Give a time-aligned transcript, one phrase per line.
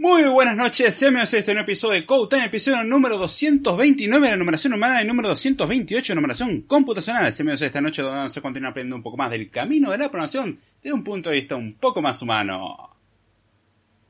[0.00, 4.30] Muy buenas noches, bienvenidos a este nuevo episodio de Code Time, episodio número 229 de
[4.30, 7.32] la numeración humana y número 228 de numeración computacional.
[7.32, 9.98] Bienvenidos a esta noche donde vamos a continuar aprendiendo un poco más del camino de
[9.98, 12.96] la programación desde un punto de vista un poco más humano.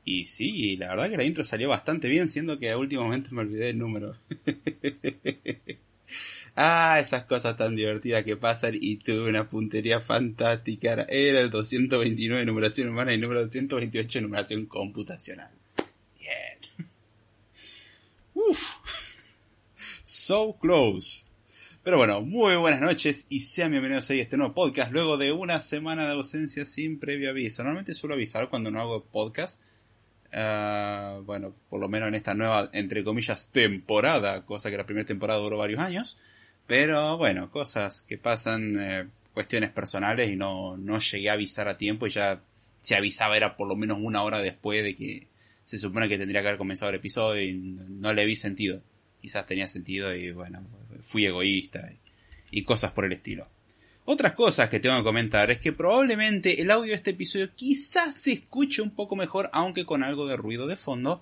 [0.05, 3.71] Y sí, la verdad que la intro salió bastante bien, siendo que momento me olvidé
[3.71, 4.15] el número.
[6.55, 11.07] ah, esas cosas tan divertidas que pasan y tuve una puntería fantástica.
[11.09, 15.58] Era el 229 de numeración humana y número 228 de numeración computacional.
[18.33, 18.61] Uf.
[20.03, 21.25] So close.
[21.83, 25.61] Pero bueno, muy buenas noches y sean bienvenidos a este nuevo podcast luego de una
[25.61, 27.63] semana de ausencia sin previo aviso.
[27.63, 29.61] Normalmente suelo avisar cuando no hago podcast.
[30.31, 35.07] Uh, bueno, por lo menos en esta nueva, entre comillas, temporada, cosa que la primera
[35.07, 36.19] temporada duró varios años.
[36.67, 41.77] Pero bueno, cosas que pasan, eh, cuestiones personales y no, no llegué a avisar a
[41.77, 42.43] tiempo y ya
[42.81, 45.27] se avisaba era por lo menos una hora después de que
[45.69, 48.81] se supone que tendría que haber comenzado el episodio y no le vi sentido.
[49.21, 50.67] Quizás tenía sentido y bueno,
[51.03, 51.91] fui egoísta
[52.49, 53.47] y, cosas por el estilo.
[54.03, 58.15] Otras cosas que tengo que comentar es que probablemente el audio de este episodio quizás
[58.15, 61.21] se escuche un poco mejor, aunque con algo de ruido de fondo.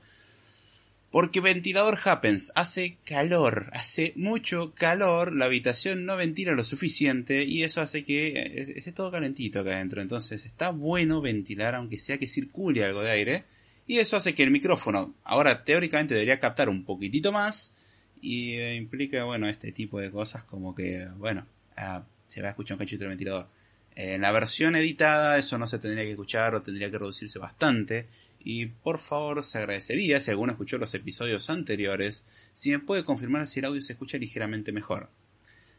[1.12, 7.64] Porque ventilador happens, hace calor, hace mucho calor, la habitación no ventila lo suficiente y
[7.64, 10.02] eso hace que eh, esté todo calentito acá adentro.
[10.02, 13.57] Entonces está bueno ventilar aunque sea que circule algo de aire
[13.88, 17.74] y eso hace que el micrófono ahora teóricamente debería captar un poquitito más
[18.22, 22.52] y eh, implica, bueno, este tipo de cosas como que, bueno, ah, se va a
[22.52, 23.48] escuchar un cachito del ventilador.
[23.96, 28.08] En la versión editada eso no se tendría que escuchar o tendría que reducirse bastante.
[28.40, 33.48] Y por favor se agradecería si alguno escuchó los episodios anteriores si me puede confirmar
[33.48, 35.10] si el audio se escucha ligeramente mejor.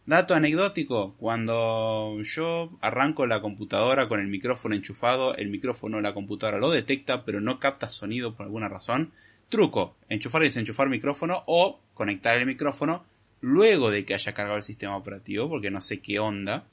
[0.08, 6.56] Dato anecdótico, cuando yo arranco la computadora con el micrófono enchufado, el micrófono la computadora
[6.56, 9.12] lo detecta pero no capta sonido por alguna razón.
[9.50, 13.04] Truco, enchufar y desenchufar micrófono o conectar el micrófono
[13.42, 16.64] luego de que haya cargado el sistema operativo porque no sé qué onda.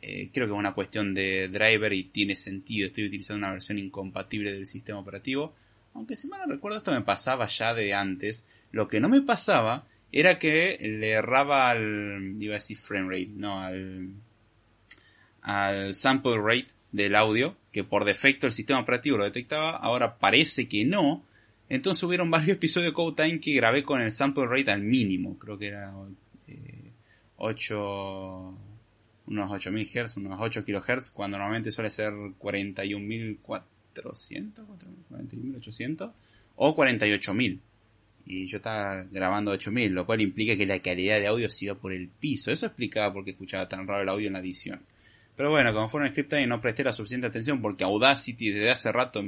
[0.00, 3.78] Eh, creo que es una cuestión de driver y tiene sentido, estoy utilizando una versión
[3.78, 5.54] incompatible del sistema operativo.
[5.92, 8.46] Aunque si mal no recuerdo esto me pasaba ya de antes.
[8.72, 13.30] Lo que no me pasaba era que le erraba al, iba a decir frame rate,
[13.34, 14.14] no, al,
[15.42, 20.68] al sample rate del audio, que por defecto el sistema operativo lo detectaba, ahora parece
[20.68, 21.24] que no.
[21.68, 25.38] Entonces hubieron varios episodios de Code Time que grabé con el sample rate al mínimo,
[25.38, 25.92] creo que era
[26.48, 26.92] eh,
[27.36, 28.54] 8,
[29.26, 36.10] unos 8000 Hz, unos 8 kHz, cuando normalmente suele ser 41400, 41800
[36.56, 37.60] o 48000
[38.24, 41.74] y yo estaba grabando 8000, lo cual implica que la calidad de audio se iba
[41.74, 42.50] por el piso.
[42.50, 44.82] Eso explicaba por qué escuchaba tan raro el audio en la edición.
[45.36, 48.70] Pero bueno, como fue un script y no presté la suficiente atención porque Audacity desde
[48.70, 49.24] hace rato,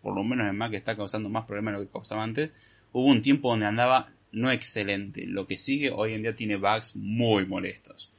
[0.00, 2.50] por lo menos en Mac, está causando más problemas de lo que causaba antes.
[2.92, 5.26] Hubo un tiempo donde andaba no excelente.
[5.26, 8.12] Lo que sigue hoy en día tiene bugs muy molestos.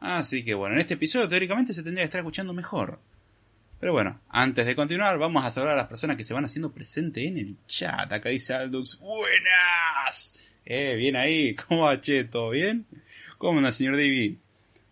[0.00, 3.00] Así que bueno, en este episodio teóricamente se tendría que estar escuchando mejor.
[3.80, 6.72] Pero bueno, antes de continuar, vamos a saludar a las personas que se van haciendo
[6.72, 8.12] presente en el chat.
[8.12, 10.48] Acá dice Aldux, ¡buenas!
[10.64, 12.24] Eh, bien ahí, ¿cómo va, che?
[12.24, 12.86] ¿Todo bien?
[13.38, 14.34] ¿Cómo anda, señor David?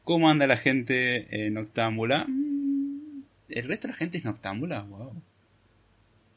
[0.05, 2.27] ¿Cómo anda la gente en Octámbula?
[2.29, 4.83] Mm, ¿El resto de la gente es Noctámbula?
[4.83, 5.21] Wow.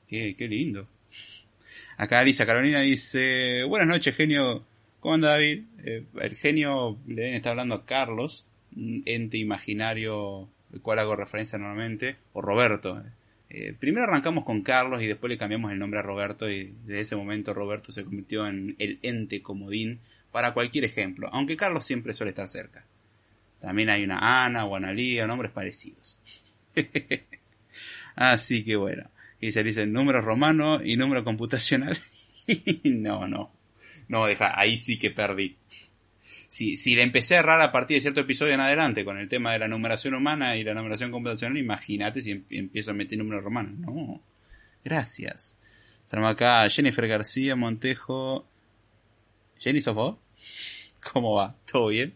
[0.08, 0.88] Qué, qué lindo.
[1.98, 4.66] Acá Lisa Carolina dice, buenas noches, genio.
[5.00, 5.66] ¿Cómo anda, David?
[5.84, 8.48] Eh, el genio le está hablando a Carlos,
[9.06, 13.04] ente imaginario el cual hago referencia normalmente, o Roberto.
[13.50, 17.02] Eh, primero arrancamos con Carlos y después le cambiamos el nombre a Roberto y desde
[17.02, 22.14] ese momento Roberto se convirtió en el ente comodín para cualquier ejemplo, aunque Carlos siempre
[22.14, 22.86] suele estar cerca.
[23.60, 26.18] También hay una Ana o Analía, nombres parecidos.
[28.16, 29.10] Así que bueno,
[29.42, 31.98] y se dice número romano y número computacional.
[32.84, 33.52] no, no,
[34.08, 35.58] no, deja, ahí sí que perdí
[36.50, 39.30] si, si le empecé a errar a partir de cierto episodio en adelante con el
[39.30, 43.20] tema de la numeración humana y la numeración computacional, imagínate si em, empiezo a meter
[43.20, 43.78] números romanos.
[43.78, 44.20] No.
[44.84, 45.56] Gracias.
[46.04, 48.48] Estamos acá Jennifer García Montejo.
[49.60, 50.18] Jenny, ¿sos vos?
[51.14, 51.56] ¿Cómo va?
[51.72, 52.16] ¿Todo bien?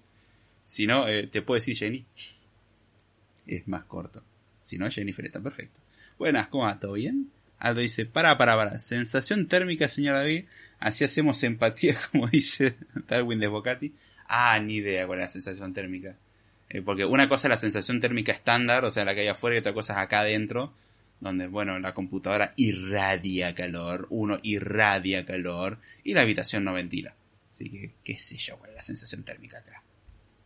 [0.66, 2.04] Si no, eh, te puedo decir Jenny.
[3.46, 4.24] Es más corto.
[4.64, 5.80] Si no, Jennifer está perfecto.
[6.18, 6.80] Buenas, ¿cómo va?
[6.80, 7.30] ¿Todo bien?
[7.60, 8.80] Aldo dice, para, para, para.
[8.80, 10.46] Sensación térmica, señor David.
[10.80, 12.78] Así hacemos empatía, como dice
[13.08, 13.94] Darwin de Bocati.
[14.28, 16.16] Ah, ni idea cuál es la sensación térmica.
[16.70, 19.56] Eh, porque una cosa es la sensación térmica estándar, o sea, la que hay afuera,
[19.56, 20.74] y otra cosa es acá adentro,
[21.20, 27.16] donde, bueno, la computadora irradia calor, uno irradia calor, y la habitación no ventila.
[27.50, 29.84] Así que, qué sé yo, cuál es la sensación térmica acá.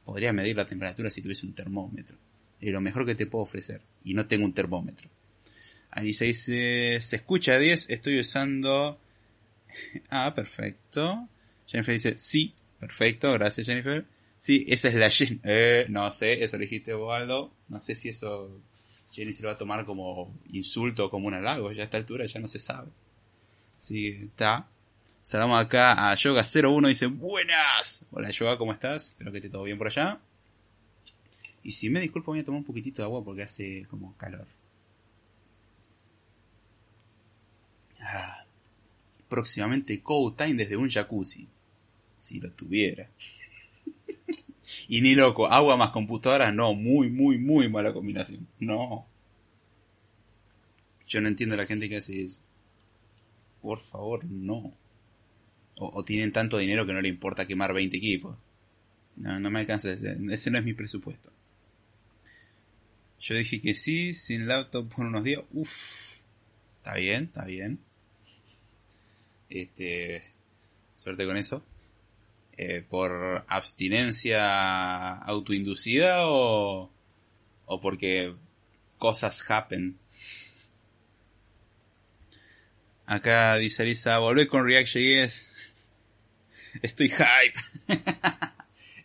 [0.04, 2.18] Podría medir la temperatura si tuviese un termómetro.
[2.60, 3.82] Es lo mejor que te puedo ofrecer.
[4.04, 5.10] Y no tengo un termómetro.
[5.92, 9.00] Alisa dice, se escucha a 10, estoy usando...
[10.10, 11.28] Ah, perfecto.
[11.68, 14.06] Jennifer dice, sí, perfecto, gracias Jennifer.
[14.40, 15.40] Sí, esa es la Jenny.
[15.44, 17.52] Eh, no sé, eso lo dijiste Waldo.
[17.70, 18.62] No sé si eso
[19.12, 21.72] Jenny se lo va a tomar como insulto o como un halago.
[21.72, 22.90] Ya a esta altura ya no se sabe.
[23.80, 24.68] Sí, está.
[25.22, 28.06] Saludamos acá a Yoga01, dice, buenas.
[28.12, 29.10] Hola Yoga, ¿cómo estás?
[29.10, 30.20] Espero que esté todo bien por allá.
[31.64, 34.48] Y si me disculpo, voy a tomar un poquitito de agua porque hace como calor.
[38.00, 38.46] Ah,
[39.28, 41.50] próximamente Code Time desde un jacuzzi.
[42.28, 43.10] Si lo tuviera.
[44.90, 48.46] y ni loco, agua más computadora, no, muy, muy, muy mala combinación.
[48.60, 49.08] No.
[51.08, 52.42] Yo no entiendo a la gente que hace eso.
[53.62, 54.74] Por favor, no.
[55.78, 58.36] O, tienen tanto dinero que no le importa quemar 20 equipos.
[59.16, 61.32] No, no me alcanza ese, ese no es mi presupuesto.
[63.22, 65.44] Yo dije que sí, sin laptop por unos días.
[65.54, 66.18] Uff.
[66.74, 67.80] Está bien, está bien.
[69.50, 70.24] Este.
[70.98, 71.64] Suerte con eso.
[72.58, 76.92] Eh, ¿Por abstinencia autoinducida o,
[77.66, 78.36] o porque
[78.98, 79.98] cosas happen?
[83.06, 85.54] Acá dice Lisa, volvé con React.js.
[86.82, 87.60] Estoy hype.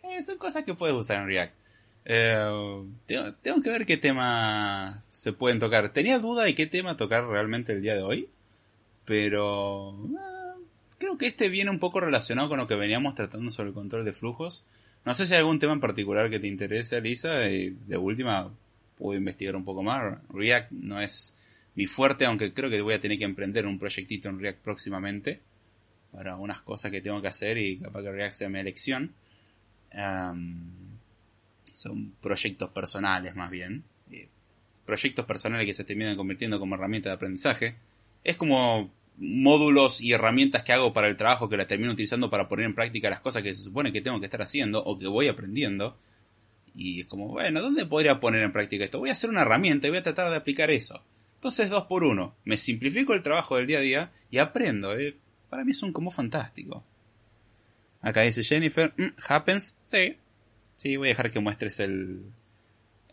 [0.05, 1.55] Eh, son cosas que puedes usar en React.
[2.05, 2.83] Eh,
[3.41, 5.93] tengo, que ver qué tema se pueden tocar.
[5.93, 8.29] Tenía duda de qué tema tocar realmente el día de hoy.
[9.05, 9.97] Pero
[11.03, 14.05] creo que este viene un poco relacionado con lo que veníamos tratando sobre el control
[14.05, 14.65] de flujos.
[15.03, 17.49] No sé si hay algún tema en particular que te interese, Lisa.
[17.49, 18.49] Y de última,
[18.97, 20.17] puedo investigar un poco más.
[20.29, 21.35] React no es
[21.75, 25.41] mi fuerte, aunque creo que voy a tener que emprender un proyectito en React próximamente.
[26.13, 29.13] Para unas cosas que tengo que hacer y capaz que React sea mi elección
[31.73, 33.83] son proyectos personales más bien.
[34.09, 34.29] Eh,
[34.85, 37.75] proyectos personales que se terminan convirtiendo como herramienta de aprendizaje.
[38.23, 42.47] Es como módulos y herramientas que hago para el trabajo que las termino utilizando para
[42.47, 45.07] poner en práctica las cosas que se supone que tengo que estar haciendo o que
[45.07, 45.97] voy aprendiendo.
[46.75, 48.99] Y es como, bueno, ¿dónde podría poner en práctica esto?
[48.99, 51.03] Voy a hacer una herramienta y voy a tratar de aplicar eso.
[51.35, 52.35] Entonces, dos por uno.
[52.45, 54.97] Me simplifico el trabajo del día a día y aprendo.
[54.97, 55.17] Eh.
[55.49, 56.83] Para mí es un como fantástico.
[58.01, 60.17] Acá dice Jennifer, mm, happens, sí,
[60.83, 62.23] Sí, voy a dejar que muestres el,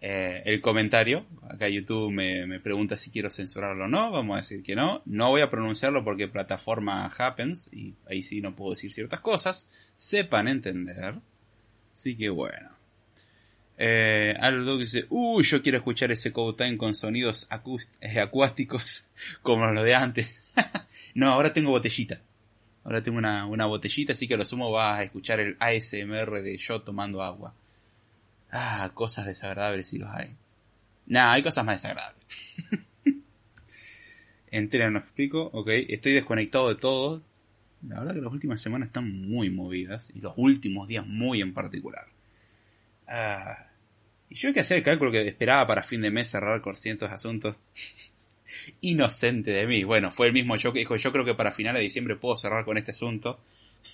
[0.00, 1.26] eh, el comentario.
[1.48, 4.10] Acá YouTube me, me, pregunta si quiero censurarlo o no.
[4.10, 5.02] Vamos a decir que no.
[5.04, 9.68] No voy a pronunciarlo porque plataforma happens y ahí sí no puedo decir ciertas cosas.
[9.96, 11.16] Sepan entender.
[11.92, 12.70] Así que bueno.
[13.82, 17.48] Eh, Aldo dice, uy, yo quiero escuchar ese Code Time con sonidos
[18.00, 19.06] eh, acuáticos
[19.42, 20.42] como los de antes.
[21.14, 22.20] no, ahora tengo botellita.
[22.84, 26.42] Ahora tengo una, una botellita, así que a lo sumo vas a escuchar el ASMR
[26.42, 27.54] de yo tomando agua.
[28.50, 30.34] Ah, cosas desagradables si los hay.
[31.06, 32.24] Nah, hay cosas más desagradables.
[34.50, 35.68] Entera no explico, ok.
[35.88, 37.22] Estoy desconectado de todo.
[37.86, 40.10] La verdad que las últimas semanas están muy movidas.
[40.14, 42.06] Y los últimos días muy en particular.
[43.06, 43.68] Ah,
[44.28, 46.76] y yo hay que hacer el cálculo que esperaba para fin de mes cerrar con
[46.76, 47.56] cientos asuntos.
[48.80, 49.84] Inocente de mí.
[49.84, 52.36] Bueno, fue el mismo yo que dijo, yo creo que para finales de diciembre puedo
[52.36, 53.40] cerrar con este asunto.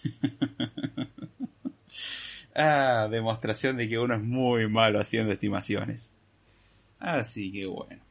[2.62, 6.12] ah, demostración de que uno es muy malo haciendo estimaciones.
[6.98, 8.02] Así que bueno.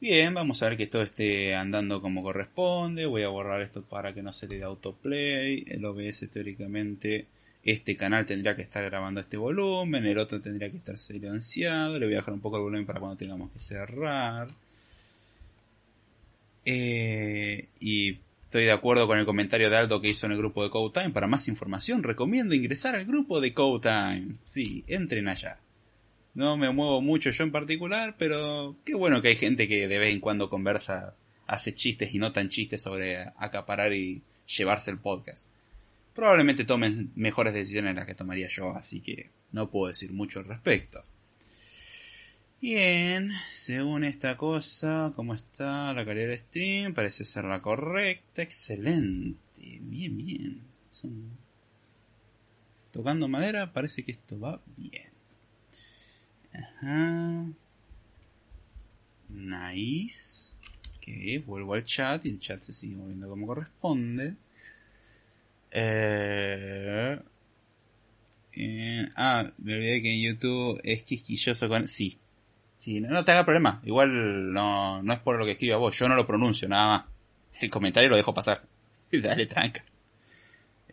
[0.00, 3.06] Bien, vamos a ver que todo esté andando como corresponde.
[3.06, 5.64] Voy a borrar esto para que no se le dé autoplay.
[5.68, 7.26] El OBS teóricamente
[7.64, 11.98] este canal tendría que estar grabando este volumen, el otro tendría que estar silenciado.
[11.98, 14.48] Le voy a dejar un poco el volumen para cuando tengamos que cerrar.
[16.66, 18.18] Eh, y
[18.54, 20.92] estoy de acuerdo con el comentario de Aldo que hizo en el grupo de Code
[20.92, 21.12] Time.
[21.12, 24.36] Para más información, recomiendo ingresar al grupo de Code Time.
[24.42, 25.58] Sí, entren allá.
[26.34, 29.98] No me muevo mucho yo en particular, pero qué bueno que hay gente que de
[29.98, 31.16] vez en cuando conversa,
[31.48, 35.48] hace chistes y no tan chistes sobre acaparar y llevarse el podcast.
[36.14, 40.44] Probablemente tomen mejores decisiones las que tomaría yo, así que no puedo decir mucho al
[40.44, 41.02] respecto.
[42.60, 46.94] Bien, según esta cosa, ¿cómo está la calidad de stream?
[46.94, 49.38] Parece ser la correcta, excelente.
[49.82, 50.62] Bien, bien.
[52.90, 55.10] Tocando madera, parece que esto va bien.
[56.52, 57.46] Ajá.
[59.28, 60.54] Nice.
[60.96, 64.36] Ok, vuelvo al chat y el chat se sigue moviendo como corresponde.
[65.70, 67.20] Eh,
[68.52, 71.88] eh, ah, me olvidé que en YouTube es quisquilloso con...
[71.88, 72.18] Sí,
[72.84, 73.80] Sí, no, te haga problema.
[73.86, 75.98] Igual no, no es por lo que escriba vos.
[75.98, 77.04] Yo no lo pronuncio, nada más.
[77.58, 78.60] El comentario lo dejo pasar.
[79.10, 79.82] Dale tranca.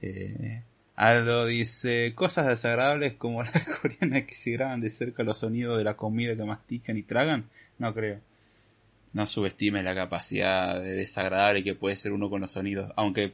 [0.01, 0.63] Eh,
[0.95, 5.83] Aldo dice, cosas desagradables como las coreanas que se graban de cerca los sonidos de
[5.83, 7.49] la comida que mastican y tragan.
[7.77, 8.21] No creo.
[9.11, 13.33] no subestimes la capacidad de desagradable que puede ser uno con los sonidos, aunque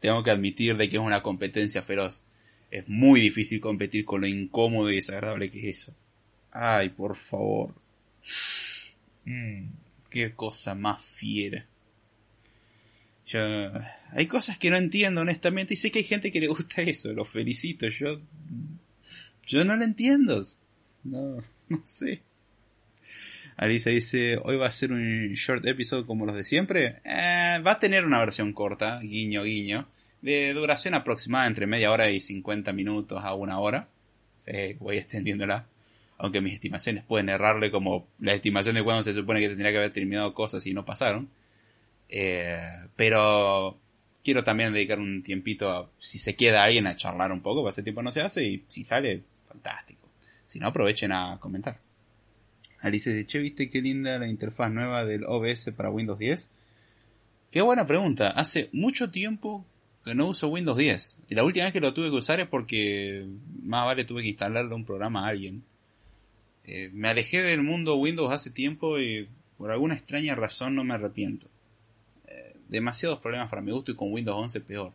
[0.00, 2.24] tengo que admitir de que es una competencia feroz.
[2.70, 5.94] Es muy difícil competir con lo incómodo y desagradable que es eso.
[6.52, 7.74] Ay, por favor.
[9.24, 9.64] Mm,
[10.10, 11.66] qué cosa más fiera.
[13.26, 13.40] Yo,
[14.12, 17.12] hay cosas que no entiendo honestamente y sé que hay gente que le gusta eso,
[17.12, 18.20] lo felicito, yo
[19.48, 20.42] yo no lo entiendo.
[21.04, 22.22] No, no sé.
[23.56, 27.00] Alisa dice, hoy va a ser un short episode como los de siempre.
[27.04, 29.88] Eh, va a tener una versión corta, guiño, guiño,
[30.20, 33.88] de duración aproximada entre media hora y 50 minutos a una hora.
[34.36, 35.66] Sí, voy extendiéndola.
[36.18, 39.78] Aunque mis estimaciones pueden errarle como la estimación de cuando se supone que tendría que
[39.78, 41.30] haber terminado cosas y no pasaron.
[42.08, 42.60] Eh,
[42.96, 43.78] pero
[44.24, 47.82] quiero también dedicar un tiempito a, si se queda alguien a charlar un poco, hace
[47.82, 50.08] tiempo no se hace y si sale, fantástico.
[50.44, 51.80] Si no, aprovechen a comentar.
[52.80, 56.50] Alice dice, che, ¿viste qué linda la interfaz nueva del OBS para Windows 10?
[57.50, 58.28] Qué buena pregunta.
[58.28, 59.66] Hace mucho tiempo
[60.04, 61.18] que no uso Windows 10.
[61.28, 63.26] Y la última vez que lo tuve que usar es porque
[63.62, 65.64] más vale tuve que instalarle un programa a alguien.
[66.70, 70.92] Eh, me alejé del mundo Windows hace tiempo y por alguna extraña razón no me
[70.92, 71.48] arrepiento.
[72.26, 74.92] Eh, demasiados problemas para mi gusto y con Windows 11 peor.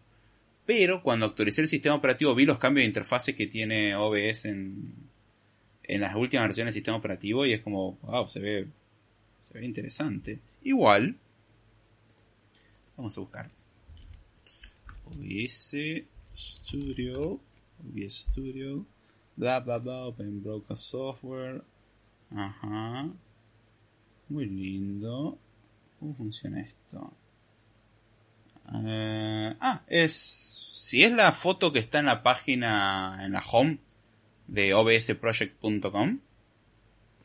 [0.68, 4.94] Pero cuando actualicé el sistema operativo vi los cambios de interfase que tiene OBS en,
[5.82, 8.68] en las últimas versiones del sistema operativo y es como, wow, se ve,
[9.52, 10.40] se ve interesante.
[10.62, 11.18] Igual,
[12.96, 13.50] vamos a buscar.
[15.06, 15.76] OBS
[16.36, 17.40] Studio,
[17.80, 18.86] OBS Studio,
[19.36, 21.64] bla bla bla, Open Broadcast Software.
[22.32, 23.10] Ajá.
[24.30, 25.38] Muy lindo.
[26.00, 27.14] ¿Cómo funciona esto?
[28.74, 30.14] Eh, ah, es.
[30.14, 33.80] Si es la foto que está en la página, en la home
[34.48, 36.20] de obsproject.com.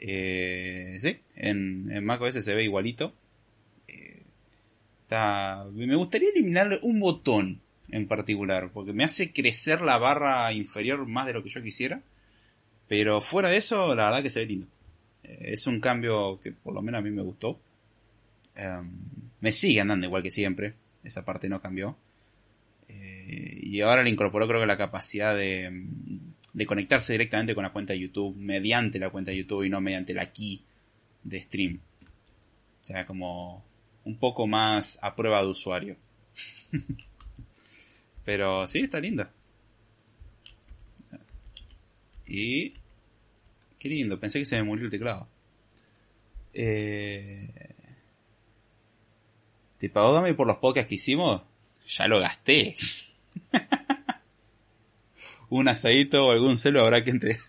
[0.00, 3.12] Eh, sí, en, en macOS se ve igualito.
[3.88, 4.22] Eh,
[5.72, 7.60] me gustaría eliminarle un botón
[7.90, 12.02] en particular, porque me hace crecer la barra inferior más de lo que yo quisiera.
[12.86, 14.66] Pero fuera de eso, la verdad que se ve lindo.
[15.22, 17.60] Eh, es un cambio que por lo menos a mí me gustó.
[18.54, 18.90] Em,
[19.40, 20.74] me sigue andando igual que siempre.
[21.04, 21.96] Esa parte no cambió.
[22.88, 25.84] Eh, y ahora le incorporó creo que la capacidad de,
[26.52, 29.80] de conectarse directamente con la cuenta de YouTube, mediante la cuenta de YouTube y no
[29.80, 30.62] mediante la key
[31.24, 31.80] de stream.
[32.80, 33.62] O sea, como
[34.04, 35.96] un poco más a prueba de usuario.
[38.28, 39.30] Pero sí, está linda.
[42.26, 42.74] Y...
[43.78, 45.26] Qué lindo, pensé que se me murió el teclado.
[46.52, 47.48] Eh...
[49.78, 51.40] ¿Te pagó Dame por los podcasts que hicimos?
[51.88, 52.76] Ya lo gasté.
[55.48, 57.40] un asadito o algún celo habrá que entre.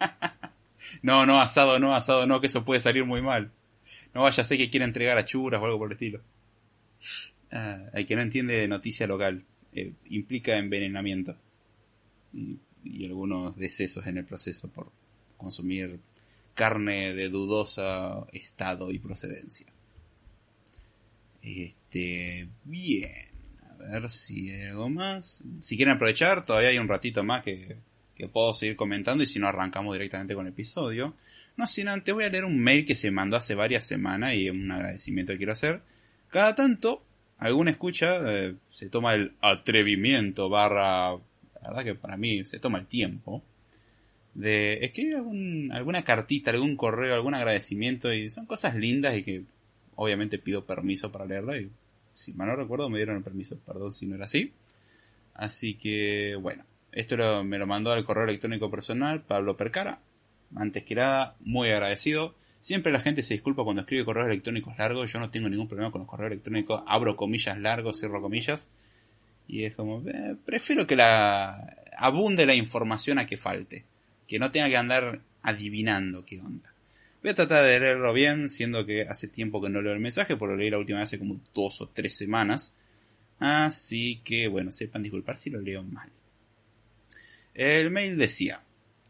[1.02, 3.52] no, no, asado, no, asado, no, que eso puede salir muy mal.
[4.12, 6.20] No vaya a ser que quiera entregar a churas o algo por el estilo.
[7.50, 9.46] Ah, el que no entiende de noticia local,
[10.06, 11.36] implica envenenamiento.
[12.32, 12.58] Y,
[13.04, 14.92] algunos decesos en el proceso por
[15.38, 16.00] consumir
[16.52, 19.66] carne de dudosa estado y procedencia.
[21.42, 23.10] Este, bien.
[23.70, 25.42] A ver si hay algo más.
[25.60, 27.78] Si quieren aprovechar, todavía hay un ratito más que,
[28.14, 31.14] que puedo seguir comentando y si no arrancamos directamente con el episodio.
[31.56, 34.50] No sin antes voy a leer un mail que se mandó hace varias semanas y
[34.50, 35.82] un agradecimiento que quiero hacer.
[36.28, 37.04] Cada tanto,
[37.38, 41.12] alguna escucha eh, se toma el atrevimiento barra...
[41.62, 43.42] La verdad que para mí se toma el tiempo
[44.34, 49.44] de escribir algún, alguna cartita, algún correo, algún agradecimiento y son cosas lindas y que
[49.96, 51.70] obviamente pido permiso para leerla y
[52.14, 54.52] si mal no recuerdo, me dieron el permiso, perdón si no era así.
[55.34, 59.98] Así que, bueno, esto me lo mandó al correo electrónico personal, Pablo Percara.
[60.54, 62.34] Antes que nada, muy agradecido.
[62.64, 65.12] Siempre la gente se disculpa cuando escribe correos electrónicos largos.
[65.12, 66.82] Yo no tengo ningún problema con los correos electrónicos.
[66.86, 68.70] Abro comillas largos, cierro comillas.
[69.46, 73.84] Y es como, eh, prefiero que la abunde la información a que falte.
[74.26, 76.72] Que no tenga que andar adivinando qué onda.
[77.22, 80.34] Voy a tratar de leerlo bien, siendo que hace tiempo que no leo el mensaje,
[80.34, 82.72] por lo leí la última vez hace como dos o tres semanas.
[83.40, 86.08] Así que, bueno, sepan disculpar si lo leo mal.
[87.52, 88.62] El mail decía,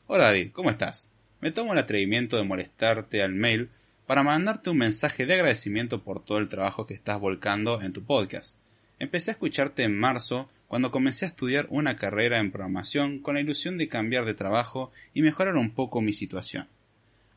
[0.08, 1.13] Hola David, ¿cómo estás?
[1.44, 3.68] Me tomo el atrevimiento de molestarte al mail
[4.06, 8.02] para mandarte un mensaje de agradecimiento por todo el trabajo que estás volcando en tu
[8.02, 8.56] podcast.
[8.98, 13.42] Empecé a escucharte en marzo cuando comencé a estudiar una carrera en programación con la
[13.42, 16.66] ilusión de cambiar de trabajo y mejorar un poco mi situación.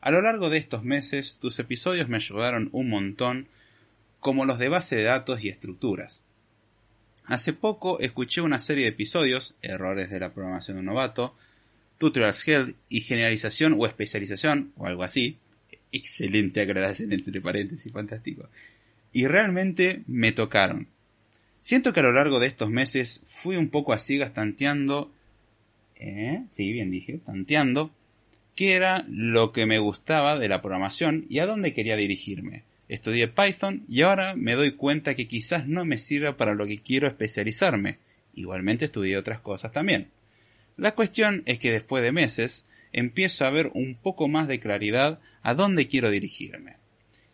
[0.00, 3.46] A lo largo de estos meses, tus episodios me ayudaron un montón,
[4.20, 6.24] como los de base de datos y estructuras.
[7.26, 11.36] Hace poco escuché una serie de episodios, Errores de la programación de un novato,
[11.98, 15.38] Tutorials Health y Generalización o Especialización, o algo así,
[15.90, 18.48] Excelente aclaración entre paréntesis, fantástico.
[19.12, 20.88] Y realmente me tocaron.
[21.60, 25.12] Siento que a lo largo de estos meses fui un poco a ciegas tanteando,
[25.96, 27.90] eh, sí, bien dije, tanteando,
[28.54, 32.64] qué era lo que me gustaba de la programación y a dónde quería dirigirme.
[32.88, 36.80] Estudié Python y ahora me doy cuenta que quizás no me sirva para lo que
[36.80, 37.98] quiero especializarme.
[38.34, 40.08] Igualmente estudié otras cosas también.
[40.78, 45.18] La cuestión es que después de meses empiezo a ver un poco más de claridad
[45.42, 46.76] a dónde quiero dirigirme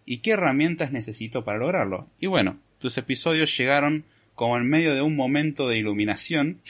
[0.06, 2.08] y qué herramientas necesito para lograrlo.
[2.18, 6.62] Y bueno, tus episodios llegaron como en medio de un momento de iluminación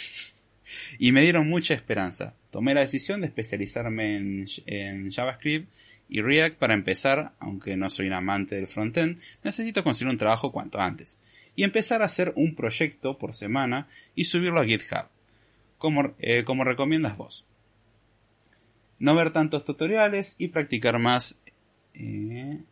[0.99, 2.35] y me dieron mucha esperanza.
[2.51, 4.17] Tomé la decisión de especializarme
[4.67, 5.69] en, JavaScript
[6.09, 10.51] y React para empezar, aunque no soy un amante del frontend, necesito conseguir un trabajo
[10.51, 11.21] cuanto antes
[11.55, 15.07] y empezar a hacer un proyecto por semana y subirlo a GitHub,
[15.85, 17.45] como, eh, como recomiendas vos.
[18.99, 21.39] No ver tantos tutoriales y practicar más.
[21.93, 22.63] Eh,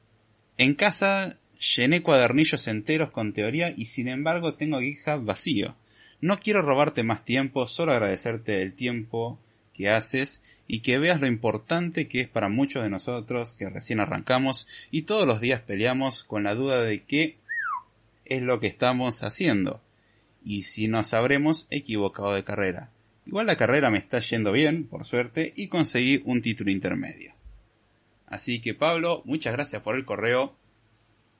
[0.57, 1.37] en casa
[1.77, 5.77] llené cuadernillos enteros con teoría y sin embargo tengo GitHub vacío.
[6.23, 9.39] No quiero robarte más tiempo, solo agradecerte el tiempo
[9.75, 14.01] que haces y que veas lo importante que es para muchos de nosotros que recién
[14.01, 17.37] arrancamos y todos los días peleamos con la duda de qué
[18.25, 19.83] es lo que estamos haciendo
[20.43, 22.92] y si nos habremos equivocado de carrera.
[23.27, 27.35] Igual la carrera me está yendo bien, por suerte, y conseguí un título intermedio.
[28.27, 30.57] Así que Pablo, muchas gracias por el correo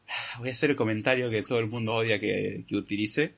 [0.39, 3.35] voy a hacer el comentario que todo el mundo odia que, utilice.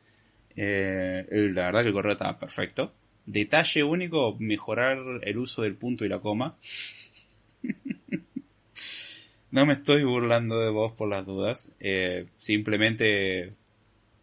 [0.56, 2.94] Eh, la verdad que el correo estaba perfecto.
[3.26, 6.56] Detalle único, mejorar el uso del punto y la coma.
[9.50, 11.70] no me estoy burlando de vos por las dudas.
[11.80, 13.54] Eh, simplemente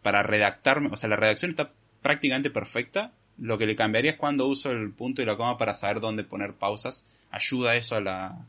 [0.02, 3.12] para redactarme, o sea, la redacción está prácticamente perfecta.
[3.42, 6.22] Lo que le cambiaría es cuando uso el punto y la coma para saber dónde
[6.22, 7.06] poner pausas.
[7.32, 8.46] Ayuda eso a la,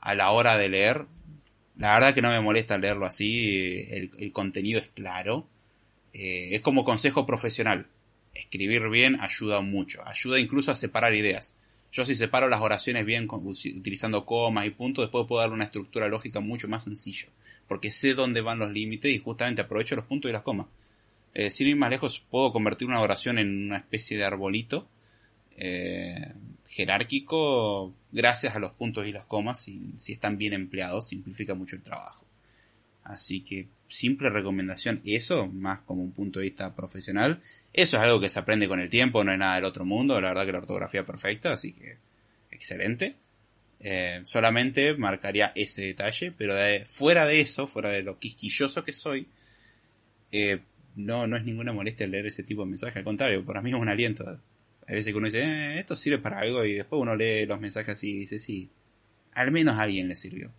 [0.00, 1.06] a la hora de leer.
[1.76, 5.48] La verdad que no me molesta leerlo así, el, contenido es claro.
[6.12, 7.88] Eh, es como consejo profesional.
[8.34, 11.56] Escribir bien ayuda mucho, ayuda incluso a separar ideas.
[11.90, 16.06] Yo si separo las oraciones bien utilizando comas y puntos, después puedo darle una estructura
[16.06, 17.26] lógica mucho más sencillo.
[17.66, 20.68] Porque sé dónde van los límites y justamente aprovecho los puntos y las comas.
[21.38, 24.88] Eh, sin ir más lejos, puedo convertir una oración en una especie de arbolito
[25.58, 26.32] eh,
[26.66, 31.76] jerárquico gracias a los puntos y las comas, si, si están bien empleados, simplifica mucho
[31.76, 32.24] el trabajo.
[33.04, 37.42] Así que simple recomendación, eso, más como un punto de vista profesional,
[37.74, 40.18] eso es algo que se aprende con el tiempo, no es nada del otro mundo,
[40.18, 41.98] la verdad que la ortografía perfecta, así que
[42.50, 43.14] excelente.
[43.80, 46.54] Eh, solamente marcaría ese detalle, pero
[46.86, 49.28] fuera de eso, fuera de lo quisquilloso que soy,
[50.32, 50.60] eh,
[50.96, 53.76] no, no es ninguna molestia leer ese tipo de mensaje, al contrario, para mí es
[53.76, 54.40] un aliento
[54.88, 57.60] hay veces que uno dice, eh, esto sirve para algo y después uno lee los
[57.60, 58.70] mensajes y dice, sí,
[59.32, 60.52] al menos a alguien le sirvió.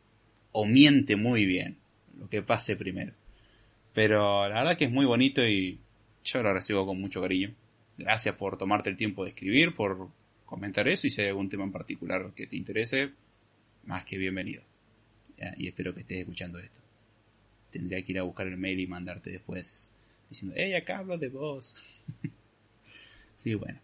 [0.51, 1.77] O miente muy bien,
[2.19, 3.13] lo que pase primero.
[3.93, 5.79] Pero la verdad que es muy bonito y
[6.23, 7.53] yo lo recibo con mucho cariño.
[7.97, 10.09] Gracias por tomarte el tiempo de escribir, por
[10.45, 13.13] comentar eso y si hay algún tema en particular que te interese,
[13.85, 14.61] más que bienvenido.
[15.57, 16.79] Y espero que estés escuchando esto.
[17.71, 19.93] Tendría que ir a buscar el mail y mandarte después
[20.29, 21.83] diciendo, hey, acá hablo de vos.
[23.35, 23.79] sí, bueno.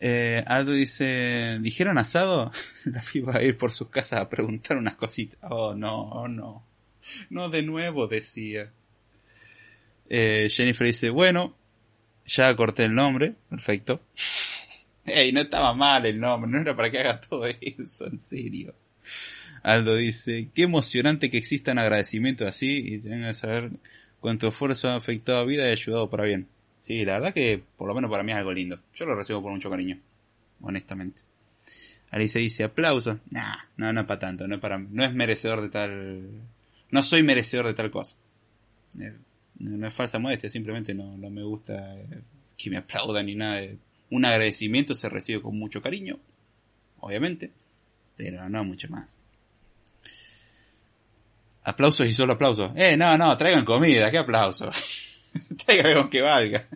[0.00, 2.52] Eh, Aldo dice, ¿dijeron asado?
[2.84, 5.38] La FIBA va a ir por sus casas a preguntar unas cositas.
[5.42, 6.66] Oh, no, oh, no.
[7.30, 8.72] No de nuevo, decía.
[10.08, 11.56] Eh, Jennifer dice, bueno,
[12.26, 14.02] ya corté el nombre, perfecto.
[15.06, 18.74] Ey, no estaba mal el nombre, no era para que haga todo eso, en serio.
[19.62, 23.70] Aldo dice, qué emocionante que existan agradecimientos así y tengan que saber
[24.24, 26.48] cuánto esfuerzo ha afectado a vida y ayudado para bien.
[26.80, 28.80] Sí, la verdad que por lo menos para mí es algo lindo.
[28.94, 30.00] Yo lo recibo con mucho cariño,
[30.62, 31.20] honestamente.
[32.10, 33.20] Alicia dice aplauso.
[33.28, 36.40] Nah, no, no es para tanto, no es no es merecedor de tal,
[36.90, 38.16] no soy merecedor de tal cosa.
[38.98, 39.12] Eh,
[39.58, 42.22] no es falsa modestia, simplemente no, no me gusta eh,
[42.56, 43.60] que me aplaudan ni nada.
[44.08, 46.18] Un agradecimiento se recibe con mucho cariño,
[46.98, 47.50] obviamente,
[48.16, 49.18] pero no mucho más.
[51.64, 52.70] Aplausos y solo aplausos.
[52.76, 55.30] Eh, no, no, traigan comida, ¿qué aplausos?
[55.64, 56.66] Traiga con que valga.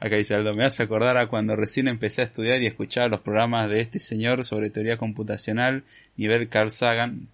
[0.00, 3.20] Acá dice Aldo, me hace acordar a cuando recién empecé a estudiar y escuchaba los
[3.20, 5.84] programas de este señor sobre teoría computacional,
[6.16, 7.28] nivel Carl Sagan,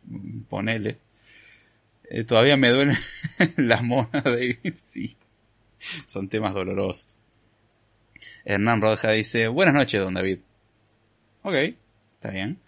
[0.50, 0.98] ponele.
[2.10, 2.96] Eh, todavía me duelen
[3.56, 4.58] las monas de...
[4.76, 5.16] sí,
[6.04, 7.18] son temas dolorosos.
[8.44, 10.40] Hernán Roja dice, buenas noches, don David.
[11.42, 12.58] Ok, está bien.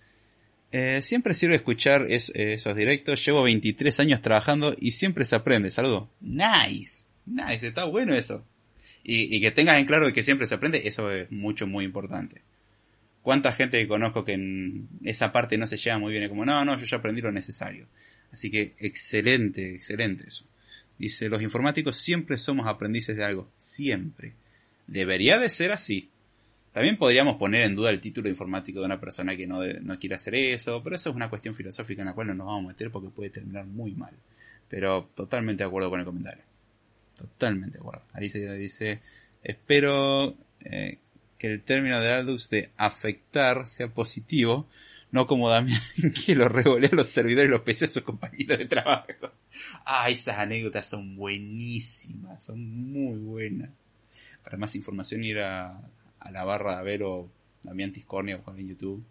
[0.72, 3.24] Eh, siempre sirve escuchar esos directos.
[3.24, 5.70] Llevo 23 años trabajando y siempre se aprende.
[5.70, 6.10] Saludo.
[6.20, 7.08] Nice.
[7.26, 7.66] Nice.
[7.66, 8.44] Está bueno eso.
[9.02, 12.42] Y, que tengas en claro que siempre se aprende, eso es mucho, muy importante.
[13.22, 16.28] ¿Cuánta gente que conozco que en esa parte no se lleva muy bien?
[16.28, 17.86] Como, no, no, yo ya aprendí lo necesario.
[18.30, 20.44] Así que excelente, excelente eso.
[20.98, 23.50] Dice, los informáticos siempre somos aprendices de algo.
[23.58, 24.34] Siempre.
[24.86, 26.09] Debería de ser así.
[26.72, 30.14] También podríamos poner en duda el título informático de una persona que no, no quiere
[30.14, 32.68] hacer eso, pero eso es una cuestión filosófica en la cual no nos vamos a
[32.68, 34.14] meter porque puede terminar muy mal.
[34.68, 36.44] Pero totalmente de acuerdo con el comentario.
[37.16, 38.02] Totalmente de acuerdo.
[38.12, 39.00] Alicia dice,
[39.42, 40.98] espero eh,
[41.38, 44.68] que el término de Aldux de afectar sea positivo,
[45.10, 45.80] no como Damián
[46.24, 49.32] que lo revolea a los servidores y los PC a sus compañeros de trabajo.
[49.84, 52.60] Ah, esas anécdotas son buenísimas, son
[52.92, 53.70] muy buenas.
[54.44, 55.80] Para más información ir a
[56.20, 57.30] a la barra de ver o
[57.62, 59.04] Damián en YouTube.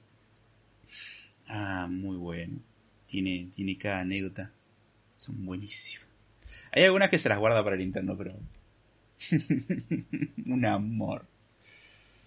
[1.48, 2.60] Ah, muy bueno.
[3.08, 4.52] Tiene, tiene cada anécdota.
[5.18, 6.08] Son buenísimas.
[6.72, 8.36] Hay algunas que se las guarda para el interno, pero.
[10.46, 11.26] Un amor.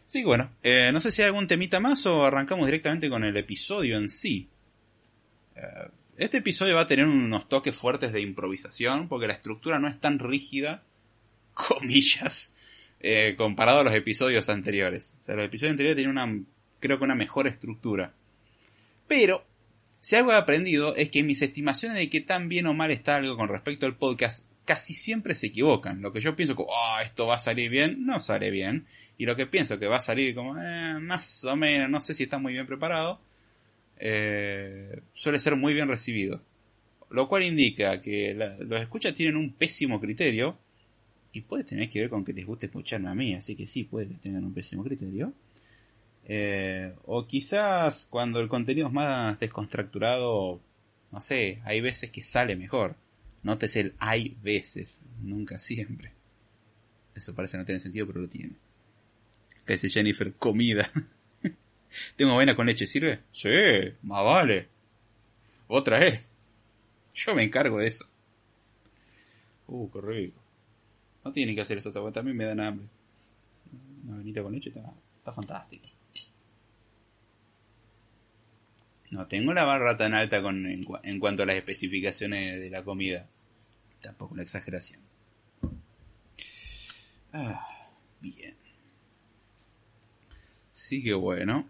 [0.07, 0.51] Sí, bueno.
[0.63, 4.11] Eh, no sé si hay algún temita más o arrancamos directamente con el episodio en
[4.11, 4.49] sí.
[5.57, 9.89] Eh, este episodio va a tener unos toques fuertes de improvisación porque la estructura no
[9.89, 10.83] es tan rígida,
[11.55, 12.52] comillas,
[13.03, 15.15] eh, comparado a los episodios anteriores.
[15.21, 16.45] O sea, los episodios anteriores tenían una,
[16.79, 18.15] creo que una mejor estructura.
[19.09, 19.45] Pero,
[20.01, 23.17] si algo he aprendido es que mis estimaciones de que tan bien o mal está
[23.17, 26.01] algo con respecto al podcast casi siempre se equivocan.
[26.01, 28.87] Lo que yo pienso que oh, esto va a salir bien, no sale bien.
[29.19, 32.15] Y lo que pienso que va a salir como eh, más o menos, no sé
[32.15, 33.21] si está muy bien preparado,
[33.99, 36.43] eh, suele ser muy bien recibido.
[37.11, 40.59] Lo cual indica que los escuchas tienen un pésimo criterio
[41.33, 43.85] y puede tener que ver con que les guste escucharme a mí, así que sí,
[43.85, 45.33] puede que tengan un pésimo criterio.
[46.25, 50.61] Eh, o quizás cuando el contenido es más descontracturado,
[51.11, 52.97] no sé, hay veces que sale mejor.
[53.43, 56.13] Nótese el hay veces, nunca siempre.
[57.15, 58.55] Eso parece no tener sentido, pero lo tiene.
[59.67, 60.89] Que dice Jennifer, comida.
[62.17, 63.21] Tengo avena con leche, ¿sirve?
[63.33, 63.49] Sí,
[64.03, 64.69] más vale.
[65.67, 66.23] Otra vez.
[67.15, 68.07] Yo me encargo de eso.
[69.67, 70.42] Uh, qué rico.
[71.25, 72.89] No tiene que hacer eso, también me dan hambre.
[74.05, 75.87] Una avenita con leche está, está fantástico.
[79.13, 83.29] No tengo la barra tan alta con, en, cuanto a las especificaciones de la comida.
[84.01, 85.01] Tampoco una exageración.
[87.33, 87.91] Ah,
[88.23, 88.57] bien.
[90.71, 91.69] Sí que bueno.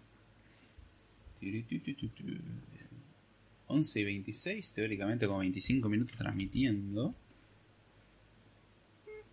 [3.66, 7.12] 11 y 26, teóricamente como 25 minutos transmitiendo.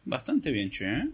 [0.09, 0.85] Bastante bien, che.
[0.85, 1.07] ¿eh?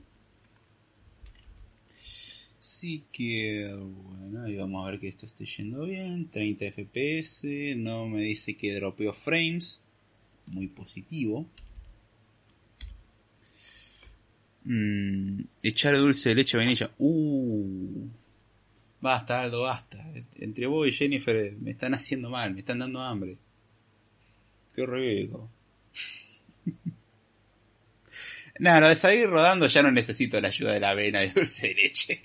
[3.12, 6.29] Que, bueno, ahí vamos a ver que esto esté yendo bien.
[6.29, 9.81] 30 FPS, no me dice que dropeo frames.
[10.45, 11.45] Muy positivo.
[14.63, 16.91] Mm, echar dulce de leche a vainilla.
[16.97, 18.08] Uh.
[19.01, 19.97] Basta, Aldo, basta.
[20.36, 23.38] Entre vos y Jennifer me están haciendo mal, me están dando hambre.
[24.73, 25.49] Qué rico.
[28.59, 31.67] No, lo de salir rodando ya no necesito la ayuda de la avena de dulce
[31.67, 32.21] de leche.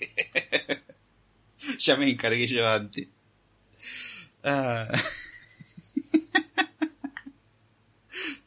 [1.79, 3.07] ya me encargué yo antes.
[4.43, 4.87] Ah.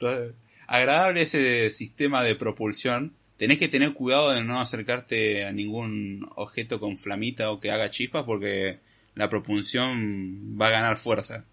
[0.66, 3.14] Agradable ese sistema de propulsión.
[3.36, 7.90] Tenés que tener cuidado de no acercarte a ningún objeto con flamita o que haga
[7.90, 8.78] chispas porque
[9.14, 11.44] la propulsión va a ganar fuerza.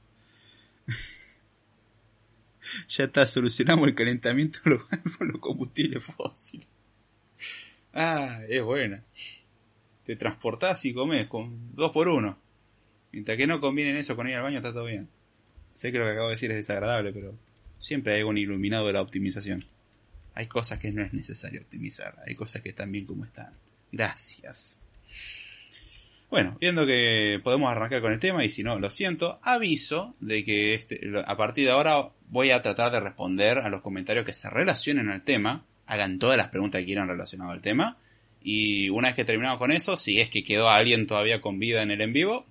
[2.90, 6.68] ya está, solucionamos el calentamiento global por los combustibles fósiles.
[7.94, 9.04] Ah, es buena.
[10.06, 12.38] Te transportás y comes con dos por uno.
[13.12, 15.10] Mientras que no combinen eso con ir al baño, está todo bien.
[15.74, 17.38] Sé que lo que acabo de decir es desagradable, pero
[17.78, 19.66] siempre hay algo iluminado de la optimización.
[20.34, 23.54] Hay cosas que no es necesario optimizar, hay cosas que están bien como están.
[23.92, 24.80] Gracias.
[26.32, 30.46] Bueno, viendo que podemos arrancar con el tema, y si no, lo siento, aviso de
[30.46, 34.32] que este, a partir de ahora voy a tratar de responder a los comentarios que
[34.32, 37.98] se relacionen al tema, hagan todas las preguntas que quieran relacionadas al tema,
[38.41, 41.84] y una vez que terminamos con eso, si es que quedó alguien todavía con vida
[41.84, 42.46] en el en vivo,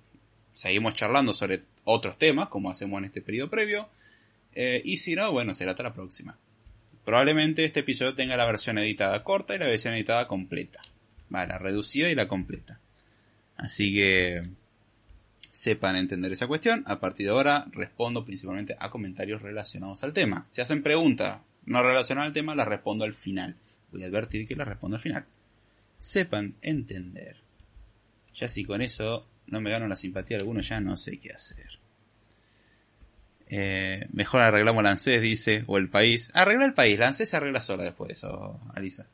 [0.53, 3.89] seguimos charlando sobre otros temas, como hacemos en este periodo previo,
[4.53, 6.37] eh, y si no, bueno, será hasta la próxima.
[7.03, 10.83] Probablemente este episodio tenga la versión editada corta y la versión editada completa.
[11.29, 12.79] Vale, la reducida y la completa.
[13.61, 14.49] Así que
[15.51, 16.83] sepan entender esa cuestión.
[16.87, 20.47] A partir de ahora respondo principalmente a comentarios relacionados al tema.
[20.49, 23.55] Si hacen preguntas no relacionadas al tema, las respondo al final.
[23.91, 25.25] Voy a advertir que las respondo al final.
[25.99, 27.37] Sepan entender.
[28.33, 31.31] Ya si con eso no me gano la simpatía de alguno, ya no sé qué
[31.31, 31.79] hacer.
[33.47, 36.31] Eh, mejor arreglamos la ANSES, dice, o el país.
[36.33, 39.07] Arregla el país, la ANSES se arregla sola después de eso, Alisa.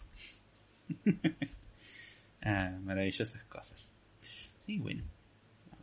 [2.43, 3.96] ah, maravillosas cosas.
[4.67, 5.05] Sí, bueno.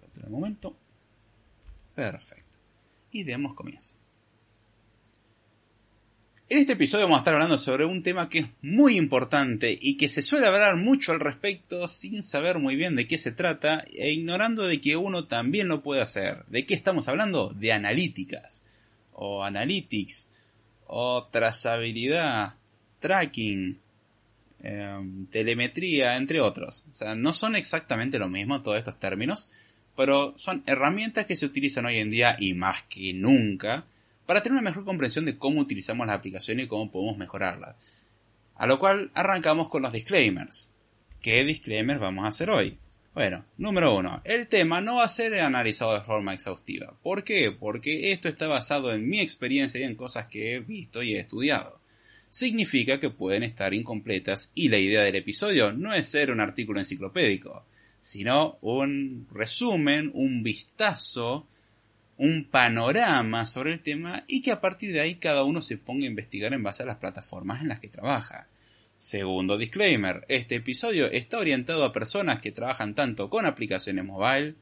[0.02, 0.76] Espera un momento.
[1.94, 2.58] Perfecto.
[3.10, 3.94] Y demos comienzo.
[6.50, 9.96] En este episodio vamos a estar hablando sobre un tema que es muy importante y
[9.96, 13.86] que se suele hablar mucho al respecto sin saber muy bien de qué se trata
[13.90, 16.44] e ignorando de que uno también lo puede hacer.
[16.48, 17.54] ¿De qué estamos hablando?
[17.54, 18.62] De analíticas
[19.12, 20.28] o analytics
[20.86, 22.56] o trazabilidad,
[23.00, 23.80] tracking,
[24.64, 26.84] em, telemetría, entre otros.
[26.92, 29.50] O sea, no son exactamente lo mismo todos estos términos,
[29.96, 33.86] pero son herramientas que se utilizan hoy en día y más que nunca
[34.26, 37.76] para tener una mejor comprensión de cómo utilizamos la aplicación y cómo podemos mejorarla.
[38.56, 40.72] A lo cual arrancamos con los disclaimers.
[41.20, 42.78] ¿Qué disclaimers vamos a hacer hoy?
[43.14, 46.94] Bueno, número uno, el tema no va a ser analizado de forma exhaustiva.
[47.02, 47.52] ¿Por qué?
[47.52, 51.20] Porque esto está basado en mi experiencia y en cosas que he visto y he
[51.20, 51.80] estudiado.
[52.34, 56.80] Significa que pueden estar incompletas y la idea del episodio no es ser un artículo
[56.80, 57.64] enciclopédico,
[58.00, 61.46] sino un resumen, un vistazo
[62.16, 66.06] un panorama sobre el tema y que a partir de ahí cada uno se ponga
[66.06, 68.48] a investigar en base a las plataformas en las que trabaja.
[68.96, 74.56] Segundo disclaimer, este episodio está orientado a personas que trabajan tanto con aplicaciones mobile,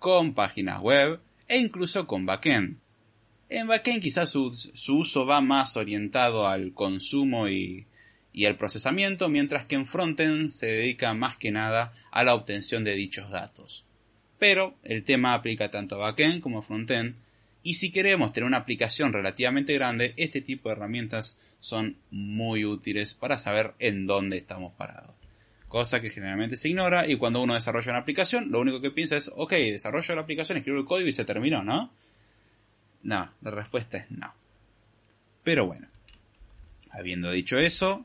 [0.00, 2.81] con páginas web e incluso con backend.
[3.54, 4.50] En backend quizás su,
[4.88, 7.86] uso va más orientado al consumo y,
[8.32, 12.84] y al procesamiento, mientras que en frontend se dedica más que nada a la obtención
[12.84, 13.84] de dichos datos
[14.42, 17.14] pero el tema aplica tanto a backend como a frontend.
[17.62, 23.14] Y si queremos tener una aplicación relativamente grande, este tipo de herramientas son muy útiles
[23.14, 25.14] para saber en dónde estamos parados.
[25.68, 29.16] Cosa que generalmente se ignora y cuando uno desarrolla una aplicación, lo único que piensa
[29.16, 31.92] es, ok, desarrollo la aplicación, escribo el código y se terminó, ¿no?
[33.02, 34.32] No, la respuesta es no.
[35.42, 35.88] Pero bueno,
[36.90, 38.04] habiendo dicho eso,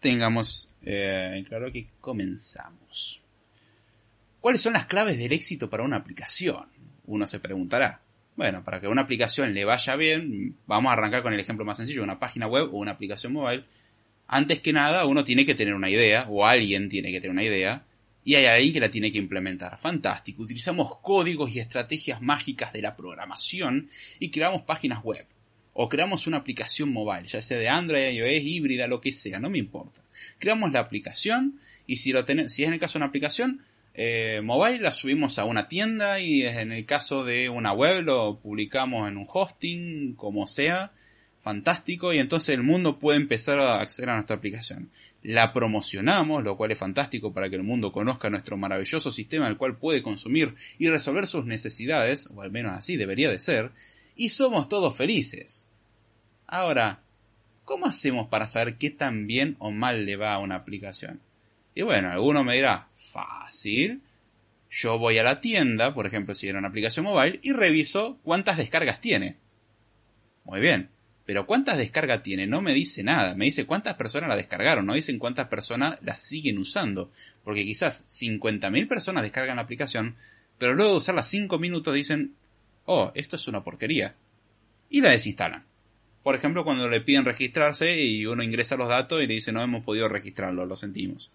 [0.00, 3.20] tengamos eh, claro que comenzamos.
[4.40, 6.66] ¿Cuáles son las claves del éxito para una aplicación?
[7.06, 8.02] Uno se preguntará.
[8.36, 11.78] Bueno, para que una aplicación le vaya bien, vamos a arrancar con el ejemplo más
[11.78, 13.64] sencillo, una página web o una aplicación mobile.
[14.28, 17.44] Antes que nada, uno tiene que tener una idea, o alguien tiene que tener una
[17.44, 17.85] idea,
[18.26, 19.78] y hay alguien que la tiene que implementar.
[19.78, 25.24] Fantástico, utilizamos códigos y estrategias mágicas de la programación y creamos páginas web.
[25.74, 29.48] O creamos una aplicación mobile, ya sea de Android, iOS, híbrida, lo que sea, no
[29.48, 30.02] me importa.
[30.38, 33.62] Creamos la aplicación y si, lo si es en el caso de una aplicación,
[33.94, 38.40] eh, mobile la subimos a una tienda y en el caso de una web lo
[38.40, 40.90] publicamos en un hosting, como sea,
[41.46, 44.90] fantástico, y entonces el mundo puede empezar a acceder a nuestra aplicación.
[45.22, 49.56] La promocionamos, lo cual es fantástico para que el mundo conozca nuestro maravilloso sistema, el
[49.56, 53.70] cual puede consumir y resolver sus necesidades, o al menos así debería de ser,
[54.16, 55.68] y somos todos felices.
[56.48, 57.04] Ahora,
[57.64, 61.20] ¿cómo hacemos para saber qué tan bien o mal le va a una aplicación?
[61.76, 64.02] Y bueno, alguno me dirá, Fácil.
[64.68, 68.56] Yo voy a la tienda, por ejemplo, si era una aplicación mobile, y reviso cuántas
[68.56, 69.36] descargas tiene.
[70.44, 70.95] Muy bien.
[71.26, 73.34] Pero cuántas descargas tiene no me dice nada.
[73.34, 74.86] Me dice cuántas personas la descargaron.
[74.86, 77.10] No dicen cuántas personas la siguen usando.
[77.42, 80.14] Porque quizás 50.000 personas descargan la aplicación,
[80.56, 82.34] pero luego de usarla 5 minutos dicen,
[82.84, 84.14] oh, esto es una porquería.
[84.88, 85.64] Y la desinstalan.
[86.22, 89.62] Por ejemplo, cuando le piden registrarse y uno ingresa los datos y le dice no
[89.62, 91.30] hemos podido registrarlo, lo sentimos.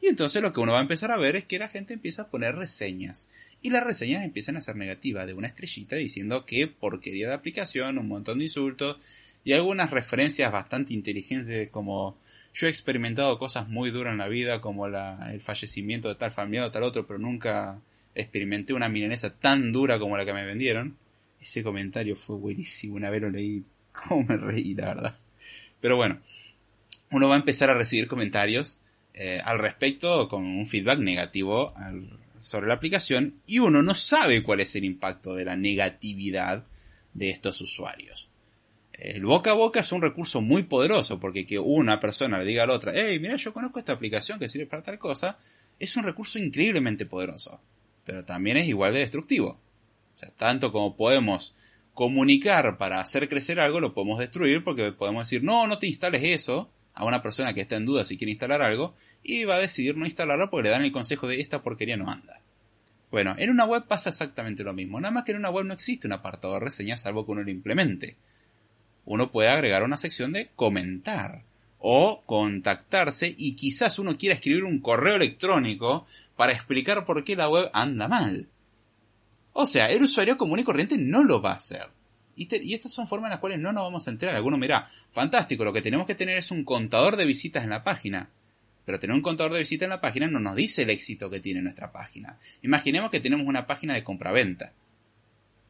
[0.00, 2.22] Y entonces lo que uno va a empezar a ver es que la gente empieza
[2.22, 3.28] a poner reseñas.
[3.62, 7.98] Y las reseñas empiezan a ser negativas, de una estrellita diciendo que porquería de aplicación,
[7.98, 8.96] un montón de insultos
[9.44, 12.18] y algunas referencias bastante inteligentes como
[12.52, 16.32] yo he experimentado cosas muy duras en la vida como la, el fallecimiento de tal
[16.32, 17.80] familiar o tal otro, pero nunca
[18.14, 20.96] experimenté una milanesa tan dura como la que me vendieron.
[21.40, 25.18] Ese comentario fue buenísimo, una vez lo leí, como me reí, la verdad.
[25.80, 26.20] Pero bueno,
[27.10, 28.80] uno va a empezar a recibir comentarios
[29.14, 31.74] eh, al respecto con un feedback negativo
[32.40, 36.64] sobre la aplicación y uno no sabe cuál es el impacto de la negatividad
[37.14, 38.28] de estos usuarios.
[38.92, 42.64] El boca a boca es un recurso muy poderoso porque que una persona le diga
[42.64, 45.38] a la otra, hey, mira, yo conozco esta aplicación que sirve para tal cosa,
[45.78, 47.60] es un recurso increíblemente poderoso,
[48.04, 49.58] pero también es igual de destructivo.
[50.16, 51.54] O sea, tanto como podemos
[51.94, 56.22] comunicar para hacer crecer algo, lo podemos destruir porque podemos decir, no, no te instales
[56.22, 59.60] eso, a una persona que está en duda si quiere instalar algo y va a
[59.60, 62.40] decidir no instalarlo porque le dan el consejo de esta porquería no anda.
[63.10, 65.74] Bueno, en una web pasa exactamente lo mismo, nada más que en una web no
[65.74, 68.16] existe un apartado de reseñas salvo que uno lo implemente.
[69.04, 71.42] Uno puede agregar una sección de comentar
[71.78, 77.48] o contactarse y quizás uno quiera escribir un correo electrónico para explicar por qué la
[77.48, 78.48] web anda mal.
[79.52, 81.88] O sea, el usuario común y corriente no lo va a hacer.
[82.40, 84.34] Y, estas son formas en las cuales no nos vamos a enterar.
[84.34, 87.84] Alguno mira, fantástico, lo que tenemos que tener es un contador de visitas en la
[87.84, 88.30] página.
[88.86, 91.40] Pero tener un contador de visita en la página no nos dice el éxito que
[91.40, 92.38] tiene nuestra página.
[92.62, 94.72] Imaginemos que tenemos una página de compra-venta.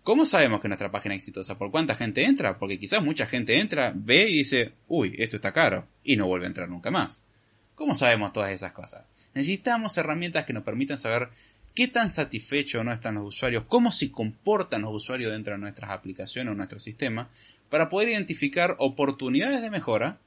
[0.04, 1.59] ¿Cómo sabemos que nuestra página es exitosa?
[1.59, 2.56] ¿Por cuánta gente entra?
[2.56, 6.46] Porque quizás mucha gente entra, ve y dice, uy, esto está caro, y no vuelve
[6.46, 7.24] a entrar nunca más.
[7.74, 9.06] ¿Cómo sabemos todas esas cosas?
[9.35, 11.30] Necesitamos herramientas que nos permitan saber
[11.74, 15.90] qué tan satisfechos no están los usuarios, cómo se comportan los usuarios dentro de nuestras
[15.90, 17.30] aplicaciones o nuestro sistema,
[17.68, 20.18] para poder identificar oportunidades de mejora,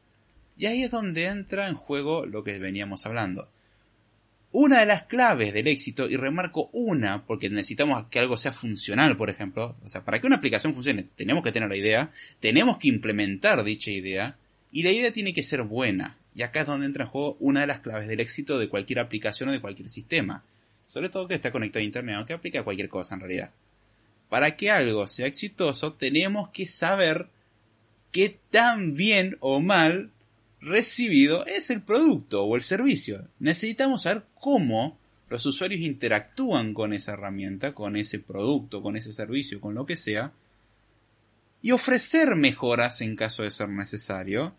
[0.58, 3.50] y ahí es donde entra en juego lo que veníamos hablando.
[4.52, 9.18] Una de las claves del éxito, y remarco una, porque necesitamos que algo sea funcional,
[9.18, 12.78] por ejemplo, o sea, para que una aplicación funcione tenemos que tener la idea, tenemos
[12.78, 14.38] que implementar dicha idea,
[14.72, 16.18] y la idea tiene que ser buena.
[16.36, 19.00] Y acá es donde entra en juego una de las claves del éxito de cualquier
[19.00, 20.44] aplicación o de cualquier sistema.
[20.94, 23.50] Sobre todo que está conectado a Internet, aunque aplica a cualquier cosa en realidad.
[24.30, 27.30] Para que algo sea exitoso, tenemos que saber
[28.12, 30.12] qué tan bien o mal
[30.62, 33.28] recibido es el producto o el servicio.
[33.40, 39.60] Necesitamos saber cómo los usuarios interactúan con esa herramienta, con ese producto, con ese servicio,
[39.60, 40.32] con lo que sea,
[41.64, 44.54] y ofrecer mejoras en caso de ser necesario,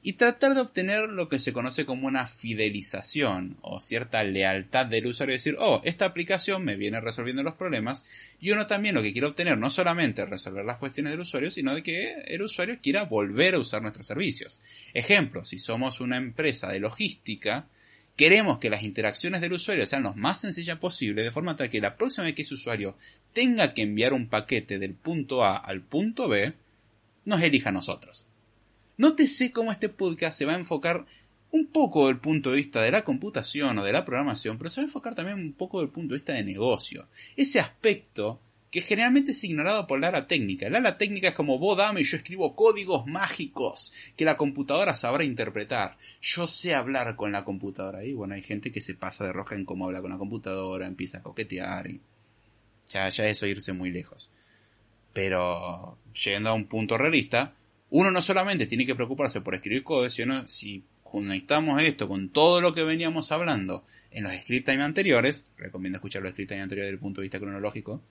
[0.00, 5.06] y tratar de obtener lo que se conoce como una fidelización o cierta lealtad del
[5.06, 8.04] usuario, decir, oh, esta aplicación me viene resolviendo los problemas
[8.40, 11.50] y uno también lo que quiere obtener no solamente es resolver las cuestiones del usuario,
[11.50, 14.60] sino de que el usuario quiera volver a usar nuestros servicios.
[14.94, 17.66] Ejemplo, si somos una empresa de logística,
[18.14, 21.80] queremos que las interacciones del usuario sean lo más sencillas posible, de forma tal que
[21.80, 22.96] la próxima vez que ese usuario
[23.32, 26.52] tenga que enviar un paquete del punto A al punto B,
[27.24, 28.26] nos elija a nosotros.
[28.98, 31.06] Nótese cómo este podcast se va a enfocar
[31.52, 34.80] un poco del punto de vista de la computación o de la programación, pero se
[34.80, 37.06] va a enfocar también un poco del punto de vista de negocio.
[37.36, 38.40] Ese aspecto
[38.72, 40.68] que generalmente es ignorado por la ala técnica.
[40.68, 45.22] La ala técnica es como vos dame yo escribo códigos mágicos que la computadora sabrá
[45.22, 45.96] interpretar.
[46.20, 48.04] Yo sé hablar con la computadora.
[48.04, 50.86] Y bueno, hay gente que se pasa de roja en cómo habla con la computadora,
[50.86, 52.00] empieza a coquetear y
[52.88, 54.30] ya, ya eso irse muy lejos.
[55.12, 57.54] Pero llegando a un punto realista,
[57.90, 62.60] uno no solamente tiene que preocuparse por escribir código, sino si conectamos esto con todo
[62.60, 66.88] lo que veníamos hablando en los script time anteriores, recomiendo escuchar los script time anteriores
[66.88, 68.02] desde el punto de vista cronológico,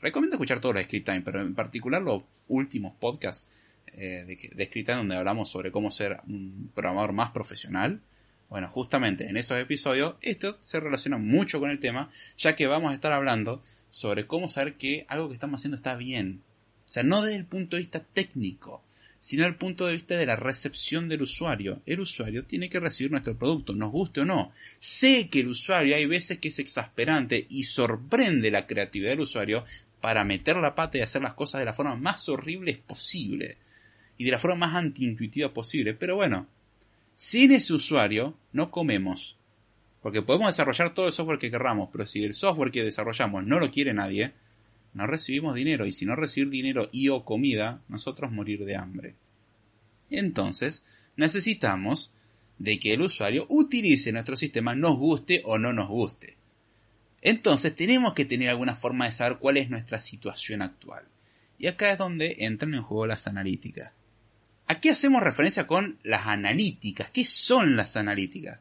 [0.00, 3.48] recomiendo escuchar todos los script time, pero en particular los últimos podcasts
[3.86, 8.02] eh, de, de script time donde hablamos sobre cómo ser un programador más profesional.
[8.48, 12.92] Bueno, justamente en esos episodios esto se relaciona mucho con el tema, ya que vamos
[12.92, 16.42] a estar hablando sobre cómo saber que algo que estamos haciendo está bien.
[16.88, 18.84] O sea, no desde el punto de vista técnico,
[19.18, 21.82] sino el punto de vista de la recepción del usuario.
[21.86, 24.52] El usuario tiene que recibir nuestro producto, nos guste o no.
[24.78, 29.64] Sé que el usuario hay veces que es exasperante y sorprende la creatividad del usuario
[30.00, 33.58] para meter la pata y hacer las cosas de la forma más horrible posible.
[34.18, 35.94] Y de la forma más antiintuitiva posible.
[35.94, 36.46] Pero bueno,
[37.16, 39.36] sin ese usuario no comemos.
[40.02, 43.58] Porque podemos desarrollar todo el software que querramos, pero si el software que desarrollamos no
[43.58, 44.32] lo quiere nadie,
[44.96, 49.14] no recibimos dinero y si no recibir dinero y o comida, nosotros morir de hambre.
[50.08, 52.12] Entonces, necesitamos
[52.58, 56.38] de que el usuario utilice nuestro sistema, nos guste o no nos guste.
[57.20, 61.04] Entonces, tenemos que tener alguna forma de saber cuál es nuestra situación actual.
[61.58, 63.92] Y acá es donde entran en juego las analíticas.
[64.66, 67.10] Aquí hacemos referencia con las analíticas.
[67.10, 68.60] ¿Qué son las analíticas?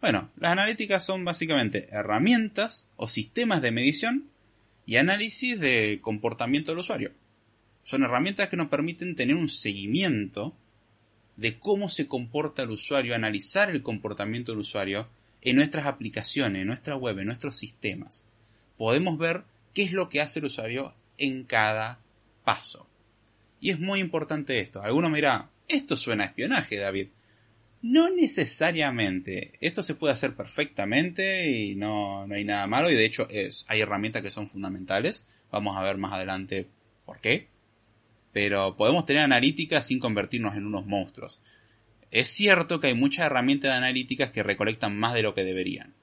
[0.00, 4.31] Bueno, las analíticas son básicamente herramientas o sistemas de medición
[4.92, 7.12] y análisis de comportamiento del usuario.
[7.82, 10.54] Son herramientas que nos permiten tener un seguimiento
[11.36, 15.08] de cómo se comporta el usuario, analizar el comportamiento del usuario
[15.40, 18.28] en nuestras aplicaciones, en nuestra web, en nuestros sistemas.
[18.76, 21.98] Podemos ver qué es lo que hace el usuario en cada
[22.44, 22.86] paso.
[23.62, 24.82] Y es muy importante esto.
[24.82, 27.08] Alguno me dirá, esto suena a espionaje, David.
[27.82, 29.54] No necesariamente.
[29.60, 32.90] Esto se puede hacer perfectamente y no, hay nada malo.
[32.90, 35.26] Y de hecho es, hay herramientas que son fundamentales.
[35.50, 36.68] Vamos a ver más adelante
[37.04, 37.48] por qué.
[38.32, 41.40] Pero podemos tener analítica sin convertirnos en unos monstruos.
[42.12, 45.94] Es cierto que hay muchas herramientas de analíticas que recolectan más de lo que deberían.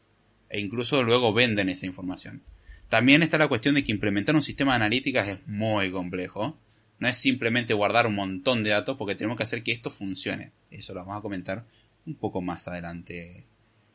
[0.49, 2.43] E incluso luego venden esa información.
[2.89, 6.59] También está la cuestión de que implementar un sistema de analíticas es muy complejo.
[6.99, 10.51] No es simplemente guardar un montón de datos porque tenemos que hacer que esto funcione.
[10.69, 11.65] Eso lo vamos a comentar
[12.05, 13.45] un poco más adelante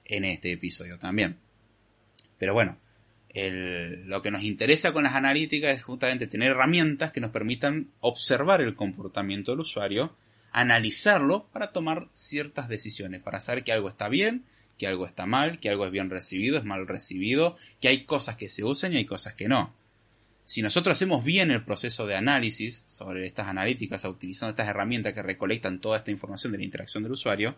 [0.04, 1.38] en este episodio también.
[2.38, 2.78] Pero bueno,
[3.34, 8.60] lo que nos interesa con las analíticas es justamente tener herramientas que nos permitan observar
[8.60, 10.16] el comportamiento del usuario,
[10.50, 14.44] analizarlo para tomar ciertas decisiones, para saber que algo está bien,
[14.78, 18.36] que algo está mal, que algo es bien recibido, es mal recibido, que hay cosas
[18.36, 19.74] que se usan y hay cosas que no
[20.44, 25.22] si nosotros hacemos bien el proceso de análisis sobre estas analíticas, utilizando estas herramientas que
[25.22, 27.56] recolectan toda esta información de la interacción del usuario,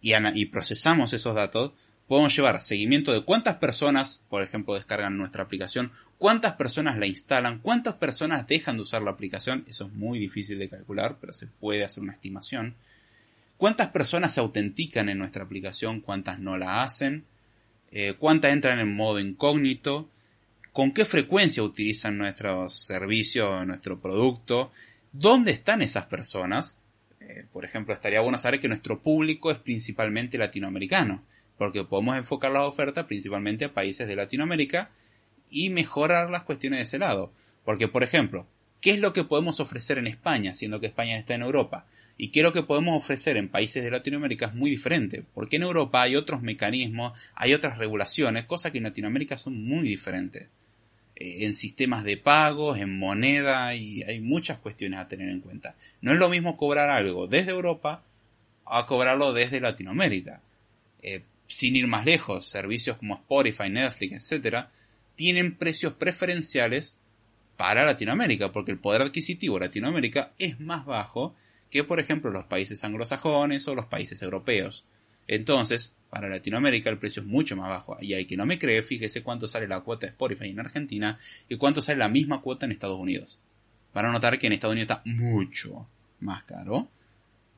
[0.00, 1.72] y, procesamos esos datos,
[2.08, 7.60] podemos llevar seguimiento de cuántas personas, por ejemplo, descargan nuestra aplicación, cuántas personas la instalan,
[7.60, 11.46] cuántas personas dejan de usar la aplicación, eso es muy difícil de calcular, pero se
[11.46, 12.74] puede hacer una estimación.
[13.58, 17.24] Cuántas personas se autentican en nuestra aplicación, cuántas no la hacen,
[17.92, 20.10] eh, cuántas entran en modo incógnito,
[20.72, 24.72] con qué frecuencia utilizan nuestro servicio, nuestro producto,
[25.12, 26.78] dónde están esas personas.
[27.20, 31.22] Eh, por ejemplo, estaría bueno saber que nuestro público es principalmente latinoamericano
[31.62, 34.90] porque podemos enfocar la oferta principalmente a países de Latinoamérica
[35.48, 37.32] y mejorar las cuestiones de ese lado.
[37.64, 38.48] Porque, por ejemplo,
[38.80, 41.86] ¿qué es lo que podemos ofrecer en España, siendo que España está en Europa?
[42.18, 45.54] Y qué es lo que podemos ofrecer en países de Latinoamérica es muy diferente, porque
[45.54, 50.48] en Europa hay otros mecanismos, hay otras regulaciones, cosas que en Latinoamérica son muy diferentes.
[51.16, 55.76] Eh, en sistemas de pagos, en moneda, y hay muchas cuestiones a tener en cuenta.
[56.00, 58.02] No es lo mismo cobrar algo desde Europa
[58.64, 60.40] a cobrarlo desde Latinoamérica.
[61.02, 64.66] Eh, sin ir más lejos, servicios como Spotify, Netflix, etc.,
[65.14, 66.96] tienen precios preferenciales
[67.58, 71.34] para Latinoamérica, porque el poder adquisitivo de Latinoamérica es más bajo
[71.70, 74.84] que, por ejemplo, los países anglosajones o los países europeos.
[75.26, 77.96] Entonces, para Latinoamérica el precio es mucho más bajo.
[78.00, 81.18] Y hay que no me cree, fíjese cuánto sale la cuota de Spotify en Argentina
[81.48, 83.40] y cuánto sale la misma cuota en Estados Unidos.
[83.92, 85.88] Para notar que en Estados Unidos está mucho
[86.20, 86.88] más caro.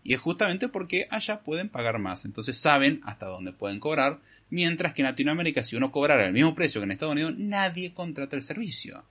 [0.04, 2.24] Y es justamente porque allá pueden pagar más.
[2.26, 4.20] Entonces saben hasta dónde pueden cobrar.
[4.50, 7.92] Mientras que en Latinoamérica, si uno cobrara el mismo precio que en Estados Unidos, nadie
[7.92, 9.04] contrata el servicio.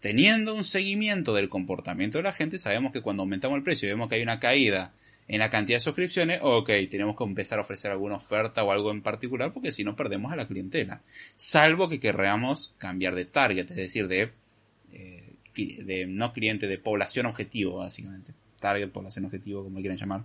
[0.00, 3.92] Teniendo un seguimiento del comportamiento de la gente, sabemos que cuando aumentamos el precio y
[3.92, 4.92] vemos que hay una caída
[5.26, 8.90] en la cantidad de suscripciones, ok, tenemos que empezar a ofrecer alguna oferta o algo
[8.90, 11.02] en particular porque si no perdemos a la clientela.
[11.36, 14.32] Salvo que queramos cambiar de target, es decir, de,
[14.92, 18.32] eh, no cliente, de población objetivo, básicamente
[18.64, 20.24] target, población objetivo, como quieran llamar.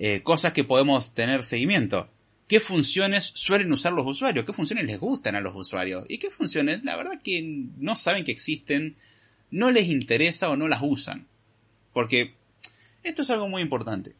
[0.00, 2.08] Eh, cosas que podemos tener seguimiento.
[2.48, 4.44] ¿Qué funciones suelen usar los usuarios?
[4.44, 6.04] ¿Qué funciones les gustan a los usuarios?
[6.08, 7.40] ¿Y qué funciones, la verdad que
[7.78, 8.96] no saben que existen,
[9.52, 11.28] no les interesa o no las usan?
[11.92, 12.34] Porque
[13.04, 14.16] esto es algo muy importante.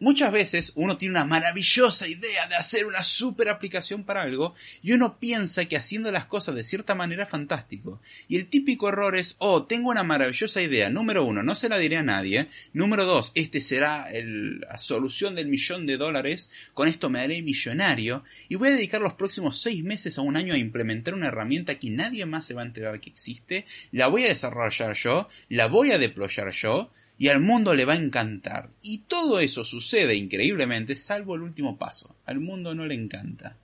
[0.00, 4.92] Muchas veces uno tiene una maravillosa idea de hacer una super aplicación para algo y
[4.92, 8.02] uno piensa que haciendo las cosas de cierta manera es fantástico.
[8.26, 10.90] Y el típico error es, oh, tengo una maravillosa idea.
[10.90, 12.48] Número uno, no se la diré a nadie.
[12.72, 16.50] Número dos, este será la solución del millón de dólares.
[16.74, 18.24] Con esto me haré millonario.
[18.48, 21.78] Y voy a dedicar los próximos seis meses a un año a implementar una herramienta
[21.78, 23.64] que nadie más se va a enterar que existe.
[23.92, 25.28] La voy a desarrollar yo.
[25.48, 28.70] La voy a deployar yo y al mundo le va a encantar.
[28.82, 32.16] Y todo eso sucede increíblemente, salvo el último paso.
[32.24, 33.56] Al mundo no le encanta.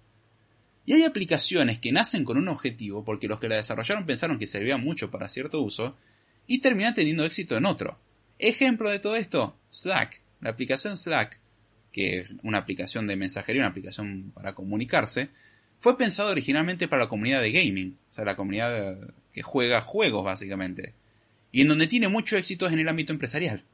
[0.87, 4.47] Y hay aplicaciones que nacen con un objetivo porque los que la desarrollaron pensaron que
[4.47, 5.97] servía mucho para cierto uso
[6.47, 7.99] y terminan teniendo éxito en otro.
[8.39, 10.23] Ejemplo de todo esto, Slack.
[10.41, 11.41] La aplicación Slack,
[11.93, 15.29] que es una aplicación de mensajería, una aplicación para comunicarse,
[15.81, 20.25] fue pensado originalmente para la comunidad de gaming, o sea, la comunidad que juega juegos
[20.25, 20.95] básicamente
[21.53, 23.65] y en donde tiene mucho éxito es en el ámbito empresarial.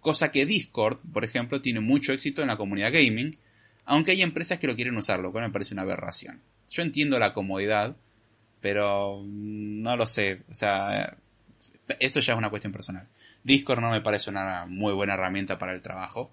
[0.00, 3.36] Cosa que Discord, por ejemplo, tiene mucho éxito en la comunidad gaming,
[3.84, 6.40] aunque hay empresas que lo quieren usar, lo me parece una aberración.
[6.68, 7.96] Yo entiendo la comodidad,
[8.60, 11.16] pero no lo sé, o sea,
[11.98, 13.08] esto ya es una cuestión personal.
[13.42, 16.32] Discord no me parece una muy buena herramienta para el trabajo.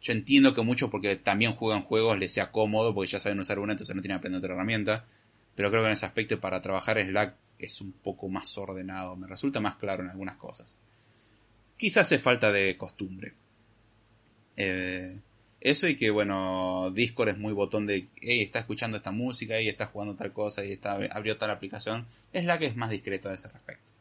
[0.00, 3.58] Yo entiendo que mucho porque también juegan juegos les sea cómodo porque ya saben usar
[3.58, 5.06] una, entonces no tienen que aprender otra herramienta.
[5.54, 9.26] Pero creo que en ese aspecto para trabajar Slack es un poco más ordenado, me
[9.26, 10.76] resulta más claro en algunas cosas.
[11.76, 13.34] Quizás es falta de costumbre.
[14.56, 15.18] Eh,
[15.60, 19.68] eso y que, bueno, Discord es muy botón de, hey, está escuchando esta música, y
[19.68, 22.06] está jugando tal cosa, y está, abrió tal aplicación.
[22.32, 23.92] Que es más discreta a ese respecto.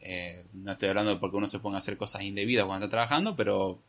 [0.00, 2.96] Eh, no estoy hablando de porque uno se ponga a hacer cosas indebidas cuando está
[2.96, 3.80] trabajando, pero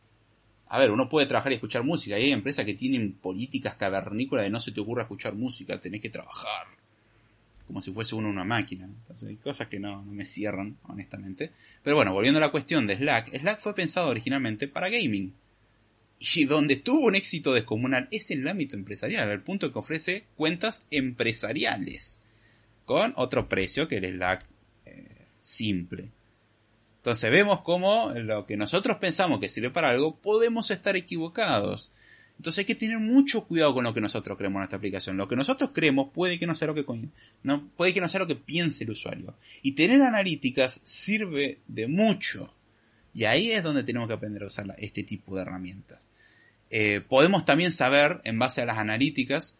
[0.67, 2.17] a ver, uno puede trabajar y escuchar música.
[2.17, 6.01] Y hay empresas que tienen políticas cavernícolas de no se te ocurra escuchar música, tenés
[6.01, 6.67] que trabajar
[7.73, 8.85] como si fuese uno una máquina.
[8.85, 11.49] Entonces hay cosas que no, me cierran, honestamente.
[11.81, 15.33] Pero bueno, volviendo a la cuestión de Slack, Slack fue pensado originalmente para gaming.
[16.19, 20.25] Y donde tuvo un éxito descomunal es en el ámbito empresarial, al punto que ofrece
[20.35, 22.21] cuentas empresariales.
[22.85, 24.45] Con otro precio que el Slack
[24.85, 26.11] eh, simple.
[26.97, 31.91] Entonces vemos cómo lo que nosotros pensamos que sirve para algo, podemos estar equivocados.
[32.43, 35.15] Entonces hay que tener mucho cuidado con lo que nosotros creemos en esta aplicación.
[35.15, 36.83] Lo que nosotros creemos puede que no sea lo que
[37.41, 39.33] no, puede que no sea lo que piense el usuario.
[39.61, 42.53] Y tener analíticas sirve de mucho.
[43.13, 46.05] Y ahí es donde tenemos que aprender a usar este tipo de herramientas.
[46.69, 49.55] Eh, podemos también saber, en base a las analíticas,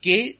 [0.00, 0.38] qué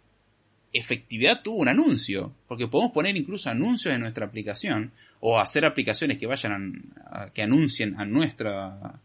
[0.72, 2.34] efectividad tuvo un anuncio.
[2.48, 4.92] Porque podemos poner incluso anuncios en nuestra aplicación.
[5.20, 8.98] O hacer aplicaciones que vayan a, que anuncien a nuestra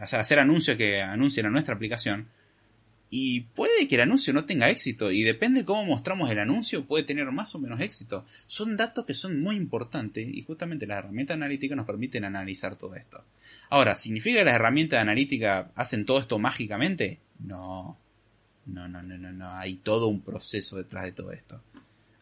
[0.00, 2.28] hacer anuncios que anuncien a nuestra aplicación.
[3.14, 7.04] Y puede que el anuncio no tenga éxito, y depende cómo mostramos el anuncio, puede
[7.04, 8.24] tener más o menos éxito.
[8.46, 12.94] Son datos que son muy importantes, y justamente las herramientas analíticas nos permiten analizar todo
[12.94, 13.22] esto.
[13.68, 17.20] Ahora, ¿significa que las herramientas analíticas hacen todo esto mágicamente?
[17.38, 17.98] No.
[18.64, 19.50] No, no, no, no, no.
[19.50, 21.62] Hay todo un proceso detrás de todo esto.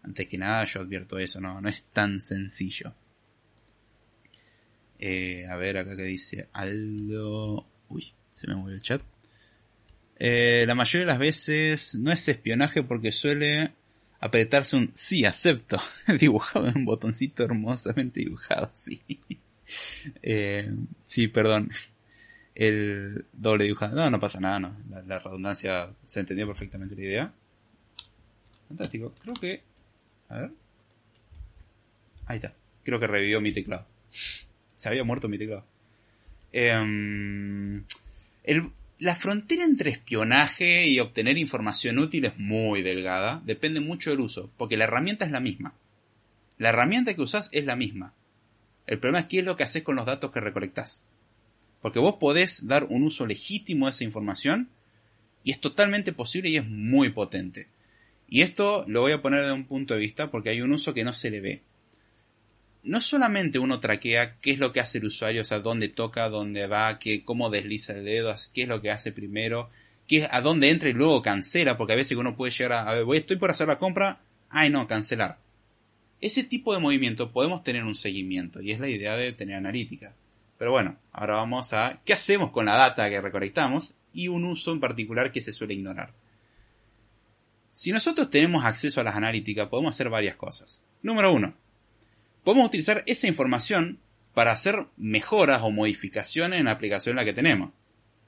[0.02, 2.94] Antes que nada, yo advierto eso, no, no es tan sencillo.
[5.02, 7.66] Eh, a ver acá que dice Aldo.
[7.88, 9.00] Uy, se me mueve el chat.
[10.18, 13.72] Eh, la mayoría de las veces no es espionaje porque suele
[14.20, 15.80] apretarse un sí, acepto,
[16.20, 19.00] dibujado en un botoncito hermosamente dibujado, sí.
[20.22, 20.70] Eh,
[21.06, 21.70] sí, perdón.
[22.54, 23.96] El doble dibujado.
[23.96, 24.76] No, no pasa nada, no.
[24.90, 27.34] La, la, redundancia se entendió perfectamente la idea.
[28.68, 29.14] Fantástico.
[29.22, 29.62] Creo que.
[30.28, 30.52] A ver.
[32.26, 32.54] Ahí está.
[32.82, 33.86] Creo que revivió mi teclado.
[34.80, 35.66] Se había muerto mi teclado.
[36.52, 37.84] El,
[38.98, 44.50] la frontera entre espionaje y obtener información útil es muy delgada, depende mucho del uso,
[44.56, 45.74] porque la herramienta es la misma.
[46.56, 48.14] La herramienta que usás es la misma.
[48.86, 51.04] El problema es qué es lo que haces con los datos que recolectás.
[51.82, 54.70] Porque vos podés dar un uso legítimo a esa información
[55.44, 57.68] y es totalmente posible y es muy potente.
[58.30, 60.94] Y esto lo voy a poner de un punto de vista porque hay un uso
[60.94, 61.62] que no se le ve
[62.82, 66.28] no solamente uno traquea qué es lo que hace el usuario, o sea, dónde toca,
[66.28, 69.70] dónde va, qué, cómo desliza el dedo, qué es lo que hace primero,
[70.06, 72.94] qué, a dónde entra y luego cancela, porque a veces uno puede llegar a, a
[72.94, 75.38] ver, voy, estoy por hacer la compra, ay no, cancelar.
[76.20, 80.14] Ese tipo de movimiento podemos tener un seguimiento y es la idea de tener analítica.
[80.58, 84.72] Pero bueno, ahora vamos a qué hacemos con la data que recolectamos y un uso
[84.72, 86.12] en particular que se suele ignorar.
[87.72, 90.82] Si nosotros tenemos acceso a las analíticas, podemos hacer varias cosas.
[91.02, 91.54] Número uno,
[92.44, 93.98] podemos utilizar esa información
[94.34, 97.72] para hacer mejoras o modificaciones en la aplicación en la que tenemos.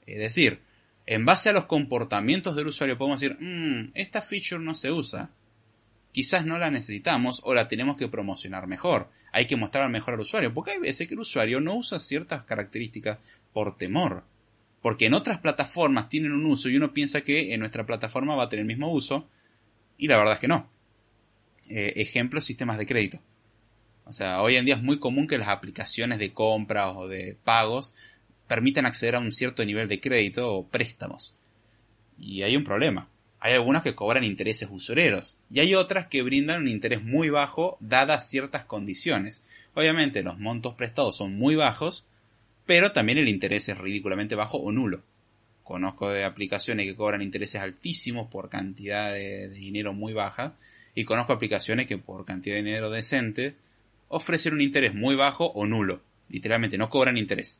[0.05, 0.61] Es decir,
[1.05, 5.31] en base a los comportamientos del usuario podemos decir, mmm, esta feature no se usa.
[6.11, 9.09] Quizás no la necesitamos o la tenemos que promocionar mejor.
[9.31, 12.43] Hay que mostrar mejor al usuario, porque hay veces que el usuario no usa ciertas
[12.43, 13.17] características
[13.51, 14.23] por temor.
[14.81, 18.43] Porque en otras plataformas tienen un uso y uno piensa que en nuestra plataforma va
[18.43, 19.27] a tener el mismo uso
[19.97, 20.69] y la verdad es que no.
[21.69, 23.19] Eh, ejemplo, sistemas de crédito.
[24.05, 27.37] O sea, hoy en día es muy común que las aplicaciones de compra o de
[27.43, 27.95] pagos
[28.47, 31.35] permitan acceder a un cierto nivel de crédito o préstamos.
[32.19, 33.09] Y hay un problema.
[33.39, 37.77] Hay algunas que cobran intereses usureros y hay otras que brindan un interés muy bajo
[37.81, 39.43] dadas ciertas condiciones.
[39.73, 42.05] Obviamente los montos prestados son muy bajos,
[42.65, 45.03] pero también el interés es ridículamente bajo o nulo.
[45.63, 50.55] Conozco de aplicaciones que cobran intereses altísimos por cantidad de, de dinero muy baja
[50.95, 53.55] y conozco aplicaciones que por cantidad de dinero decente
[54.13, 56.01] ofrecen un interés muy bajo o nulo.
[56.29, 57.59] Literalmente, no cobran interés.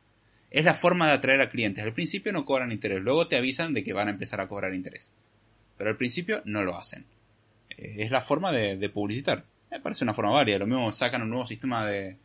[0.50, 1.84] Es la forma de atraer a clientes.
[1.84, 4.72] Al principio no cobran interés, luego te avisan de que van a empezar a cobrar
[4.72, 5.12] interés.
[5.76, 7.04] Pero al principio no lo hacen.
[7.70, 9.44] Eh, es la forma de, publicitar.
[9.70, 10.58] Me parece una forma válida.
[10.58, 12.16] Lo mismo sacan un nuevo sistema de,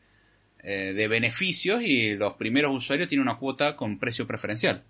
[0.62, 4.84] eh, de beneficios y los primeros usuarios tienen una cuota con precio preferencial.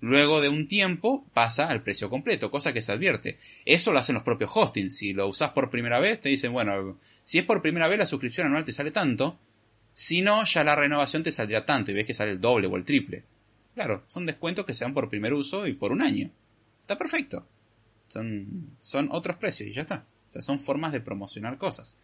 [0.00, 3.38] Luego de un tiempo pasa al precio completo, cosa que se advierte.
[3.66, 4.96] Eso lo hacen los propios hostings.
[4.96, 8.06] Si lo usas por primera vez, te dicen, bueno, si es por primera vez la
[8.06, 9.38] suscripción anual te sale tanto,
[9.92, 12.76] si no, ya la renovación te saldría tanto y ves que sale el doble o
[12.76, 13.24] el triple.
[13.74, 16.30] Claro, son descuentos que se dan por primer uso y por un año.
[16.80, 17.46] Está perfecto.
[18.08, 20.06] Son, son otros precios y ya está.
[20.28, 21.96] O sea, son formas de promocionar cosas.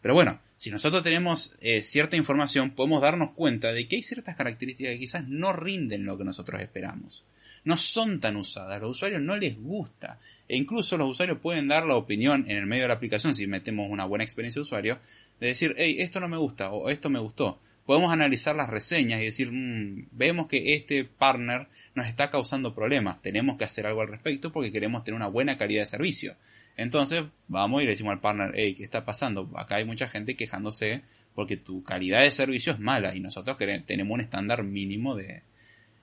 [0.00, 4.36] Pero bueno, si nosotros tenemos eh, cierta información, podemos darnos cuenta de que hay ciertas
[4.36, 7.24] características que quizás no rinden lo que nosotros esperamos.
[7.64, 10.18] No son tan usadas, los usuarios no les gusta.
[10.48, 13.46] E incluso los usuarios pueden dar la opinión en el medio de la aplicación, si
[13.46, 14.98] metemos una buena experiencia de usuario,
[15.40, 17.60] de decir, hey, esto no me gusta o esto me gustó.
[17.84, 23.20] Podemos analizar las reseñas y decir, mmm, vemos que este partner nos está causando problemas,
[23.22, 26.36] tenemos que hacer algo al respecto porque queremos tener una buena calidad de servicio.
[26.78, 29.50] Entonces vamos y le decimos al partner, hey, ¿qué está pasando?
[29.56, 31.02] Acá hay mucha gente quejándose
[31.34, 35.42] porque tu calidad de servicio es mala y nosotros tenemos un estándar mínimo de,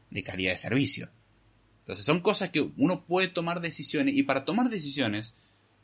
[0.09, 1.09] de calidad de servicio.
[1.79, 5.35] Entonces son cosas que uno puede tomar decisiones y para tomar decisiones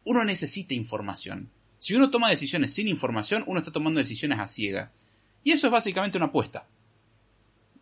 [0.04, 1.52] uno necesita información.
[1.78, 4.92] Si uno toma decisiones sin información, uno está tomando decisiones a ciega.
[5.42, 6.68] Y eso es básicamente una apuesta.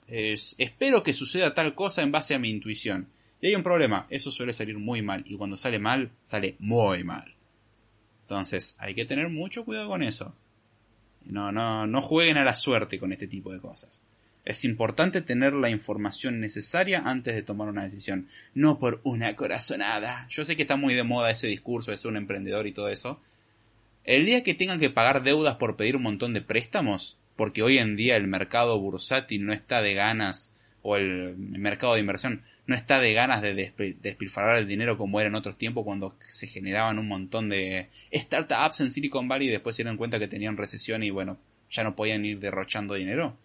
[0.07, 3.10] espero que suceda tal cosa en base a mi intuición.
[3.42, 5.24] Y hay un problema, eso suele salir muy mal.
[5.26, 7.36] Y cuando sale mal, sale muy mal.
[8.22, 10.36] Entonces, hay que tener mucho cuidado con eso.
[11.26, 14.04] No, no, no jueguen a la suerte con este tipo de cosas.
[14.46, 18.28] Es importante tener la información necesaria antes de tomar una decisión.
[18.54, 20.28] No por una corazonada.
[20.30, 22.90] Yo sé que está muy de moda ese discurso de ser un emprendedor y todo
[22.90, 23.22] eso.
[24.04, 27.78] El día que tengan que pagar deudas por pedir un montón de préstamos, porque hoy
[27.78, 30.49] en día el mercado bursátil no está de ganas
[30.82, 35.30] o el mercado de inversión no está de ganas de despilfarrar el dinero como era
[35.30, 39.76] en otros tiempos cuando se generaban un montón de startups en Silicon Valley y después
[39.76, 41.40] se dieron cuenta que tenían recesión y bueno,
[41.72, 43.36] ya no podían ir derrochando dinero.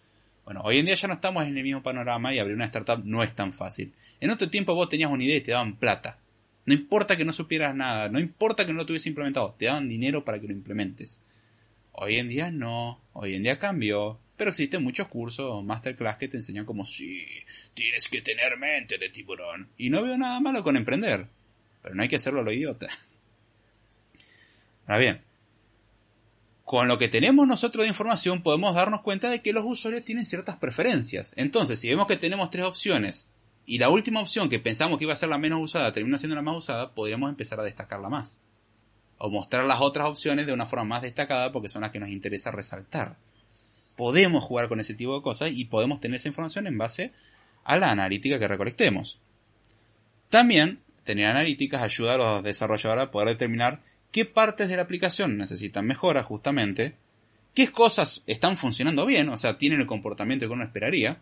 [0.45, 3.03] Bueno, hoy en día ya no estamos en el mismo panorama y abrir una startup
[3.03, 3.93] no es tan fácil.
[4.19, 6.19] En otro tiempo vos tenías una idea y te daban plata.
[6.67, 9.89] No importa que no supieras nada, no importa que no lo tuviese implementado, te daban
[9.89, 11.19] dinero para que lo implementes.
[11.93, 16.37] Hoy en día no, hoy en día cambió, pero existen muchos cursos masterclass que te
[16.37, 17.25] enseñan como sí,
[17.73, 19.69] tienes que tener mente de tiburón.
[19.77, 21.27] Y no veo nada malo con emprender,
[21.81, 22.87] pero no hay que hacerlo a lo idiota.
[24.87, 25.21] Ahora bien,
[26.63, 30.25] con lo que tenemos nosotros de información podemos darnos cuenta de que los usuarios tienen
[30.25, 31.33] ciertas preferencias.
[31.37, 33.29] Entonces, si vemos que tenemos tres opciones
[33.65, 36.35] y la última opción que pensamos que iba a ser la menos usada termina siendo
[36.35, 38.41] la más usada, podríamos empezar a destacarla más
[39.17, 42.09] o mostrar las otras opciones de una forma más destacada porque son las que nos
[42.09, 43.15] interesa resaltar.
[43.95, 47.11] Podemos jugar con ese tipo de cosas y podemos tener esa información en base
[47.63, 49.19] a la analítica que recolectemos.
[50.29, 53.81] También, tener analíticas ayuda a los desarrolladores a poder determinar
[54.11, 56.95] qué partes de la aplicación necesitan mejora justamente,
[57.53, 61.21] qué cosas están funcionando bien, o sea, tienen el comportamiento que uno esperaría,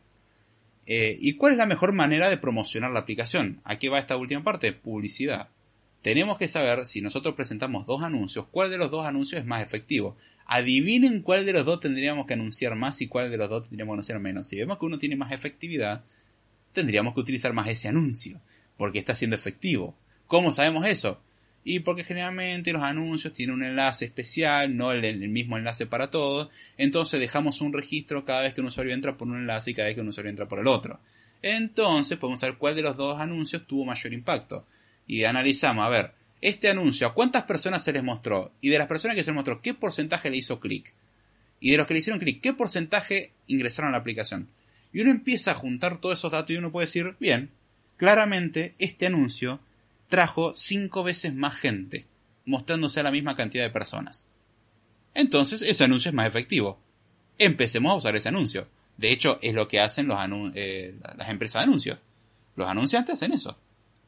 [0.86, 3.62] eh, y cuál es la mejor manera de promocionar la aplicación.
[3.64, 4.74] ¿A qué va esta última parte?
[4.74, 5.50] Publicidad
[6.04, 9.64] tenemos que saber si nosotros presentamos dos anuncios, cuál de los dos anuncios es más
[9.64, 10.18] efectivo.
[10.46, 13.94] Adivinen cuál de los dos tendríamos que anunciar más y cuál de los dos tendríamos
[13.94, 14.48] que anunciar menos.
[14.48, 16.04] Si vemos que uno tiene más efectividad,
[16.74, 18.42] tendríamos que utilizar más ese anuncio,
[18.78, 19.96] porque está siendo efectivo.
[20.28, 21.22] ¿Cómo sabemos eso?
[21.64, 26.50] Y porque generalmente los anuncios tienen un enlace especial, no el, mismo enlace para todos.
[26.78, 29.88] Entonces dejamos un registro cada vez que un usuario entra por un enlace y cada
[29.88, 31.00] vez que un usuario entra por el otro.
[31.42, 34.66] Entonces podemos saber cuál de los dos anuncios tuvo mayor impacto
[35.08, 36.14] y analizamos, a ver,
[36.44, 38.52] este anuncio, ¿a cuántas personas se les mostró?
[38.60, 40.94] Y de las personas que se les mostró, ¿qué porcentaje le hizo clic?
[41.62, 44.50] Y de los que le hicieron clic, ¿qué porcentaje ingresaron a la aplicación?
[44.92, 47.52] Y uno empieza a juntar todos esos datos y uno puede decir, bien,
[47.96, 49.62] claramente este anuncio
[50.10, 52.08] trajo cinco veces más gente,
[52.46, 54.26] mostrándose a la misma cantidad de personas.
[55.14, 56.78] Entonces, ese anuncio es más efectivo.
[57.38, 58.68] Empecemos a usar ese anuncio.
[58.98, 60.10] De hecho, es lo que hacen
[60.56, 62.00] eh, las empresas de anuncios.
[62.58, 63.58] Los anunciantes hacen eso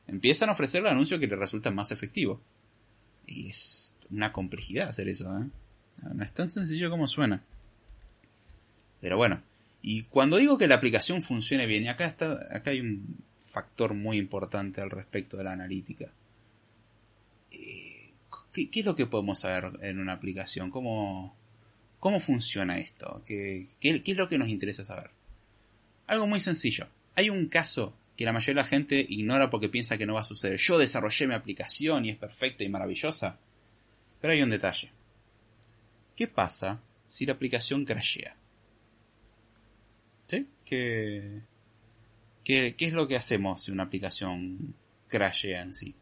[0.08, 2.42] empiezan a ofrecer el anuncio que les resulta más efectivo.
[3.26, 5.46] Y es una complejidad hacer eso, ¿eh?
[6.14, 7.44] No es tan sencillo como suena.
[9.02, 9.42] Pero bueno,
[9.82, 13.94] y cuando digo que la aplicación funcione bien, y acá, está, acá hay un factor
[13.94, 16.12] muy importante al respecto de la analítica.
[17.52, 18.12] Eh,
[18.52, 20.70] ¿Qué, es lo que podemos saber en una aplicación?
[20.72, 21.36] ¿Cómo,
[22.00, 23.24] cómo funciona esto?
[23.26, 25.12] ¿Qué, ¿Qué es lo que nos interesa saber?
[26.08, 26.88] Algo muy sencillo.
[27.16, 30.22] Hay un caso que la mayoría de la gente ignora porque piensa que no va
[30.22, 30.58] a suceder.
[30.58, 33.40] Yo desarrollé mi aplicación y es perfecta y maravillosa.
[34.22, 34.92] Pero hay un detalle.
[36.16, 38.36] ¿Qué pasa si la aplicación crashea?
[40.28, 40.48] ¿Sí?
[40.64, 41.42] ¿Qué,
[42.44, 44.76] qué, qué es lo que hacemos si una aplicación
[45.08, 45.96] crashea en sí?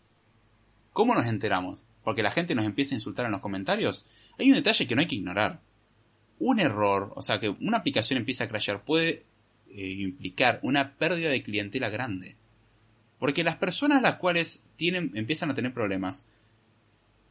[0.91, 1.83] ¿Cómo nos enteramos?
[2.03, 4.05] Porque la gente nos empieza a insultar en los comentarios.
[4.37, 5.61] Hay un detalle que no hay que ignorar.
[6.37, 9.25] Un error, o sea, que una aplicación empieza a crashear puede
[9.75, 12.35] eh, implicar una pérdida de clientela grande.
[13.19, 16.27] Porque las personas las cuales tienen, empiezan a tener problemas,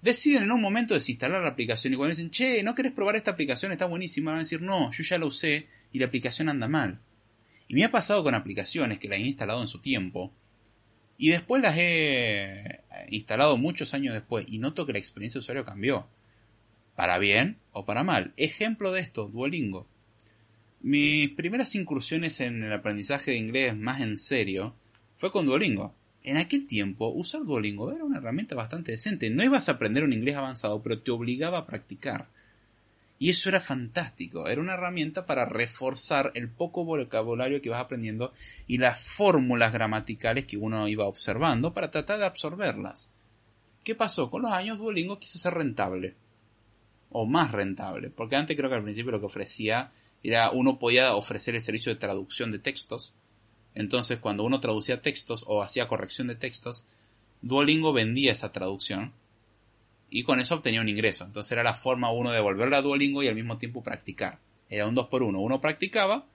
[0.00, 3.30] deciden en un momento desinstalar la aplicación y cuando dicen, che, ¿no querés probar esta
[3.30, 3.72] aplicación?
[3.72, 4.32] Está buenísima.
[4.32, 7.00] Van a decir, no, yo ya la usé y la aplicación anda mal.
[7.68, 10.32] Y me ha pasado con aplicaciones que las he instalado en su tiempo
[11.16, 15.64] y después las he instalado muchos años después y noto que la experiencia de usuario
[15.64, 16.08] cambió.
[16.96, 18.34] Para bien o para mal.
[18.36, 19.86] Ejemplo de esto, Duolingo.
[20.82, 24.74] Mis primeras incursiones en el aprendizaje de inglés más en serio
[25.16, 25.94] fue con Duolingo.
[26.24, 29.30] En aquel tiempo, usar Duolingo era una herramienta bastante decente.
[29.30, 32.26] No ibas a aprender un inglés avanzado, pero te obligaba a practicar.
[33.20, 34.48] Y eso era fantástico.
[34.48, 38.32] Era una herramienta para reforzar el poco vocabulario que ibas aprendiendo
[38.66, 43.12] y las fórmulas gramaticales que uno iba observando para tratar de absorberlas.
[43.84, 44.30] ¿Qué pasó?
[44.30, 46.16] Con los años Duolingo quiso ser rentable.
[47.10, 48.10] O más rentable.
[48.10, 49.92] Porque antes creo que al principio lo que ofrecía
[50.22, 53.14] era uno podía ofrecer el servicio de traducción de textos.
[53.74, 56.86] Entonces, cuando uno traducía textos o hacía corrección de textos,
[57.40, 59.12] Duolingo vendía esa traducción
[60.10, 61.24] y con eso obtenía un ingreso.
[61.24, 64.38] Entonces era la forma uno de devolverla a Duolingo y al mismo tiempo practicar.
[64.68, 66.26] Era un 2 por 1 Uno practicaba,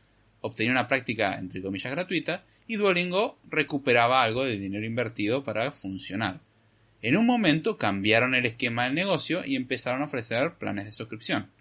[0.41, 6.41] obtenía una práctica entre comillas gratuita y Duolingo recuperaba algo del dinero invertido para funcionar.
[7.01, 11.51] En un momento cambiaron el esquema del negocio y empezaron a ofrecer planes de suscripción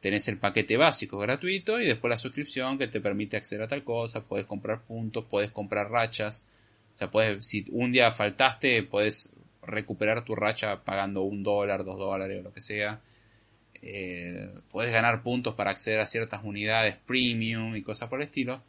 [0.00, 3.84] tenés el paquete básico gratuito y después la suscripción que te permite acceder a tal
[3.84, 6.46] cosa, puedes comprar puntos, puedes comprar rachas,
[6.92, 9.30] o sea, puedes, si un día faltaste, puedes
[9.62, 13.00] recuperar tu racha pagando un dólar, dos dólares o lo que sea.
[13.82, 18.62] Eh, puedes ganar puntos para acceder a ciertas unidades premium y cosas por el estilo.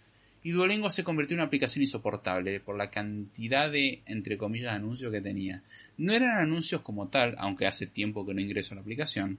[0.44, 5.12] Y Duolingo se convirtió en una aplicación insoportable por la cantidad de, entre comillas, anuncios
[5.12, 5.64] que tenía.
[5.98, 9.38] No eran anuncios como tal, aunque hace tiempo que no ingreso a la aplicación,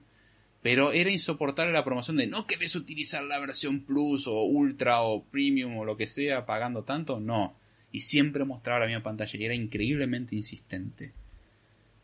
[0.63, 5.25] pero era insoportable la promoción de no querés utilizar la versión Plus o Ultra o
[5.25, 7.55] Premium o lo que sea pagando tanto, no.
[7.91, 11.11] Y siempre mostraba la misma pantalla y era increíblemente insistente.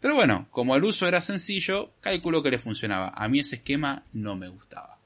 [0.01, 3.11] Pero bueno, como el uso era sencillo, calculo que le funcionaba.
[3.15, 4.99] A mí ese esquema no me gustaba.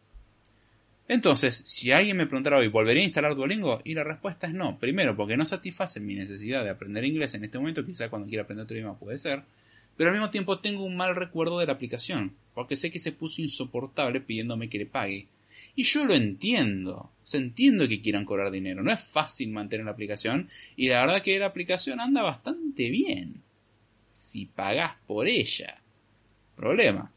[1.08, 3.82] Entonces, si alguien me preguntara hoy, ¿volvería a instalar Duolingo?
[3.84, 4.80] Y la respuesta es no.
[4.80, 8.43] Primero, porque no satisface mi necesidad de aprender inglés en este momento, quizá cuando quiera
[8.43, 9.43] aprender otro idioma puede ser.
[9.98, 13.12] Pero al mismo tiempo tengo un mal recuerdo de la aplicación, porque sé que se
[13.12, 15.28] puso insoportable pidiéndome que le pague.
[15.76, 19.91] Y yo lo entiendo, se entiendo que quieran cobrar dinero, no es fácil mantener la
[19.91, 23.41] aplicación, y la verdad que la aplicación anda bastante bien.
[24.14, 25.82] Si pagás por ella.
[26.56, 27.12] Problema.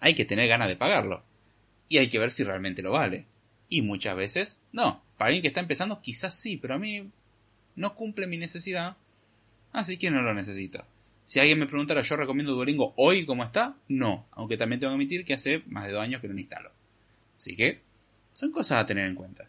[0.00, 1.24] Hay que tener ganas de pagarlo
[1.88, 3.26] y hay que ver si realmente lo vale.
[3.68, 5.02] Y muchas veces no.
[5.16, 7.10] Para alguien que está empezando quizás sí, pero a mí
[7.74, 8.96] no cumple mi necesidad,
[9.72, 10.84] así que no lo necesito.
[11.28, 13.76] Si alguien me preguntara, ¿yo recomiendo Duolingo hoy como está?
[13.86, 16.40] No, aunque también tengo que admitir que hace más de dos años que no lo
[16.40, 16.72] instalo.
[17.36, 17.82] Así que
[18.32, 19.46] son cosas a tener en cuenta.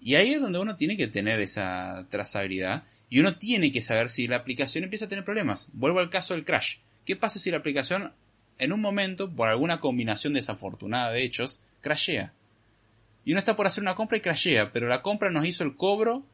[0.00, 4.10] Y ahí es donde uno tiene que tener esa trazabilidad y uno tiene que saber
[4.10, 5.68] si la aplicación empieza a tener problemas.
[5.72, 6.78] Vuelvo al caso del crash.
[7.04, 8.12] ¿Qué pasa si la aplicación
[8.58, 12.32] en un momento, por alguna combinación desafortunada de hechos, crashea.
[13.24, 15.76] Y uno está por hacer una compra y crashea, pero la compra nos hizo el
[15.76, 16.24] cobro,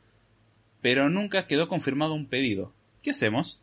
[0.81, 2.73] pero nunca quedó confirmado un pedido.
[3.03, 3.61] ¿Qué hacemos?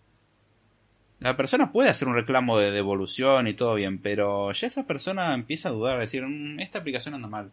[1.21, 5.33] La persona puede hacer un reclamo de devolución y todo bien, pero ya esa persona
[5.33, 7.51] empieza a dudar, a decir, mm, esta aplicación anda mal.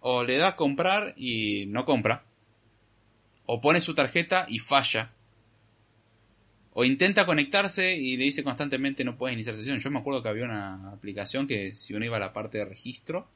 [0.00, 2.24] O le da a comprar y no compra.
[3.44, 5.12] O pone su tarjeta y falla
[6.78, 9.78] o intenta conectarse y le dice constantemente no puedes iniciar sesión.
[9.78, 12.66] Yo me acuerdo que había una aplicación que si uno iba a la parte de
[12.66, 13.26] registro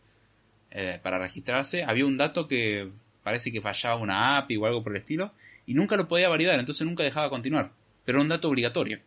[0.71, 2.91] eh, para registrarse, había un dato que
[3.23, 5.33] parece que fallaba una API o algo por el estilo
[5.65, 7.73] y nunca lo podía validar, entonces nunca dejaba continuar.
[8.05, 9.01] Pero era un dato obligatorio.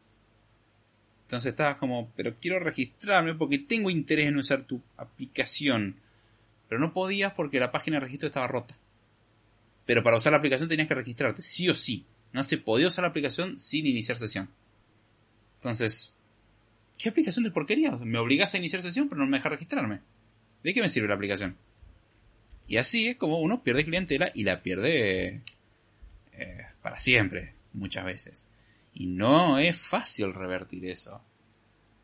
[1.23, 5.95] Entonces estabas como, pero quiero registrarme porque tengo interés en usar tu aplicación.
[6.69, 8.75] Pero no podías porque la página de registro estaba rota.
[9.85, 13.03] Pero para usar la aplicación tenías que registrarte, sí o sí no se podía usar
[13.03, 14.49] la aplicación sin iniciar sesión.
[15.57, 16.13] Entonces,
[16.97, 17.91] ¿qué aplicación de porquería?
[18.03, 20.01] me obligas a iniciar sesión pero no me deja registrarme.
[20.63, 21.55] ¿De qué me sirve la aplicación?
[22.67, 25.41] Y así es como uno pierde clientela y la pierde
[26.31, 28.47] eh, para siempre, muchas veces.
[28.93, 31.21] Y no es fácil revertir eso.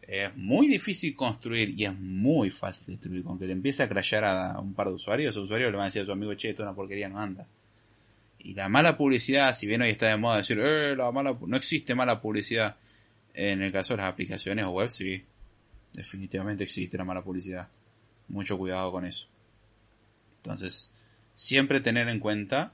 [0.01, 3.23] Es muy difícil construir y es muy fácil destruir.
[3.23, 5.83] Con que le empiece a crashear a un par de usuarios, esos usuarios le van
[5.83, 7.47] a decir a su amigo, che, esto es una porquería, no anda.
[8.39, 11.57] Y la mala publicidad, si bien hoy está de moda decir, eh, la mala, no
[11.57, 12.77] existe mala publicidad,
[13.33, 15.23] en el caso de las aplicaciones o web, sí,
[15.93, 17.67] definitivamente existe la mala publicidad.
[18.29, 19.27] Mucho cuidado con eso.
[20.37, 20.91] Entonces,
[21.33, 22.73] siempre tener en cuenta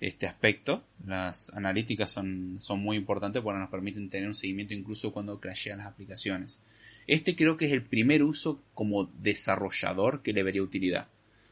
[0.00, 0.84] este aspecto.
[1.04, 5.78] Las analíticas son, son muy importantes porque nos permiten tener un seguimiento incluso cuando crashean
[5.78, 6.62] las aplicaciones.
[7.06, 11.08] Este creo que es el primer uso como desarrollador que le vería utilidad.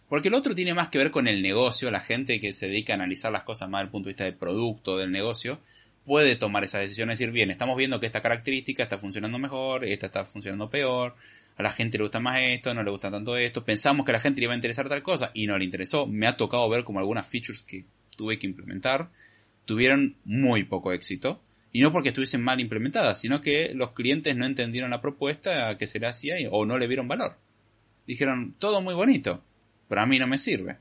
[0.08, 2.92] Porque el otro tiene más que ver con el negocio, la gente que se dedica
[2.92, 5.60] a analizar las cosas más desde el punto de vista del producto, del negocio,
[6.04, 9.84] puede tomar esa decisión y decir, bien, estamos viendo que esta característica está funcionando mejor,
[9.84, 11.16] esta está funcionando peor,
[11.56, 14.14] a la gente le gusta más esto, no le gusta tanto esto, pensamos que a
[14.14, 16.68] la gente le iba a interesar tal cosa y no le interesó, me ha tocado
[16.68, 17.84] ver como algunas features que
[18.16, 19.10] tuve que implementar
[19.64, 21.40] tuvieron muy poco éxito.
[21.72, 25.88] Y no porque estuviesen mal implementadas, sino que los clientes no entendieron la propuesta que
[25.88, 27.36] se le hacía o no le vieron valor.
[28.06, 29.42] Dijeron, todo muy bonito,
[29.88, 30.78] pero a mí no me sirve.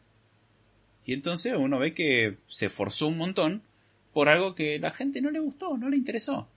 [1.03, 3.63] Y entonces uno ve que se forzó un montón
[4.13, 6.47] por algo que la gente no le gustó, no le interesó.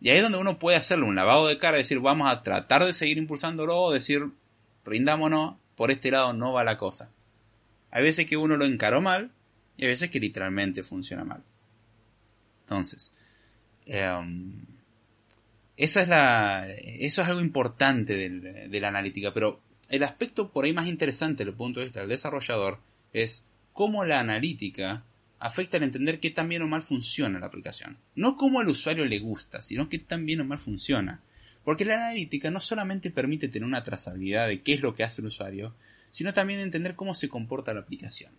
[0.00, 2.84] Y ahí es donde uno puede hacerle un lavado de cara decir, vamos a tratar
[2.84, 4.30] de seguir impulsándolo, o decir,
[4.84, 7.10] rindámonos, por este lado no va la cosa.
[7.90, 9.32] Hay veces que uno lo encaró mal
[9.78, 11.42] y hay veces que literalmente funciona mal.
[12.64, 13.12] Entonces,
[13.86, 14.66] em,
[15.76, 18.14] esa es la, eso es algo importante
[18.68, 22.00] de la analítica, pero el aspecto por ahí más interesante desde el punto de vista
[22.00, 22.80] del desarrollador
[23.12, 25.04] es cómo la analítica
[25.38, 27.96] afecta al entender qué tan bien o mal funciona la aplicación.
[28.16, 31.22] No cómo al usuario le gusta, sino qué tan bien o mal funciona.
[31.64, 35.20] Porque la analítica no solamente permite tener una trazabilidad de qué es lo que hace
[35.20, 35.74] el usuario,
[36.10, 38.32] sino también entender cómo se comporta la aplicación.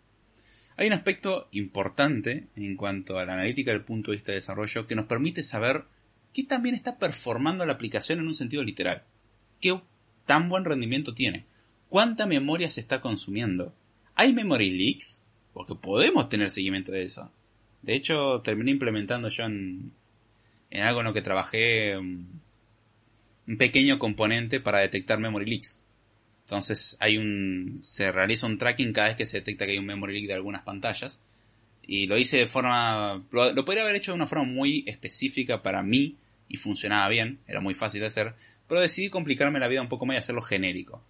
[0.80, 4.88] Hay un aspecto importante en cuanto a la analítica del punto de vista de desarrollo
[4.88, 5.84] que nos permite saber
[6.32, 9.04] qué tan bien está performando la aplicación en un sentido literal.
[9.60, 9.78] ¿Qué
[10.26, 11.46] tan buen rendimiento tiene?
[11.90, 13.76] ¿Cuánta memoria se está consumiendo?
[14.16, 15.22] ¿Hay memory leaks?
[15.52, 17.30] Porque podemos tener seguimiento de eso.
[17.82, 19.92] De hecho, terminé implementando yo en,
[20.72, 22.26] algo en lo que trabajé um,
[23.50, 25.79] un pequeño componente para detectar memory leaks.
[26.50, 29.86] Entonces hay un, se realiza un tracking cada vez que se detecta que hay un
[29.86, 31.20] memory leak de algunas pantallas.
[31.84, 35.84] Y lo hice de forma, lo, podría haber hecho de una forma muy específica para
[35.84, 38.34] mí y funcionaba bien, era muy fácil de hacer,
[38.68, 41.04] pero decidí complicarme la vida un poco más y hacerlo genérico.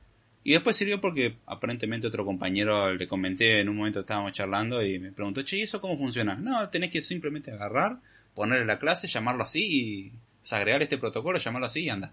[0.43, 4.99] Y después sirvió porque aparentemente otro compañero le comenté en un momento estábamos charlando y
[4.99, 6.35] me preguntó, che, ¿y eso cómo funciona?
[6.35, 7.99] No, tenés que simplemente agarrar,
[8.35, 10.11] ponerle la clase, llamarlo así y
[10.51, 12.11] o agregar este protocolo, llamarlo así y anda.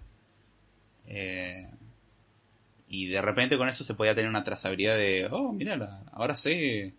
[1.08, 1.66] Eh,
[2.88, 6.94] y de repente con eso se podía tener una trazabilidad de, oh, mira, ahora sé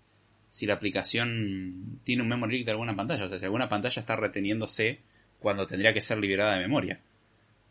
[0.50, 3.26] si la aplicación tiene un memory leak de alguna pantalla.
[3.26, 5.00] O sea, si alguna pantalla está reteniéndose
[5.40, 7.00] cuando tendría que ser liberada de memoria.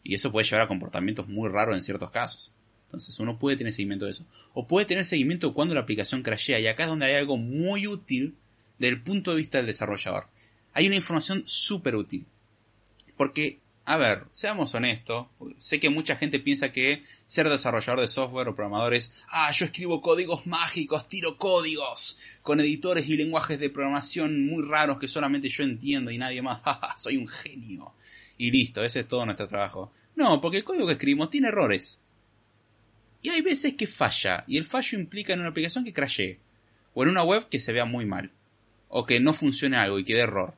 [0.03, 2.53] Y eso puede llevar a comportamientos muy raros en ciertos casos.
[2.87, 4.27] Entonces uno puede tener seguimiento de eso.
[4.55, 6.61] O puede tener seguimiento cuando la aplicación crashea.
[6.61, 8.37] Y acá es donde hay algo muy útil
[8.79, 10.29] desde el punto de vista del desarrollador.
[10.73, 12.27] Hay una información súper útil.
[13.17, 13.59] Porque,
[13.89, 15.29] a ver, seamos honestos.
[15.59, 19.65] Sé que mucha gente piensa que ser desarrollador de software o programador es, ah, yo
[19.65, 25.49] escribo códigos mágicos, tiro códigos con editores y lenguajes de programación muy raros que solamente
[25.49, 26.63] yo entiendo y nadie más.
[26.97, 27.95] soy un genio.
[28.37, 29.93] Y listo, ese es todo nuestro trabajo.
[30.17, 32.01] No, porque el código que escribimos tiene errores.
[33.23, 36.41] Y hay veces que falla, y el fallo implica en una aplicación que crashee,
[36.93, 38.33] o en una web que se vea muy mal,
[38.89, 40.55] o que no funcione algo y quede error.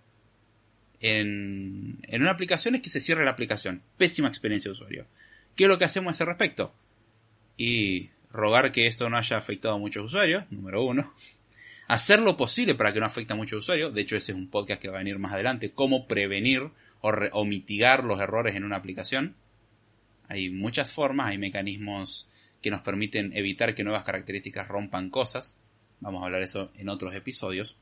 [1.00, 3.82] En, en una aplicación es que se cierre la aplicación.
[3.96, 5.06] Pésima experiencia de usuario.
[5.54, 6.74] ¿Qué es lo que hacemos a ese respecto?
[7.56, 11.12] Y rogar que esto no haya afectado a muchos usuarios, número uno.
[11.88, 13.94] Hacer lo posible para que no afecte a muchos usuarios.
[13.94, 15.72] De hecho, ese es un podcast que va a venir más adelante.
[15.72, 16.70] Cómo prevenir
[17.00, 19.36] o, o mitigar los errores en una aplicación.
[20.28, 22.28] Hay muchas formas, hay mecanismos
[22.60, 25.56] que nos permiten evitar que nuevas características rompan cosas.
[26.00, 27.76] Vamos a hablar de eso en otros episodios.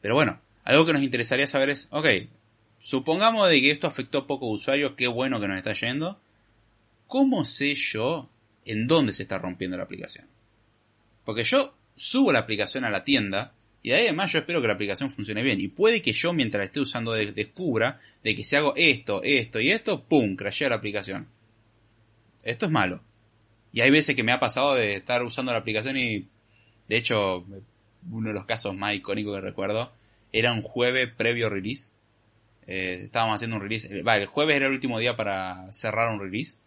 [0.00, 2.06] Pero bueno, algo que nos interesaría saber es, ok,
[2.78, 6.20] supongamos de que esto afectó a pocos usuarios, qué bueno que nos está yendo.
[7.06, 8.28] ¿Cómo sé yo
[8.66, 10.26] en dónde se está rompiendo la aplicación?
[11.24, 15.10] Porque yo subo la aplicación a la tienda y además yo espero que la aplicación
[15.10, 15.58] funcione bien.
[15.58, 19.60] Y puede que yo mientras la esté usando descubra de que si hago esto, esto
[19.60, 20.36] y esto, ¡pum!
[20.36, 21.28] crashea la aplicación.
[22.42, 23.02] Esto es malo.
[23.72, 26.28] Y hay veces que me ha pasado de estar usando la aplicación y,
[26.88, 27.46] de hecho,
[28.10, 29.96] uno de los casos más icónicos que recuerdo
[30.32, 31.92] era un jueves previo release.
[32.66, 33.98] Eh, estábamos haciendo un release.
[33.98, 36.58] Eh, vale, el jueves era el último día para cerrar un release.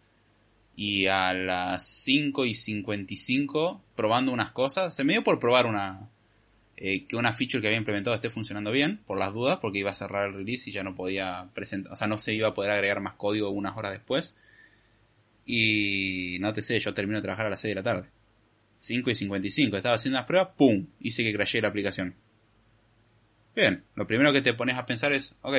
[0.74, 6.08] Y a las 5 y 55, probando unas cosas, se me dio por probar una.
[6.76, 9.90] Eh, que una feature que había implementado esté funcionando bien, por las dudas, porque iba
[9.90, 11.92] a cerrar el release y ya no podía presentar.
[11.92, 14.36] O sea, no se iba a poder agregar más código unas horas después.
[15.46, 18.08] Y no te sé, yo termino de trabajar a las 6 de la tarde.
[18.76, 20.86] 5 y 55, estaba haciendo las pruebas, ¡pum!
[20.98, 22.16] Hice que crashe la aplicación.
[23.54, 25.56] Bien, lo primero que te pones a pensar es, ok,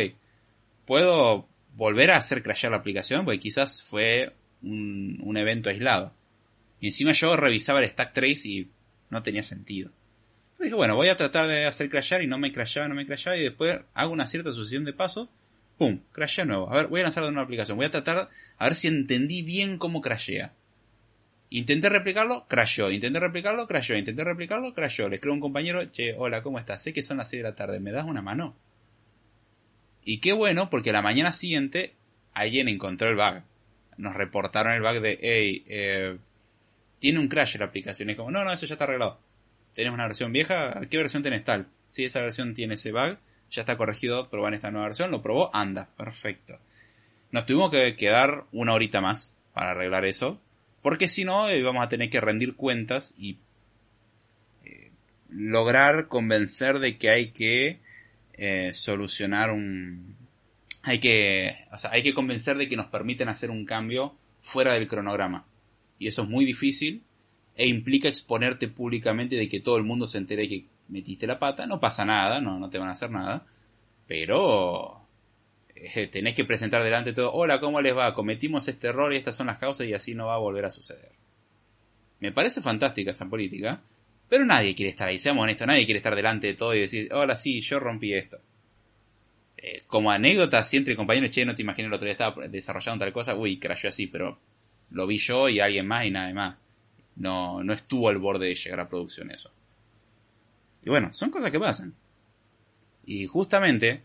[0.86, 3.26] ¿puedo volver a hacer crashear la aplicación?
[3.26, 6.14] Porque quizás fue un, un evento aislado.
[6.80, 8.72] Y encima yo revisaba el stack trace y
[9.10, 9.92] no tenía sentido.
[10.60, 13.38] dije, bueno, voy a tratar de hacer crashear y no me crashaba, no me crashaba
[13.38, 15.30] y después hago una cierta sucesión de pasos
[15.78, 16.02] ¡Pum!
[16.12, 16.72] Crashea nuevo.
[16.72, 17.78] A ver, voy a lanzar de una aplicación.
[17.78, 20.54] Voy a tratar a ver si entendí bien cómo crashea.
[21.54, 22.92] Intenté replicarlo, crasheó.
[22.92, 23.98] Intenté replicarlo, crasheó.
[23.98, 25.10] Intenté replicarlo, crasheó.
[25.10, 26.82] Le escribo a un compañero, che, hola, ¿cómo estás?
[26.82, 28.56] Sé que son las 6 de la tarde, ¿me das una mano?
[30.04, 31.96] Y qué bueno, porque la mañana siguiente
[32.34, 33.44] alguien encontró el bug.
[33.98, 36.18] Nos reportaron el bug de, hey, eh,
[37.00, 38.10] tiene un crash la aplicación.
[38.10, 39.20] Y como, no, no, eso ya está arreglado.
[39.74, 40.82] ¿Tienes una versión vieja?
[40.90, 41.68] ¿Qué versión tenés tal?
[41.90, 43.18] Sí, esa versión tiene ese bug
[43.54, 46.58] ya está corregido, probar esta nueva versión, lo probó, anda, perfecto.
[47.32, 50.42] Nos tuvimos que quedar una horita más para arreglar eso,
[50.84, 53.40] porque si no eh, a tener que rendir cuentas y
[54.66, 54.92] eh,
[55.30, 57.80] lograr convencer de que hay que
[58.34, 60.16] eh, solucionar un...
[60.84, 64.74] Hay que, o sea, hay que convencer de que nos permiten hacer un cambio fuera
[64.74, 65.48] del cronograma.
[65.98, 67.02] Y eso es muy difícil
[67.56, 71.66] e implica exponerte públicamente de que todo el mundo se entere que metiste la pata,
[71.66, 73.46] no pasa nada, no, no te van a hacer nada,
[74.06, 75.03] pero
[76.12, 78.14] tenés que presentar delante todo, hola, ¿cómo les va?
[78.14, 80.70] Cometimos este error y estas son las causas y así no va a volver a
[80.70, 81.12] suceder.
[82.20, 83.82] Me parece fantástica esa política,
[84.30, 87.10] pero nadie quiere estar ahí, seamos honestos, nadie quiere estar delante de todo y decir,
[87.14, 88.40] hola, sí, yo rompí esto.
[89.58, 93.04] Eh, como anécdota, si entre compañeros, che, no te imaginé el otro día estaba desarrollando
[93.06, 94.40] tal cosa, uy, crashó así, pero
[94.92, 96.58] lo vi yo y alguien más y nada más.
[97.16, 99.52] No, no estuvo al borde de llegar a producción eso.
[100.84, 101.94] Y bueno, son cosas que pasan.
[103.06, 104.04] Y justamente,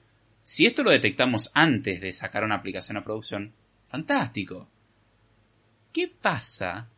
[0.48, 3.52] si esto lo detectamos antes de sacar una aplicación a producción,
[3.86, 4.66] fantástico.
[5.92, 6.88] ¿Qué pasa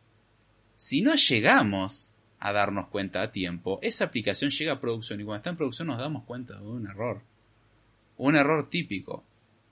[0.77, 3.77] si no llegamos a darnos cuenta a tiempo?
[3.81, 6.87] Esa aplicación llega a producción y cuando está en producción nos damos cuenta de un
[6.87, 7.23] error.
[8.15, 9.25] Un error típico.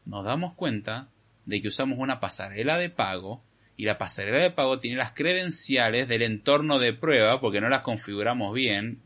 [0.03, 1.07] Nos damos cuenta
[1.45, 3.41] de que usamos una pasarela de pago
[3.77, 7.83] y la pasarela de pago tiene las credenciales del entorno de prueba porque no las
[7.83, 8.99] configuramos bien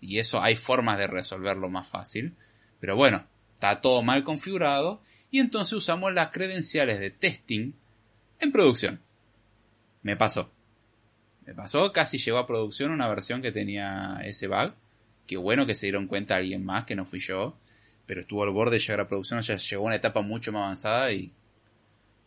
[0.00, 2.34] y eso hay formas de resolverlo más fácil.
[2.80, 3.26] Pero bueno,
[3.56, 5.00] está todo mal configurado
[5.30, 7.72] y entonces usamos las credenciales de testing
[8.38, 9.00] en producción.
[10.02, 10.50] Me pasó.
[11.46, 14.74] Me pasó, casi llegó a producción una versión que tenía ese bug.
[15.26, 17.56] Qué bueno que se dieron cuenta alguien más, que no fui yo.
[18.04, 20.62] Pero estuvo al borde de llegar a producción, ya llegó a una etapa mucho más
[20.62, 21.32] avanzada y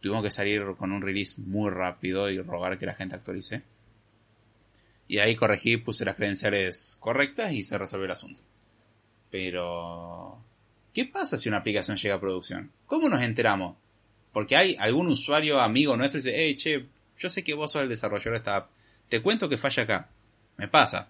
[0.01, 3.61] tuvimos que salir con un release muy rápido y rogar que la gente actualice.
[5.07, 8.41] Y ahí corregí, puse las credenciales correctas y se resolvió el asunto.
[9.29, 10.48] Pero...
[10.93, 12.71] ¿Qué pasa si una aplicación llega a producción?
[12.85, 13.77] ¿Cómo nos enteramos?
[14.33, 16.85] Porque hay algún usuario amigo nuestro y dice, hey, che,
[17.17, 18.69] yo sé que vos sos el desarrollador de esta app.
[19.07, 20.09] Te cuento que falla acá.
[20.57, 21.09] Me pasa.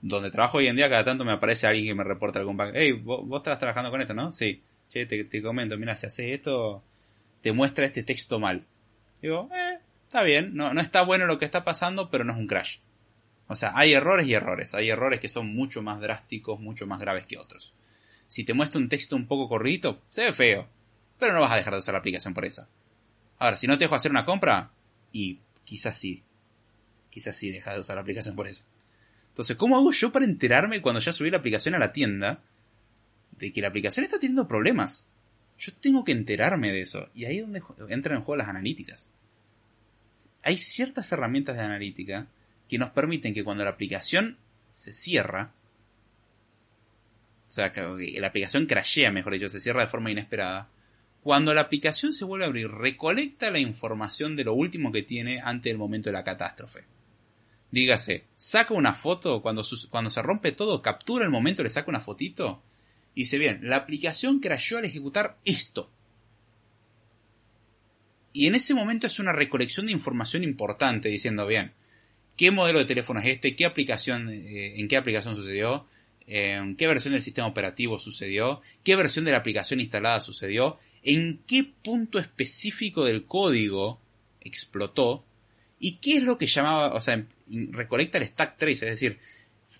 [0.00, 2.72] Donde trabajo hoy en día, cada tanto me aparece alguien que me reporta algún bug.
[2.74, 4.32] Hey, vos, vos estás trabajando con esto, ¿no?
[4.32, 4.62] Sí.
[4.88, 6.82] Che, te, te comento, mira, si haces esto,
[7.40, 8.66] te muestra este texto mal.
[9.22, 12.38] Digo, eh, está bien, no, no está bueno lo que está pasando, pero no es
[12.38, 12.78] un crash.
[13.46, 14.74] O sea, hay errores y errores.
[14.74, 17.72] Hay errores que son mucho más drásticos, mucho más graves que otros.
[18.32, 20.66] Si te muestra un texto un poco corridito, se ve feo.
[21.18, 22.66] Pero no vas a dejar de usar la aplicación por eso.
[23.38, 24.70] Ahora, si no te dejo hacer una compra,
[25.12, 26.22] y quizás sí.
[27.10, 28.64] Quizás sí dejas de usar la aplicación por eso.
[29.28, 32.40] Entonces, ¿cómo hago yo para enterarme cuando ya subí la aplicación a la tienda
[33.32, 35.04] de que la aplicación está teniendo problemas?
[35.58, 37.10] Yo tengo que enterarme de eso.
[37.14, 39.10] Y ahí es donde entran en juego las analíticas.
[40.42, 42.28] Hay ciertas herramientas de analítica
[42.66, 44.38] que nos permiten que cuando la aplicación
[44.70, 45.52] se cierra,
[47.52, 47.82] o sea, que
[48.18, 50.70] la aplicación crashea, mejor dicho, se cierra de forma inesperada,
[51.22, 55.38] cuando la aplicación se vuelve a abrir, recolecta la información de lo último que tiene
[55.38, 56.84] antes del momento de la catástrofe.
[57.70, 62.00] Dígase, saca una foto, cuando, cuando se rompe todo, captura el momento, le saca una
[62.00, 62.62] fotito,
[63.14, 65.90] y dice, bien, la aplicación crasheó al ejecutar esto.
[68.32, 71.74] Y en ese momento es una recolección de información importante, diciendo, bien,
[72.38, 75.86] qué modelo de teléfono es este, qué aplicación, eh, en qué aplicación sucedió,
[76.26, 81.42] en qué versión del sistema operativo sucedió, qué versión de la aplicación instalada sucedió, en
[81.46, 84.00] qué punto específico del código
[84.40, 85.24] explotó
[85.78, 89.18] y qué es lo que llamaba, o sea, recolecta el stack trace, es decir,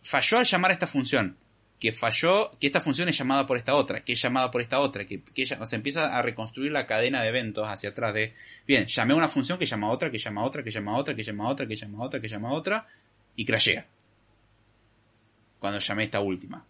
[0.03, 1.36] falló al llamar a esta función,
[1.78, 4.80] que falló, que esta función es llamada por esta otra, que es llamada por esta
[4.80, 8.34] otra, que, que o empieza a reconstruir la cadena de eventos hacia atrás de,
[8.66, 10.93] bien, llamé a una función que llama a otra, que llama a otra, que llama
[10.93, 12.86] a otra, que llama a otra, que llama a otra, que llama a otra,
[13.36, 13.86] y crashea.
[15.62, 16.66] Cuando llamé esta última.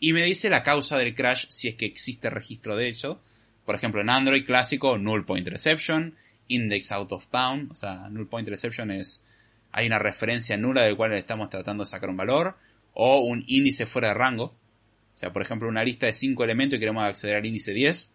[0.00, 3.22] Y me dice la causa del crash si es que existe registro de ello.
[3.64, 6.14] Por ejemplo, en Android clásico, null point reception,
[6.46, 9.24] index out of bound, o sea, null point reception es,
[9.72, 12.58] hay una referencia nula del cual estamos tratando de sacar un valor
[12.92, 14.44] o un índice fuera de rango.
[14.44, 18.10] O sea, por ejemplo, una lista de 5 elementos y queremos acceder al índice 10.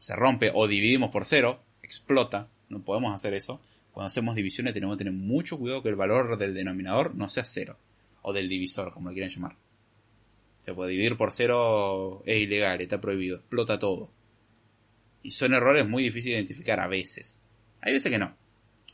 [0.00, 2.48] Se rompe o dividimos por 0, explota.
[2.68, 3.60] No podemos hacer eso.
[3.92, 7.44] Cuando hacemos divisiones tenemos que tener mucho cuidado que el valor del denominador no sea
[7.44, 7.78] 0.
[8.22, 9.56] O del divisor, como lo quieran llamar.
[10.58, 14.10] Se puede dividir por 0 es ilegal, está prohibido, explota todo.
[15.22, 17.38] Y son errores muy difíciles de identificar a veces.
[17.80, 18.34] Hay veces que no.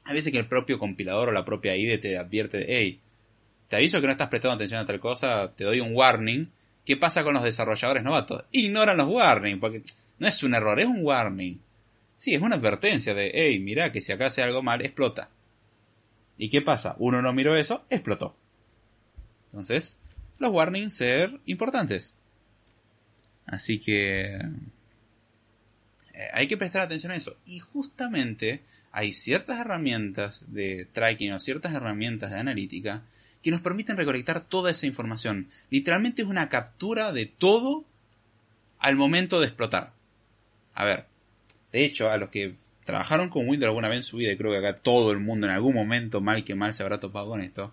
[0.04, 3.00] Hay veces que el propio compilador o la propia IDE te advierte hey,
[3.68, 6.50] te aviso que no estás prestando atención a tal cosa, te doy un warning.
[6.84, 8.44] ¿Qué pasa con los desarrolladores novatos?
[8.52, 9.82] Ignoran los warnings, porque
[10.18, 11.60] no es un error, es un warning.
[12.16, 15.30] Sí, es una advertencia de, hey, mira que si acá hace algo mal, explota.
[16.38, 16.94] ¿Y qué pasa?
[16.98, 18.36] Uno no miró eso, explotó.
[19.56, 19.98] Entonces,
[20.38, 22.14] los warnings ser importantes.
[23.46, 24.36] Así que...
[26.12, 27.38] Eh, hay que prestar atención a eso.
[27.46, 33.02] Y justamente hay ciertas herramientas de tracking o ciertas herramientas de analítica
[33.42, 35.48] que nos permiten recolectar toda esa información.
[35.70, 37.86] Literalmente es una captura de todo
[38.78, 39.94] al momento de explotar.
[40.74, 41.06] A ver,
[41.72, 44.52] de hecho, a los que trabajaron con Windows alguna vez en su vida, y creo
[44.52, 47.40] que acá todo el mundo en algún momento, mal que mal, se habrá topado con
[47.40, 47.72] esto,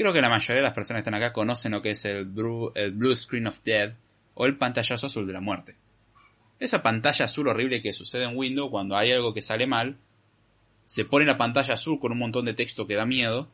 [0.00, 2.24] creo que la mayoría de las personas que están acá conocen lo que es el
[2.24, 2.72] Blue,
[3.14, 3.96] Screen of Death
[4.32, 5.76] o el pantallazo azul de la muerte.
[6.58, 9.98] Esa pantalla azul horrible que sucede en Windows cuando hay algo que sale mal,
[10.86, 13.52] se pone la pantalla azul con un montón de texto que da miedo,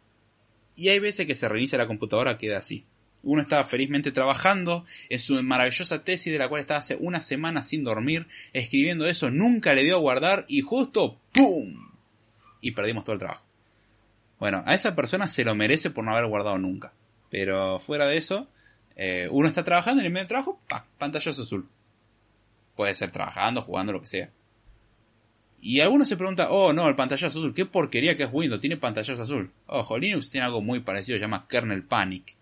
[0.77, 2.87] y hay veces que se reinicia la computadora, queda así.
[3.25, 7.65] Uno estaba felizmente trabajando en su maravillosa tesis de la cual estaba hace una semana
[7.65, 11.91] sin dormir, escribiendo eso, nunca le dio a guardar y justo ¡pum!
[12.61, 13.46] Y perdimos todo el trabajo.
[14.39, 16.93] Bueno, a esa persona se lo merece por no haber guardado nunca.
[17.30, 18.49] Pero fuera de eso,
[18.97, 20.87] eh, uno está trabajando en el medio del trabajo, ¡pah!
[20.99, 21.68] pantallazo azul.
[22.74, 24.30] Puede ser trabajando, jugando, lo que sea.
[25.61, 28.76] Y alguno se pregunta, oh no, el pantallazo azul, qué porquería que es Windows, tiene
[28.76, 29.53] pantallazo azul.
[29.66, 32.37] Ojo, Linux tiene algo muy parecido, se llama kernel panic.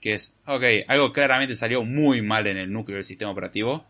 [0.00, 3.86] Que es, ok, algo claramente salió muy mal en el núcleo del sistema operativo.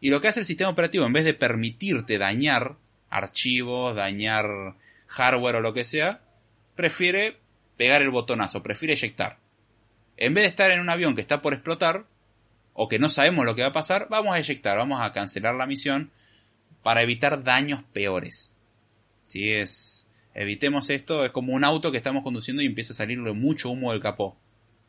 [0.00, 2.76] Y lo que hace el sistema operativo, en vez de permitirte dañar
[3.08, 4.76] archivos, dañar
[5.06, 6.20] hardware o lo que sea,
[6.76, 7.38] prefiere
[7.76, 9.38] pegar el botonazo, prefiere eyectar.
[10.16, 12.06] En vez de estar en un avión que está por explotar,
[12.72, 15.54] o que no sabemos lo que va a pasar, vamos a eyectar, vamos a cancelar
[15.54, 16.10] la misión
[16.82, 18.52] para evitar daños peores.
[19.24, 23.32] Si es, evitemos esto, es como un auto que estamos conduciendo y empieza a salirle
[23.32, 24.36] mucho humo del capó.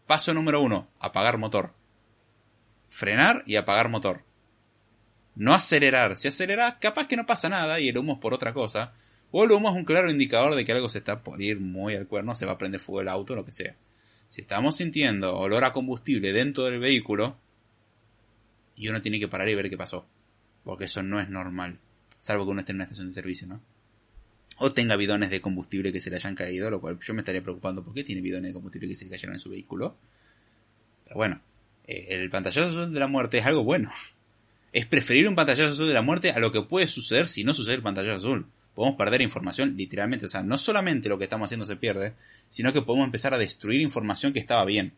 [0.06, 1.74] Paso número uno, apagar motor.
[2.90, 4.24] Frenar y apagar motor.
[5.36, 6.18] No acelerar.
[6.18, 8.94] Si aceleras, capaz que no pasa nada y el humo es por otra cosa.
[9.32, 11.96] O el humo es un claro indicador de que algo se está por ir muy
[11.96, 13.76] al cuerno, se va a prender fuego el auto, lo que sea.
[14.30, 17.38] Si estamos sintiendo olor a combustible dentro del vehículo,
[18.78, 20.06] y uno tiene que parar y ver qué pasó.
[20.64, 21.80] Porque eso no es normal.
[22.20, 23.62] Salvo que uno esté en una estación de servicio, ¿no?
[24.60, 27.42] O tenga bidones de combustible que se le hayan caído, lo cual yo me estaría
[27.42, 29.98] preocupando porque tiene bidones de combustible que se le cayeron en su vehículo.
[31.04, 31.42] Pero bueno,
[31.86, 33.92] eh, el pantallazo azul de la muerte es algo bueno.
[34.74, 37.54] Es preferir un pantallazo azul de la muerte a lo que puede suceder si no
[37.54, 38.48] sucede el pantallazo azul.
[38.78, 42.14] Podemos perder información literalmente, o sea, no solamente lo que estamos haciendo se pierde,
[42.48, 44.94] sino que podemos empezar a destruir información que estaba bien.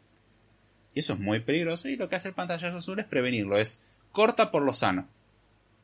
[0.94, 3.82] Y eso es muy peligroso y lo que hace el pantallazo azul es prevenirlo, es
[4.12, 5.08] corta por lo sano.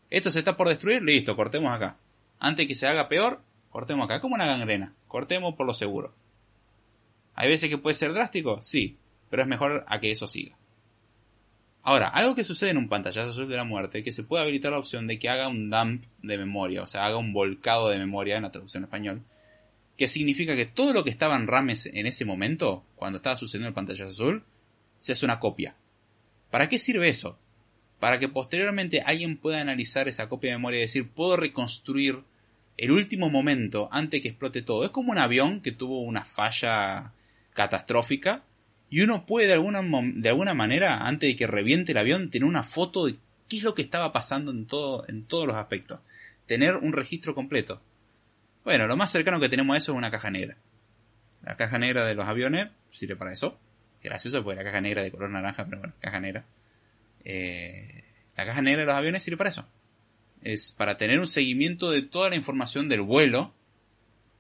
[0.10, 1.96] Esto se está por destruir, listo, cortemos acá.
[2.38, 6.14] Antes que se haga peor, cortemos acá, como una gangrena, cortemos por lo seguro.
[7.34, 8.62] ¿Hay veces que puede ser drástico?
[8.62, 8.98] Sí,
[9.30, 10.58] pero es mejor a que eso siga.
[11.88, 14.72] Ahora, algo que sucede en un pantallazo azul de la muerte que se puede habilitar
[14.72, 18.00] la opción de que haga un dump de memoria, o sea, haga un volcado de
[18.00, 19.22] memoria en la traducción español,
[19.96, 23.68] que significa que todo lo que estaba en rames en ese momento, cuando estaba sucediendo
[23.68, 24.44] el pantallazo azul,
[24.98, 25.76] se hace una copia.
[26.50, 27.38] ¿Para qué sirve eso?
[28.00, 32.24] Para que posteriormente alguien pueda analizar esa copia de memoria y decir, puedo reconstruir
[32.78, 34.86] el último momento antes que explote todo.
[34.86, 37.14] Es como un avión que tuvo una falla
[37.54, 38.44] catastrófica
[38.96, 42.48] y uno puede de alguna, de alguna manera, antes de que reviente el avión, tener
[42.48, 43.18] una foto de
[43.50, 46.00] qué es lo que estaba pasando en, todo, en todos los aspectos.
[46.46, 47.82] Tener un registro completo.
[48.64, 50.56] Bueno, lo más cercano que tenemos a eso es una caja negra.
[51.44, 53.60] La caja negra de los aviones sirve para eso
[54.02, 56.46] gracioso porque la caja negra de color naranja, pero bueno, caja negra.
[57.26, 58.06] Eh,
[58.38, 59.68] la caja negra de los aviones sirve para eso.
[60.42, 63.54] Es para tener un seguimiento de toda la información del vuelo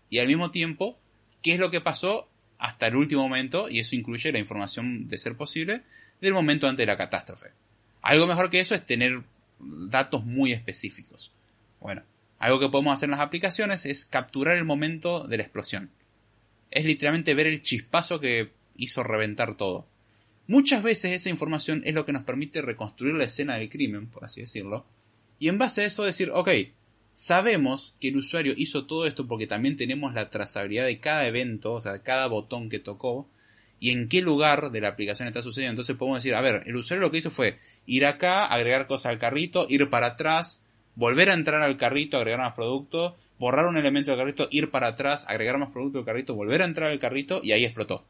[0.09, 0.97] y al mismo tiempo
[1.41, 5.17] qué es lo que pasó hasta el último momento y eso incluye la información de
[5.17, 5.83] ser posible
[6.21, 7.51] del momento antes de la catástrofe.
[8.01, 9.23] Algo mejor que eso es tener
[9.59, 11.33] datos muy específicos.
[11.79, 12.03] Bueno,
[12.39, 15.91] algo que podemos hacer en las aplicaciones es capturar el momento de la explosión.
[16.71, 19.87] Es literalmente ver el chispazo que hizo reventar todo.
[20.47, 24.25] Muchas veces esa información es lo que nos permite reconstruir la escena del crimen, por
[24.25, 24.85] así decirlo,
[25.39, 26.49] y en base a eso decir, ok,
[27.15, 31.73] sabemos que el usuario hizo todo esto porque también tenemos la trazabilidad de cada evento,
[31.73, 33.27] o sea, cada botón que tocó,
[33.79, 35.71] y en qué lugar de la aplicación está sucediendo.
[35.71, 39.13] Entonces podemos decir, a ver, el usuario lo que hizo fue ir acá, agregar cosas
[39.13, 40.61] al carrito, ir para atrás,
[40.95, 44.87] volver a entrar al carrito, agregar más productos, borrar un elemento del carrito, ir para
[44.87, 48.05] atrás, agregar más producto al carrito, volver a entrar al carrito y ahí explotó.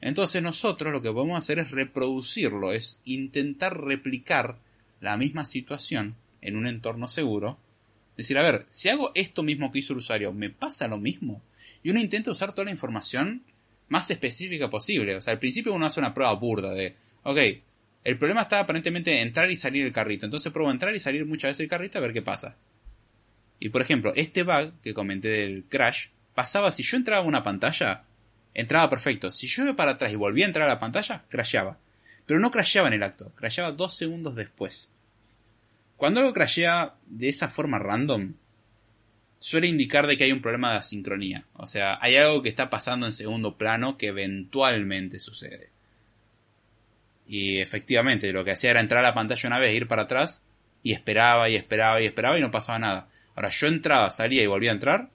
[0.00, 4.58] Entonces nosotros lo que podemos hacer es reproducirlo, es intentar replicar
[5.00, 7.58] la misma situación en un entorno seguro.
[8.16, 11.42] Decir, a ver, si hago esto mismo que hizo el usuario, ¿me pasa lo mismo?
[11.82, 13.42] Y uno intenta usar toda la información
[13.88, 15.16] más específica posible.
[15.16, 17.38] O sea, al principio uno hace una prueba burda de, ok,
[18.04, 20.24] el problema está aparentemente entrar y salir el carrito.
[20.24, 22.56] Entonces pruebo entrar y salir muchas veces el carrito a ver qué pasa.
[23.58, 27.42] Y por ejemplo, este bug que comenté del crash pasaba si yo entraba a una
[27.42, 28.04] pantalla
[28.56, 29.30] entraba perfecto.
[29.30, 31.78] Si yo iba para atrás y volvía a entrar a la pantalla, crasheaba.
[32.24, 34.90] Pero no crasheaba en el acto, crasheaba dos segundos después.
[35.96, 38.34] Cuando algo crashea de esa forma random,
[39.38, 41.46] suele indicar de que hay un problema de asincronía.
[41.54, 45.70] O sea, hay algo que está pasando en segundo plano que eventualmente sucede.
[47.26, 50.44] Y efectivamente, lo que hacía era entrar a la pantalla una vez, ir para atrás,
[50.82, 53.08] y esperaba y esperaba y esperaba y no pasaba nada.
[53.34, 55.10] Ahora yo entraba, salía y volvía a entrar,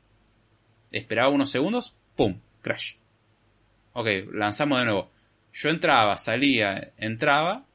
[0.92, 2.40] esperaba unos segundos, ¡pum!
[2.62, 2.96] Crash.
[3.94, 5.12] Ok, lanzamos de nuevo.
[5.54, 7.66] Yo entraba, salía, entraba,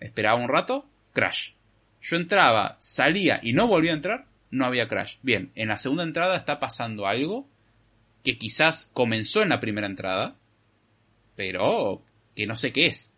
[0.00, 1.52] esperaba un rato, crash.
[2.02, 5.16] Yo entraba, salía y no volvía a entrar, no había crash.
[5.22, 7.48] Bien, en la segunda entrada está pasando algo
[8.24, 10.36] que quizás comenzó en la primera entrada,
[11.36, 12.02] pero
[12.34, 13.12] que no sé qué es.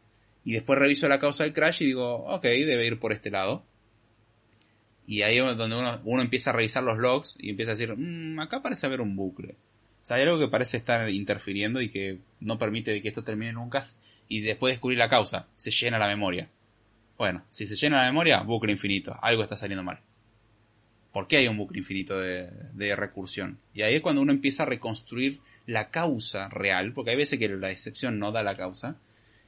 [0.45, 3.65] Y después reviso la causa del crash y digo, ok, debe ir por este lado.
[5.07, 7.95] Y ahí es donde uno, uno empieza a revisar los logs y empieza a decir,
[7.97, 9.57] mmm, acá parece haber un bucle.
[10.03, 13.55] O sea, hay algo que parece estar interfiriendo y que no permite que esto termine
[13.55, 13.83] nunca
[14.29, 16.51] y después descubrir la causa, se llena la memoria.
[17.17, 20.01] Bueno, si se llena la memoria, bucle infinito, algo está saliendo mal.
[21.13, 23.59] ¿Por qué hay un bucle infinito de, recursión?
[23.73, 27.49] Y ahí es cuando uno empieza a reconstruir la causa real, porque hay veces que
[27.49, 28.97] la excepción no da la causa,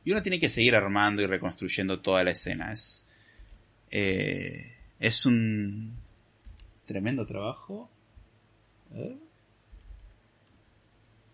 [0.05, 2.73] y uno tiene que seguir armando y reconstruyendo toda la escena.
[2.73, 3.05] Es,
[3.91, 5.97] eh, es un
[6.87, 7.91] tremendo trabajo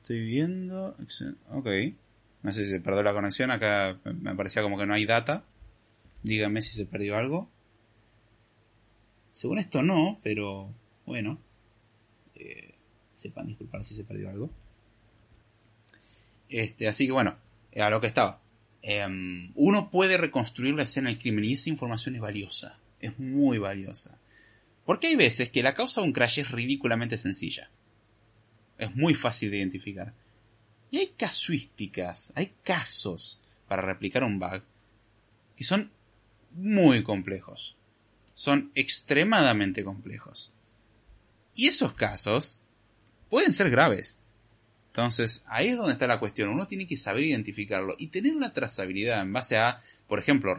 [0.02, 0.96] Estoy viendo.
[1.50, 1.68] Ok.
[2.42, 3.50] No sé si se perdió la conexión.
[3.50, 5.44] Acá me parecía como que no hay data.
[6.22, 7.50] Dígame si se perdió algo.
[9.32, 10.72] Según esto no, pero
[11.06, 11.38] bueno.
[12.34, 12.74] Eh,
[13.12, 14.50] sepan disculpar si se perdió algo.
[16.48, 17.36] Este, así que bueno,
[17.76, 18.40] a lo que estaba.
[18.82, 22.78] Em, uno puede reconstruir la escena del crimen y esa información es valiosa.
[23.00, 24.18] Es muy valiosa.
[24.84, 27.70] Porque hay veces que la causa de un crash es ridículamente sencilla.
[28.78, 30.14] Es muy fácil de identificar.
[30.90, 34.62] Y hay casuísticas, hay casos para replicar un bug
[35.56, 35.90] que son
[36.54, 37.76] muy complejos.
[38.34, 40.52] Son extremadamente complejos.
[41.54, 42.58] Y esos casos
[43.28, 44.18] pueden ser graves.
[44.88, 46.50] Entonces, ahí es donde está la cuestión.
[46.50, 50.54] Uno tiene que saber identificarlo y tener una trazabilidad en base a, por ejemplo,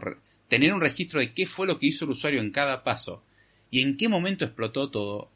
[0.48, 3.22] tener un registro de qué fue lo que hizo el usuario en cada paso
[3.70, 5.30] y en qué momento explotó todo.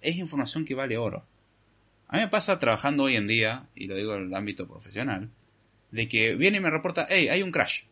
[0.00, 1.24] Es información que vale oro.
[2.08, 5.30] A mí me pasa trabajando hoy en día, y lo digo en el ámbito profesional,
[5.90, 7.82] de que viene y me reporta, hey, hay un crash.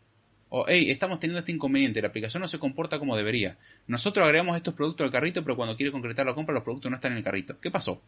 [0.58, 3.58] O, hey, estamos teniendo este inconveniente, la aplicación no se comporta como debería.
[3.86, 6.94] Nosotros agregamos estos productos al carrito, pero cuando quiere concretar la compra, los productos no
[6.94, 7.60] están en el carrito.
[7.60, 8.00] ¿Qué pasó?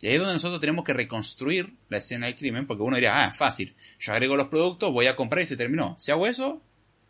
[0.00, 3.22] Y ahí es donde nosotros tenemos que reconstruir la escena del crimen, porque uno diría,
[3.22, 5.94] ah, fácil, yo agrego los productos, voy a comprar y se terminó.
[5.98, 6.62] Si hago eso,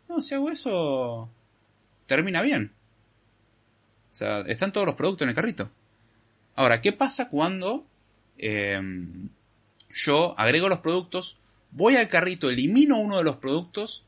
[0.09, 1.29] no, si hago eso,
[2.05, 2.73] termina bien.
[4.11, 5.71] O sea, están todos los productos en el carrito.
[6.53, 7.85] Ahora, ¿qué pasa cuando
[8.37, 9.29] em,
[9.89, 11.37] yo agrego los productos,
[11.71, 14.03] voy al carrito, elimino uno de los productos,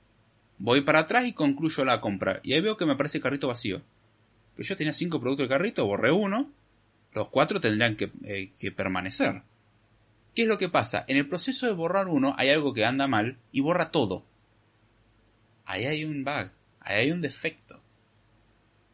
[0.59, 2.39] voy para atrás y concluyo la compra?
[2.43, 3.81] Y ahí veo que me aparece el carrito vacío.
[4.55, 6.51] Pero yo tenía cinco productos de carrito, borré uno,
[7.13, 9.41] los cuatro tendrían eh, que, permanecer.
[10.35, 11.05] ¿Qué es lo que pasa?
[11.07, 14.25] En el proceso de borrar uno hay algo que anda mal y borra todo.
[15.65, 17.81] Ahí hay un bug, ahí hay un defecto.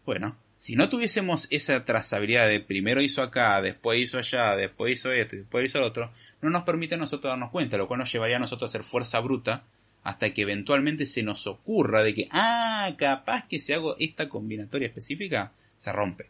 [0.05, 5.11] Bueno, si no tuviésemos esa trazabilidad de primero hizo acá, después hizo allá, después hizo
[5.11, 6.11] esto y después hizo otro,
[6.41, 8.83] no nos permite a nosotros darnos cuenta, lo cual nos llevaría a nosotros a hacer
[8.83, 9.63] fuerza bruta
[10.06, 14.88] hasta que eventualmente se nos ocurra de que, ah, capaz que si hago esta combinatoria
[14.88, 16.30] específica, se rompe.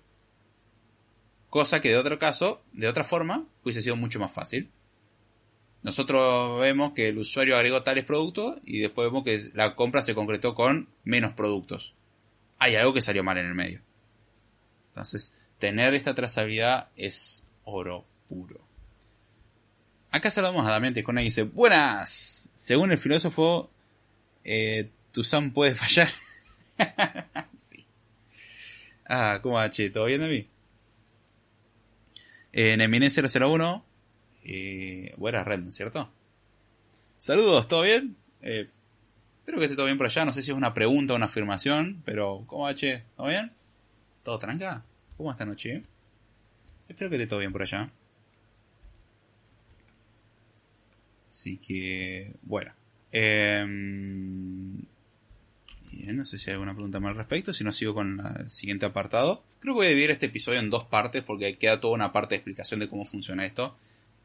[1.49, 4.71] Cosa que de otro caso, de otra forma, hubiese sido mucho más fácil.
[5.83, 10.15] Nosotros vemos que el usuario agregó tales productos y después vemos que la compra se
[10.15, 11.95] concretó con menos productos.
[12.57, 13.81] Hay algo que salió mal en el medio.
[14.87, 18.65] Entonces, tener esta trazabilidad es oro puro.
[20.15, 22.49] Acá saludamos a Damián con y dice, buenas.
[22.53, 23.69] Según el filósofo,
[24.45, 26.07] eh, tu Sam puede fallar.
[27.59, 27.85] sí.
[29.05, 29.89] Ah, ¿cómo va, che?
[29.89, 30.47] ¿Todo bien de mí?
[32.53, 33.85] en Eminem 001.
[34.45, 36.09] Eh, buena red, ¿no es cierto?
[37.17, 38.15] Saludos, ¿todo bien?
[38.39, 38.69] Eh,
[39.39, 40.23] espero que esté todo bien por allá.
[40.23, 43.03] No sé si es una pregunta o una afirmación, pero ¿cómo va, che?
[43.17, 43.51] ¿Todo bien?
[44.23, 44.85] ¿Todo tranca?
[45.17, 45.83] ¿Cómo esta noche?
[46.87, 47.91] Espero que esté todo bien por allá.
[51.35, 52.71] Así que, bueno.
[53.11, 53.65] Eh,
[56.13, 58.85] no sé si hay alguna pregunta más al respecto, si no sigo con el siguiente
[58.85, 59.43] apartado.
[59.59, 62.35] Creo que voy a dividir este episodio en dos partes porque queda toda una parte
[62.35, 63.75] de explicación de cómo funciona esto,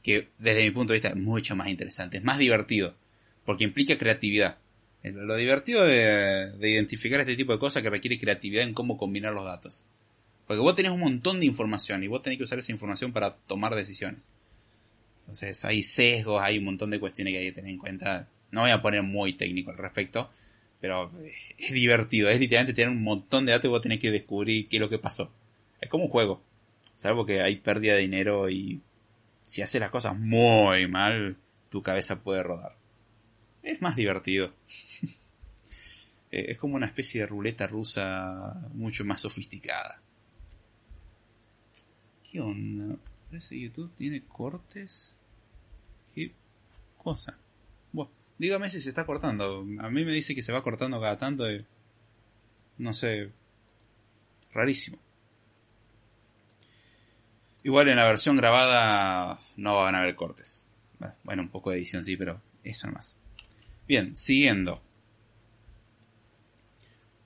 [0.05, 2.95] que desde mi punto de vista es mucho más interesante, es más divertido,
[3.45, 4.59] porque implica creatividad.
[5.03, 9.45] Lo divertido de, identificar este tipo de cosas que requiere creatividad en cómo combinar los
[9.45, 9.85] datos.
[10.47, 13.35] Porque vos tenés un montón de información y vos tenés que usar esa información para
[13.35, 14.31] tomar decisiones.
[15.31, 18.28] Entonces hay sesgos, hay un montón de cuestiones que hay que tener en cuenta.
[18.51, 20.28] No voy a poner muy técnico al respecto,
[20.81, 21.12] pero
[21.57, 24.78] es divertido, es literalmente tener un montón de datos y vos tenés que descubrir qué
[24.78, 25.31] es lo que pasó.
[25.81, 26.43] Es como un juego.
[26.97, 28.81] Salvo que hay pérdida de dinero y
[29.44, 31.36] si haces las cosas muy mal,
[31.69, 32.77] tu cabeza puede rodar.
[33.62, 34.52] Es más divertido.
[36.32, 40.02] es como una especie de ruleta rusa mucho más sofisticada.
[42.28, 42.97] ¿Qué onda?
[43.31, 45.20] Ese YouTube tiene cortes.
[46.15, 46.32] ¿Qué
[46.99, 47.39] cosa?
[47.93, 48.11] Bueno.
[48.41, 49.66] Dígame si se está cortando.
[49.81, 51.45] A mí me dice que se va cortando cada tanto.
[52.78, 53.31] No sé.
[54.55, 54.99] Rarísimo.
[57.62, 60.65] Igual en la versión grabada no van a haber cortes.
[61.23, 63.15] Bueno, un poco de edición sí, pero eso nomás.
[63.87, 64.81] Bien, siguiendo.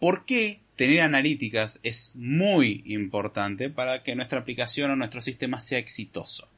[0.00, 5.78] ¿Por qué tener analíticas es muy importante para que nuestra aplicación o nuestro sistema sea
[5.78, 6.48] exitoso?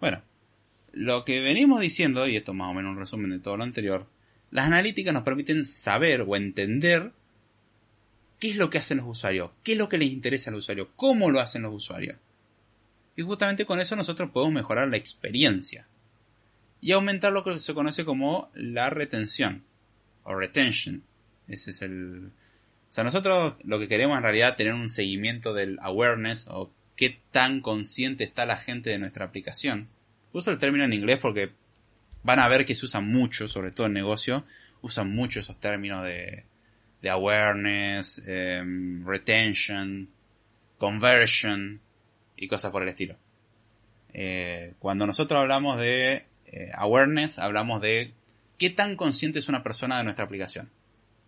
[0.00, 0.22] Bueno,
[0.92, 3.64] lo que venimos diciendo, y esto es más o menos un resumen de todo lo
[3.64, 4.06] anterior,
[4.50, 7.12] las analíticas nos permiten saber o entender
[8.38, 10.90] qué es lo que hacen los usuarios, qué es lo que les interesa al usuario,
[10.96, 12.16] cómo lo hacen los usuarios.
[13.16, 15.86] Y justamente con eso nosotros podemos mejorar la experiencia
[16.80, 19.64] y aumentar lo que se conoce como la retención
[20.24, 21.02] o retention.
[21.46, 22.32] Ese es el...
[22.88, 26.72] O sea, nosotros lo que queremos en realidad es tener un seguimiento del awareness o
[26.96, 29.88] qué tan consciente está la gente de nuestra aplicación.
[30.32, 31.52] Uso el término en inglés porque
[32.22, 34.44] van a ver que se usa mucho, sobre todo en negocio,
[34.82, 36.44] usan mucho esos términos de,
[37.02, 40.08] de awareness, em, retention,
[40.78, 41.80] conversion
[42.36, 43.16] y cosas por el estilo.
[44.12, 48.14] Eh, cuando nosotros hablamos de eh, awareness, hablamos de
[48.58, 50.70] qué tan consciente es una persona de nuestra aplicación.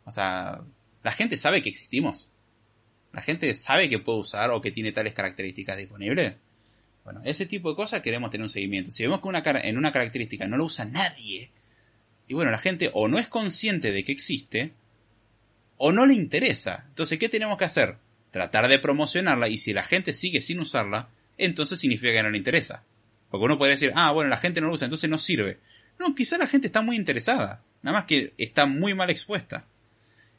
[0.04, 0.62] O sea,
[1.02, 2.28] la gente sabe que existimos.
[3.12, 6.34] La gente sabe que puede usar o que tiene tales características disponibles.
[7.04, 8.90] Bueno, ese tipo de cosas queremos tener un seguimiento.
[8.90, 11.50] Si vemos que una en una característica no lo usa nadie,
[12.28, 14.72] y bueno, la gente o no es consciente de que existe,
[15.76, 16.84] o no le interesa.
[16.88, 17.98] Entonces, ¿qué tenemos que hacer?
[18.30, 21.08] Tratar de promocionarla y si la gente sigue sin usarla,
[21.38, 22.84] entonces significa que no le interesa.
[23.30, 25.58] Porque uno puede decir, ah, bueno, la gente no lo usa, entonces no sirve.
[25.98, 29.66] No, quizá la gente está muy interesada, nada más que está muy mal expuesta.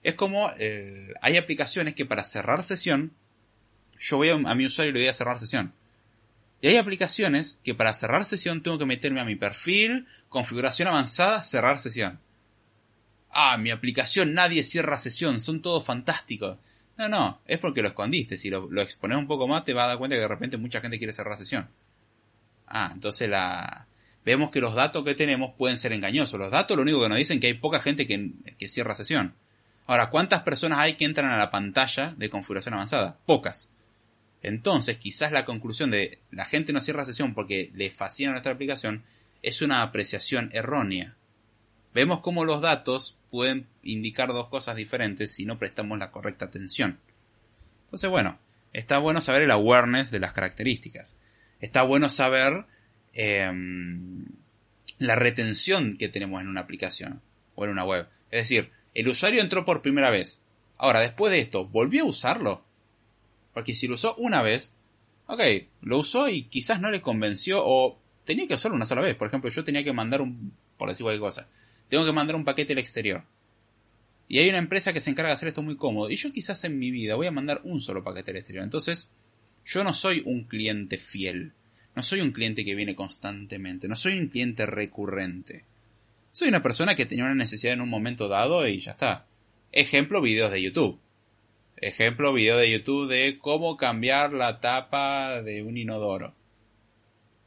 [0.02, 3.12] Es como, eh, hay aplicaciones que para cerrar sesión,
[4.00, 5.74] yo voy a, a mi usuario y le voy a cerrar sesión.
[6.64, 11.44] Y hay aplicaciones que para cerrar sesión tengo que meterme a mi perfil, configuración avanzada,
[11.44, 12.22] cerrar sesión.
[13.30, 16.58] Ah, mi aplicación nadie cierra sesión, son todos fantásticos.
[16.98, 18.38] No, no, es porque lo escondiste.
[18.38, 20.80] Si lo, expones un poco más, te vas a dar cuenta que de repente mucha
[20.80, 21.68] gente quiere cerrar sesión.
[22.66, 23.88] Ah, entonces la.
[24.24, 26.40] Vemos que los datos que tenemos pueden ser engañosos.
[26.40, 28.96] Los datos lo único que nos dicen es que hay poca gente que, que cierra
[28.96, 29.36] sesión.
[29.86, 33.18] Ahora, ¿cuántas personas hay que entran a la pantalla de configuración avanzada?
[33.26, 33.70] Pocas.
[34.44, 39.04] Entonces, quizás la conclusión de la gente no cierra sesión porque le fascina nuestra aplicación
[39.42, 41.16] es una apreciación errónea.
[41.94, 47.00] Vemos cómo los datos pueden indicar dos cosas diferentes si no prestamos la correcta atención.
[47.86, 48.38] Entonces, bueno,
[48.74, 51.18] está bueno saber el awareness de las características.
[51.62, 52.66] Está bueno saber
[53.14, 54.26] em,
[54.98, 57.22] la retención que tenemos en una aplicación
[57.56, 58.10] o en una web.
[58.30, 60.42] Es decir, el usuario entró por primera vez.
[60.78, 62.66] Ahora, después de esto, ¿volvió a usarlo?
[63.54, 64.74] Porque si lo usó una vez,
[65.28, 65.42] ok,
[65.82, 69.16] lo usó y quizás no le convenció o tenía que usarlo una sola vez.
[69.16, 71.48] Por ejemplo, yo tenía que mandar un, por decir cualquier cosa,
[71.90, 73.24] tengo que mandar un paquete al exterior.
[74.28, 76.10] Y hay una empresa que se encarga de hacer esto muy cómodo.
[76.10, 78.64] Y yo quizás en mi vida voy a mandar un solo paquete al exterior.
[78.64, 79.10] Entonces,
[79.66, 81.54] yo no soy un cliente fiel.
[81.96, 83.88] No soy un cliente que viene constantemente.
[83.88, 85.66] No soy un cliente recurrente.
[86.32, 89.28] Soy una persona que tenía una necesidad en un momento dado y ya está.
[89.72, 91.00] Ejemplo, videos de YouTube.
[91.88, 96.34] Ejemplo, video de YouTube de cómo cambiar la tapa de un inodoro.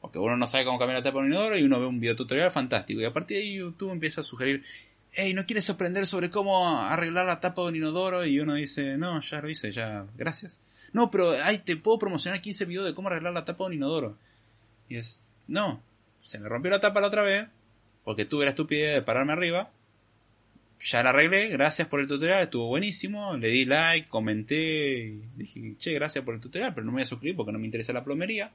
[0.02, 2.00] Porque uno no sabe cómo cambiar la tapa de un inodoro y uno ve un
[2.00, 3.00] video tutorial fantástico.
[3.00, 4.62] Y a partir de ahí YouTube empieza a sugerir,
[5.12, 8.26] hey, ¿no quieres aprender sobre cómo arreglar la tapa de un inodoro?
[8.26, 10.60] Y uno dice, no, ya lo hice, ya, gracias.
[10.92, 13.74] No, pero ay, te puedo promocionar 15 videos de cómo arreglar la tapa de un
[13.74, 14.18] inodoro.
[14.90, 15.82] Y es, no,
[16.20, 17.46] se me rompió la tapa la otra vez,
[18.04, 19.70] porque tuve la estupidez de pararme arriba.
[20.78, 23.36] Ya la arreglé, gracias por el tutorial, estuvo buenísimo.
[23.36, 27.06] Le di like, comenté, dije, che, gracias por el tutorial, pero no me voy a
[27.06, 28.52] suscribir porque no me interesa la plomería.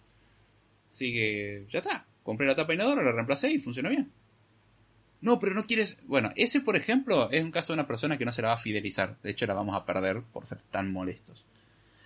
[0.91, 2.05] Así que ya está.
[2.23, 4.11] Compré la tapa inodoro, la reemplacé y funcionó bien.
[5.21, 5.99] No, pero no quieres.
[6.05, 8.53] Bueno, ese por ejemplo es un caso de una persona que no se la va
[8.55, 9.17] a fidelizar.
[9.21, 11.45] De hecho, la vamos a perder por ser tan molestos.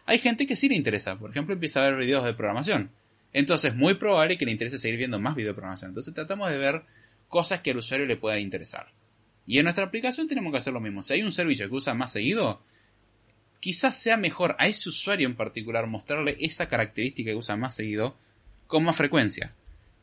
[0.05, 1.17] Hay gente que sí le interesa.
[1.17, 2.91] Por ejemplo, empieza a ver videos de programación.
[3.33, 5.91] Entonces, es muy probable que le interese seguir viendo más videos de programación.
[5.91, 6.83] Entonces, tratamos de ver
[7.27, 8.87] cosas que al usuario le puedan interesar.
[9.45, 11.03] Y en nuestra aplicación tenemos que hacer lo mismo.
[11.03, 12.61] Si hay un servicio que usa más seguido,
[13.59, 18.17] quizás sea mejor a ese usuario en particular mostrarle esa característica que usa más seguido
[18.67, 19.53] con más frecuencia.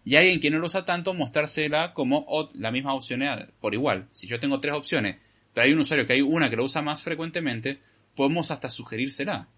[0.05, 3.23] Y alguien que no lo usa tanto, mostrársela como la misma opción
[3.61, 4.09] por igual.
[4.13, 5.17] Si yo tengo tres opciones,
[5.55, 7.81] pero hay un usuario que hay una que lo usa más frecuentemente,
[8.17, 9.49] podemos hasta sugerírsela.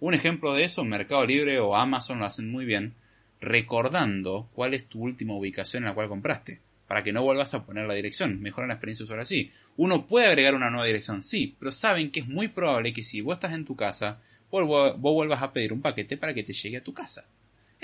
[0.00, 2.94] Un ejemplo de eso, Mercado Libre o Amazon lo hacen muy bien,
[3.40, 7.64] recordando cuál es tu última ubicación en la cual compraste, para que no vuelvas a
[7.64, 9.50] poner la dirección, mejora la experiencia usuario así.
[9.76, 13.20] Uno puede agregar una nueva dirección, sí, pero saben que es muy probable que si
[13.20, 14.20] vos estás en tu casa,
[14.50, 17.26] vos, vos vuelvas a pedir un paquete para que te llegue a tu casa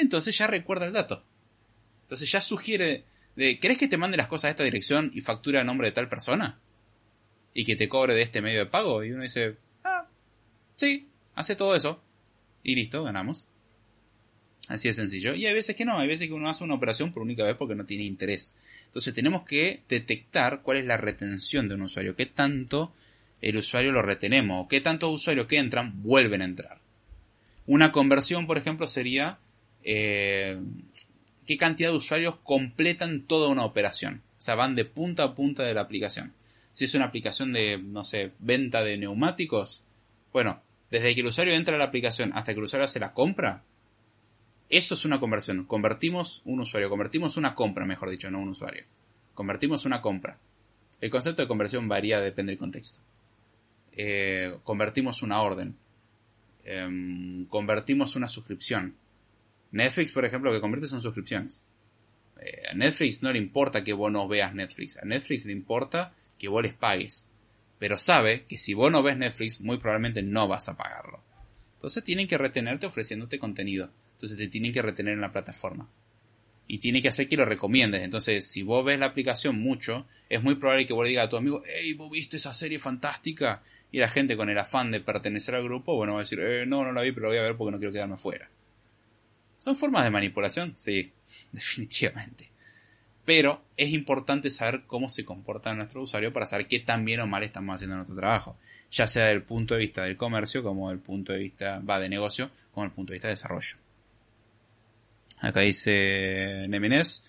[0.01, 1.23] entonces ya recuerda el dato.
[2.03, 3.05] Entonces ya sugiere
[3.37, 5.93] de, ¿querés que te mande las cosas a esta dirección y factura a nombre de
[5.93, 6.59] tal persona?
[7.55, 9.05] Y que te cobre de este medio de pago.
[9.05, 10.07] Y uno dice, ah,
[10.77, 12.03] sí, hace todo eso.
[12.63, 13.47] Y listo, ganamos.
[14.71, 15.35] Así de sencillo.
[15.35, 17.57] Y hay veces que no, hay veces que uno hace una operación por única vez
[17.57, 18.55] porque no tiene interés.
[18.87, 22.93] Entonces tenemos que detectar cuál es la retención de un usuario, qué tanto
[23.43, 26.79] el usuario lo retenemos, qué tantos usuarios que entran vuelven a entrar.
[27.67, 29.41] Una conversión, por ejemplo, sería
[29.83, 30.61] eh,
[31.49, 34.23] qué cantidad de usuarios completan toda una operación.
[34.39, 36.33] O sea, van de punta a punta de la aplicación.
[36.71, 39.83] Si es una aplicación de, no sé, venta de neumáticos,
[40.33, 43.13] bueno, desde que el usuario entra a la aplicación hasta que el usuario hace la
[43.15, 43.65] compra,
[44.71, 45.65] eso es una conversión.
[45.67, 48.85] Convertimos un usuario, convertimos una compra, mejor dicho, no un usuario.
[49.35, 50.39] Convertimos una compra.
[51.01, 53.03] El concepto de conversión varía, depende del contexto.
[53.93, 55.77] Eh, convertimos una orden.
[56.65, 58.97] Em, convertimos una suscripción
[59.73, 61.61] Netflix, por ejemplo, lo que convierte son suscripciones.
[62.41, 64.97] Eh, a Netflix no le importa que vos no veas Netflix.
[64.97, 67.27] A Netflix le importa que vos les pagues.
[67.79, 71.23] Pero sabe que si vos no ves Netflix, muy probablemente no vas a pagarlo.
[71.75, 73.91] Entonces tienen que retenerte ofreciéndote contenido.
[74.21, 75.89] Entonces te tienen que retener en la plataforma.
[76.67, 78.03] Y tiene que hacer que lo recomiendes.
[78.03, 81.31] Entonces, si vos ves la aplicación mucho, es muy probable que vos le digas a
[81.31, 83.63] tu amigo, hey, vos viste esa serie fantástica.
[83.91, 86.67] Y la gente con el afán de pertenecer al grupo, bueno, va a decir, eh,
[86.67, 88.51] no, no la vi, pero la voy a ver porque no quiero quedarme afuera.
[89.57, 90.75] ¿Son formas de manipulación?
[90.77, 91.11] Sí,
[91.53, 92.51] definitivamente.
[93.25, 97.27] Pero es importante saber cómo se comporta nuestro usuario para saber qué tan bien o
[97.27, 98.59] mal estamos haciendo nuestro trabajo.
[98.91, 101.99] Ya sea desde el punto de vista del comercio, como del punto de vista, va
[101.99, 103.77] de negocio, como el punto de vista de desarrollo.
[105.41, 107.25] Acá dice Nemines,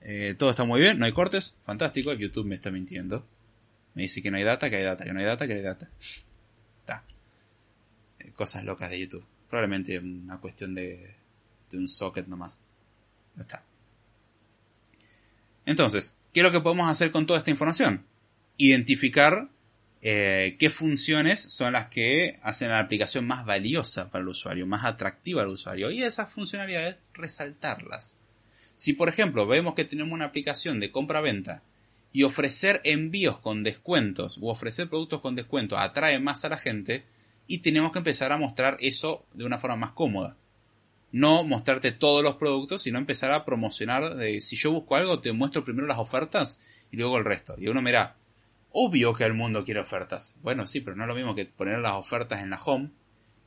[0.00, 3.26] eh, todo está muy bien, no hay cortes, fantástico, YouTube me está mintiendo.
[3.94, 5.62] Me dice que no hay data, que hay data, que no hay data, que hay
[5.62, 5.90] data.
[6.80, 7.04] Está.
[8.18, 9.24] Eh, cosas locas de YouTube.
[9.48, 11.16] Probablemente una cuestión de,
[11.70, 12.60] de un socket nomás.
[13.34, 13.64] No está.
[15.66, 18.06] Entonces, ¿qué es lo que podemos hacer con toda esta información?
[18.56, 19.50] Identificar
[20.02, 24.84] eh, qué funciones son las que hacen la aplicación más valiosa para el usuario, más
[24.84, 28.16] atractiva al usuario, y esas funcionalidades resaltarlas.
[28.76, 31.62] Si por ejemplo vemos que tenemos una aplicación de compra-venta
[32.12, 37.04] y ofrecer envíos con descuentos u ofrecer productos con descuentos atrae más a la gente
[37.46, 40.36] y tenemos que empezar a mostrar eso de una forma más cómoda
[41.12, 44.16] no mostrarte todos los productos, sino empezar a promocionar.
[44.40, 46.60] Si yo busco algo, te muestro primero las ofertas
[46.90, 47.56] y luego el resto.
[47.58, 48.16] Y uno mira,
[48.72, 50.36] obvio que el mundo quiere ofertas.
[50.42, 52.90] Bueno, sí, pero no es lo mismo que poner las ofertas en la home,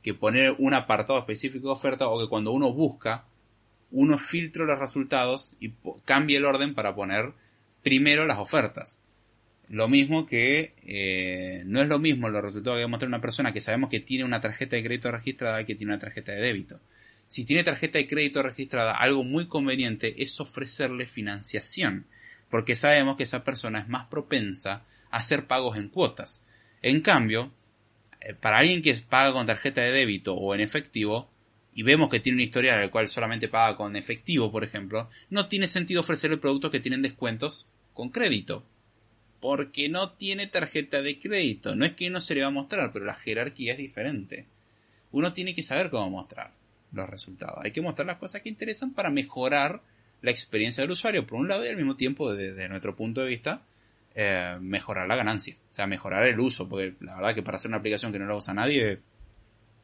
[0.02, 3.24] que poner un apartado específico de oferta, o que cuando uno busca,
[3.90, 5.72] uno filtre los resultados y
[6.04, 7.32] cambie el orden para poner
[7.82, 9.00] primero las ofertas.
[9.68, 13.20] Lo mismo que eh, no es lo mismo los resultados que va a mostrar una
[13.20, 16.40] persona que sabemos que tiene una tarjeta de crédito registrada que tiene una tarjeta de
[16.40, 16.80] débito
[17.34, 22.06] si tiene tarjeta de crédito registrada, algo muy conveniente es ofrecerle financiación,
[22.48, 24.84] porque sabemos que esa persona es más propensa
[25.14, 26.42] hacer pagos en cuotas.
[26.82, 27.52] En cambio,
[28.20, 31.30] eh, para alguien que paga con tarjeta de débito o en efectivo,
[31.72, 35.08] y vemos que tiene una historia en la cual solamente paga con efectivo, por ejemplo,
[35.30, 38.64] no tiene sentido ofrecerle productos que tienen descuentos con crédito.
[39.40, 41.76] Porque no tiene tarjeta de crédito.
[41.76, 44.46] No es que no se le va a mostrar, pero la jerarquía es diferente.
[45.12, 46.52] Uno tiene que saber cómo mostrar
[46.92, 47.58] los resultados.
[47.62, 49.82] Hay que mostrar las cosas que interesan para mejorar
[50.22, 53.28] la experiencia del usuario, por un lado, y al mismo tiempo, desde nuestro punto de
[53.28, 53.62] vista,
[54.14, 55.56] eh, mejorar la ganancia.
[55.70, 58.26] O sea, mejorar el uso, porque la verdad que para hacer una aplicación que no
[58.26, 59.00] la usa nadie,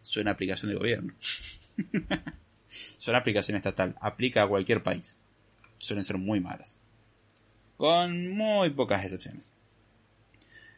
[0.03, 1.15] suena aplicación de gobierno.
[2.99, 3.97] suena aplicación estatal.
[4.01, 5.19] Aplica a cualquier país.
[5.79, 6.79] Suelen ser muy malas.
[7.77, 9.53] Con muy pocas excepciones.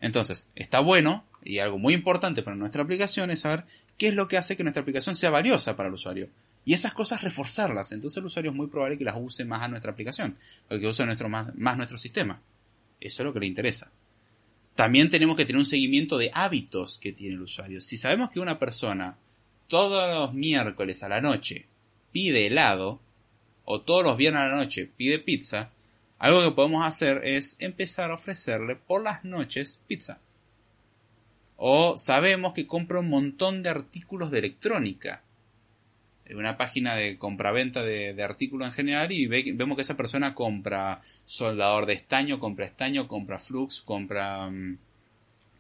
[0.01, 3.67] Entonces, está bueno, y algo muy importante para nuestra aplicación es saber
[3.99, 6.29] qué es lo que hace que nuestra aplicación sea valiosa para el usuario.
[6.65, 7.93] Y esas cosas reforzarlas.
[7.93, 10.39] Entonces el usuario es muy probable que las use más a nuestra aplicación,
[10.71, 12.41] o que use más nuestro sistema.
[13.03, 13.91] Eso es lo que le interesa.
[14.75, 17.81] También tenemos que tener un seguimiento de hábitos que tiene el usuario.
[17.81, 19.19] Si sabemos que una persona
[19.69, 21.67] todos los miércoles a la noche
[22.13, 23.01] pide helado,
[23.65, 25.71] o todos los viernes a la noche pide pizza,
[26.19, 30.21] algo que podemos hacer es empezar a ofrecerle por las noches pizza.
[31.57, 35.23] O sabemos que compra un montón de artículos de electrónica.
[36.31, 41.03] Una página de compraventa de, de artículos en general y vemos que esa persona compra
[41.25, 44.79] soldador de estaño, compra estaño, compra flux, compra mm,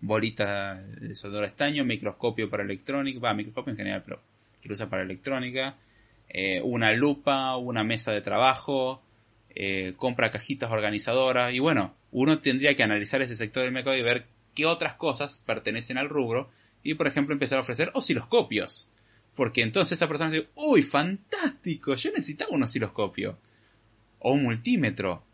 [0.01, 4.21] bolita de soldador de estaño, microscopio para electrónica, va, microscopio en general, pero
[4.61, 5.77] que usa para electrónica,
[6.29, 9.03] eh, una lupa, una mesa de trabajo,
[9.55, 14.03] eh, compra cajitas organizadoras y bueno, uno tendría que analizar ese sector del mercado y
[14.03, 16.51] ver qué otras cosas pertenecen al rubro
[16.83, 18.89] y, por ejemplo, empezar a ofrecer osciloscopios.
[19.35, 23.39] Porque entonces esa persona dice, uy, fantástico, yo necesitaba un osciloscopio.
[24.19, 25.25] O un multímetro.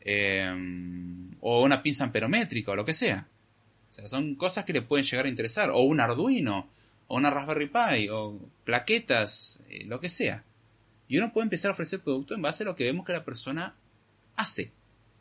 [0.00, 3.28] Em, o una pinza amperométrica, o lo que sea.
[3.90, 5.70] O sea, son cosas que le pueden llegar a interesar.
[5.70, 6.68] O un Arduino,
[7.06, 10.44] o una Raspberry Pi, o plaquetas, eh, lo que sea.
[11.08, 13.24] Y uno puede empezar a ofrecer producto en base a lo que vemos que la
[13.24, 13.76] persona
[14.36, 14.72] hace.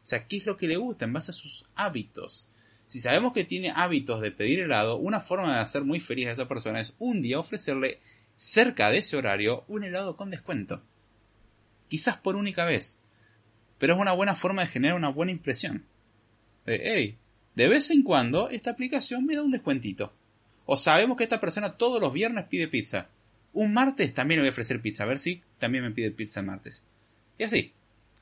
[0.04, 2.48] O sea, qué es lo que le gusta, en base a sus hábitos.
[2.88, 6.32] Si sabemos que tiene hábitos de pedir helado, una forma de hacer muy feliz a
[6.32, 8.00] esa persona es un día ofrecerle
[8.38, 10.82] cerca de ese horario un helado con descuento.
[11.90, 12.98] Quizás por única vez.
[13.78, 15.86] Pero es una buena forma de generar una buena impresión.
[16.66, 17.18] De, hey,
[17.56, 20.14] de vez en cuando esta aplicación me da un descuentito.
[20.66, 23.10] O sabemos que esta persona todos los viernes pide pizza.
[23.52, 25.04] Un martes también le voy a ofrecer pizza.
[25.04, 26.86] A ver si también me pide pizza el martes.
[27.38, 27.74] Y así.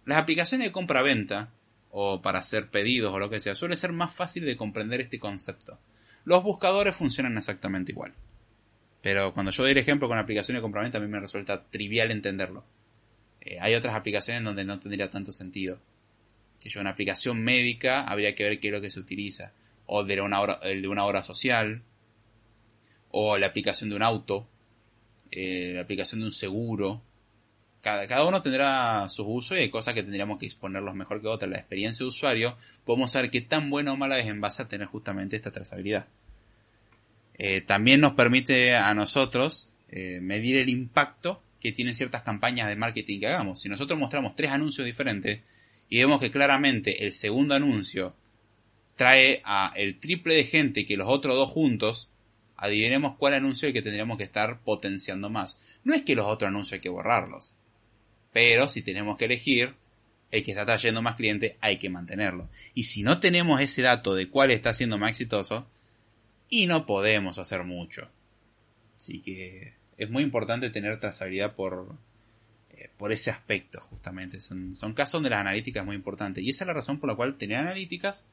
[0.05, 1.51] Las aplicaciones de compra-venta
[1.97, 5.17] o para hacer pedidos o lo que sea, suele ser más fácil de comprender este
[5.17, 5.79] concepto.
[6.25, 8.13] Los buscadores funcionan exactamente igual.
[9.01, 12.11] Pero cuando yo doy el ejemplo con aplicaciones de compraventa, a mí me resulta trivial
[12.11, 12.65] entenderlo.
[13.39, 15.79] Eh, hay otras aplicaciones donde no tendría tanto sentido.
[16.59, 19.53] Que yo, una aplicación médica, habría que ver qué es lo que se utiliza.
[19.85, 21.81] O de una hora, de una hora social.
[23.09, 24.49] O la aplicación de un auto.
[25.31, 27.01] Eh, la aplicación de un seguro.
[27.85, 31.27] Cada, cada, uno tendrá sus usos y hay cosas que tendríamos que exponerlos mejor que
[31.27, 31.51] otras.
[31.51, 34.67] La experiencia de usuario, podemos saber qué tan buena o mala es en base a
[34.67, 36.07] tener justamente esta trazabilidad.
[37.35, 42.75] Eh, también nos permite a nosotros eh, medir el impacto que tienen ciertas campañas de
[42.75, 43.61] marketing que hagamos.
[43.61, 45.41] Si nosotros mostramos tres anuncios diferentes
[45.87, 48.15] y vemos que claramente el segundo anuncio
[48.95, 52.09] trae a el triple de gente que los otros dos juntos,
[52.57, 55.61] adivinemos cuál anuncio es el que tendríamos que estar potenciando más.
[55.83, 57.53] No es que los otros anuncios hay que borrarlos,
[58.35, 59.75] pero si tenemos que elegir
[60.29, 62.49] el que está trayendo más clientes, hay que mantenerlo.
[62.73, 65.69] Y si no tenemos ese dato de cuál está siendo más exitoso,
[66.49, 68.09] y no podemos hacer mucho.
[68.97, 71.95] Así que es muy importante tener trazabilidad por,
[72.71, 74.41] eh, por ese aspecto, justamente.
[74.41, 76.41] Son, son casos donde las analíticas muy importante.
[76.41, 78.25] Y esa es la razón por la cual tener analíticas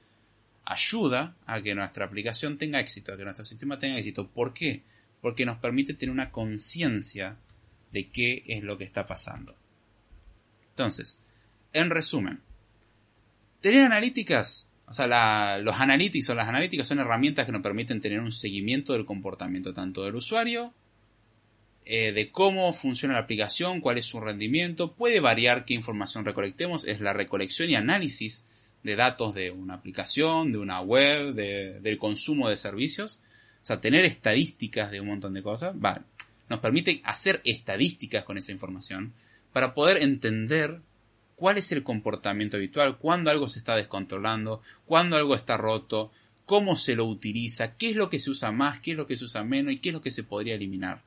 [0.65, 4.29] ayuda a que nuestra aplicación tenga éxito, a que nuestro sistema tenga éxito.
[4.29, 4.83] ¿Por qué?
[5.21, 7.37] Porque nos permite tener una conciencia
[7.93, 9.62] de qué es lo que está pasando.
[10.73, 11.21] Entonces,
[11.73, 12.41] en resumen,
[13.61, 18.21] tener analíticas o sea, los analytics o las analíticas son herramientas que nos permiten tener
[18.21, 20.75] un seguimiento del comportamiento tanto del usuario,
[21.87, 24.93] eh, de cómo funciona la aplicación, cuál es su rendimiento.
[24.93, 26.85] Puede variar qué información recolectemos.
[26.85, 28.45] Es la recolección y análisis
[28.83, 33.23] de datos de una aplicación, de una web, del consumo de servicios.
[33.63, 35.75] O sea, tener estadísticas de un montón de cosas.
[35.75, 36.03] Va,
[36.51, 39.15] nos permite hacer estadísticas con esa información
[39.53, 40.81] para poder entender
[41.37, 46.13] cuál es el comportamiento habitual, cuándo algo se está descontrolando, cuándo algo está roto,
[46.45, 49.17] cómo se lo utiliza, qué es lo que se usa más, qué es lo que
[49.17, 51.03] se usa menos y qué es lo que se podría eliminar.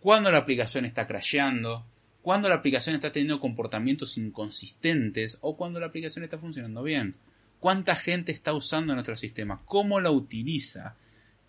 [0.00, 1.84] Cuándo la aplicación está crasheando,
[2.22, 7.16] cuándo la aplicación está teniendo comportamientos inconsistentes o cuándo la aplicación está funcionando bien.
[7.58, 10.96] Cuánta gente está usando nuestro sistema, cómo la utiliza.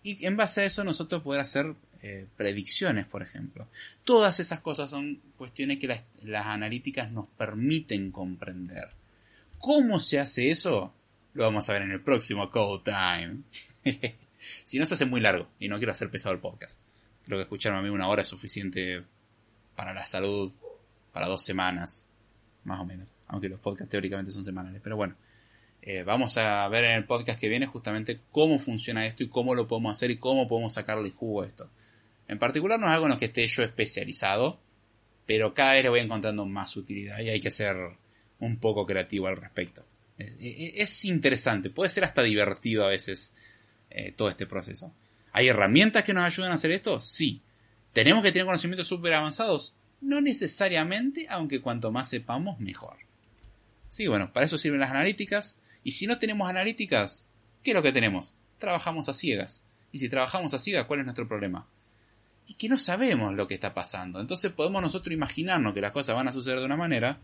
[0.02, 3.68] Y en base a eso nosotros poder hacer eh, predicciones, por ejemplo.
[4.04, 8.88] Todas esas cosas son cuestiones que las, las analíticas nos permiten comprender.
[9.58, 10.92] ¿Cómo se hace eso?
[11.34, 13.42] Lo vamos a ver en el próximo Code Time.
[14.64, 16.80] si no se hace muy largo y no quiero hacer pesado el podcast.
[17.24, 19.04] Creo que escucharme a mí una hora es suficiente
[19.76, 20.52] para la salud,
[21.12, 22.06] para dos semanas,
[22.64, 23.14] más o menos.
[23.28, 24.80] Aunque los podcasts teóricamente son semanales.
[24.82, 25.14] Pero bueno,
[25.82, 29.54] eh, vamos a ver en el podcast que viene justamente cómo funciona esto y cómo
[29.54, 31.70] lo podemos hacer y cómo podemos sacarle jugo esto.
[32.32, 34.58] En particular no es algo en lo que esté yo especializado,
[35.26, 37.76] pero cada vez le voy encontrando más utilidad y hay que ser
[38.38, 39.84] un poco creativo al respecto.
[40.18, 43.34] Es, interesante, puede ser hasta divertido a veces
[43.90, 44.94] eh, todo este proceso.
[45.32, 47.00] ¿Hay herramientas que nos ayudan a hacer esto?
[47.00, 47.42] Sí.
[47.92, 49.74] ¿Tenemos que tener conocimientos súper avanzados?
[50.00, 52.96] No necesariamente, aunque cuanto más sepamos, mejor.
[53.88, 55.58] Sí, bueno, para eso sirven las analíticas.
[55.84, 57.26] Y si no tenemos analíticas,
[57.62, 58.32] ¿qué es lo que tenemos?
[58.58, 59.62] Trabajamos a ciegas.
[59.92, 61.68] Y si trabajamos a ciegas, ¿cuál es nuestro problema?
[62.46, 64.20] Y que no sabemos lo que está pasando.
[64.20, 67.20] Entonces podemos nosotros imaginarnos que las cosas van a suceder de una manera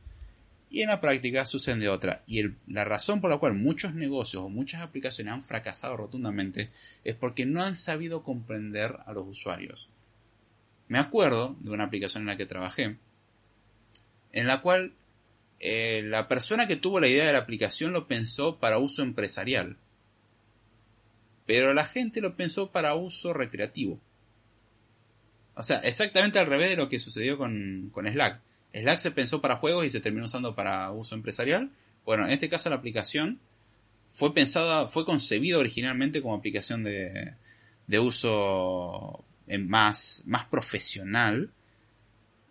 [0.71, 2.23] y en la práctica suceden de otra.
[2.27, 6.71] Y la razón por la cual muchos negocios o muchas aplicaciones han fracasado rotundamente
[7.05, 9.89] es porque no han sabido comprender a los usuarios.
[10.89, 12.97] Me acuerdo de una aplicación en la que trabajé,
[14.33, 14.95] en la cual
[15.61, 19.77] eh, la persona que tuvo la idea de la aplicación lo pensó para uso empresarial,
[21.47, 24.01] pero la gente lo pensó para uso recreativo.
[25.59, 28.41] O sea, exactamente al revés de lo que sucedió con, Slack.
[28.73, 31.73] Slack se pensó para juegos y se terminó usando para uso empresarial.
[32.05, 33.41] Bueno, en este caso la aplicación
[34.09, 37.35] fue pensada, fue concebida originalmente como aplicación de,
[37.89, 39.25] de uso
[39.67, 41.51] más, más profesional.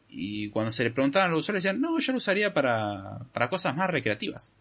[0.09, 3.49] Y cuando se le preguntaban a los usuarios decían, no, yo lo usaría para, para
[3.49, 4.51] cosas más recreativas.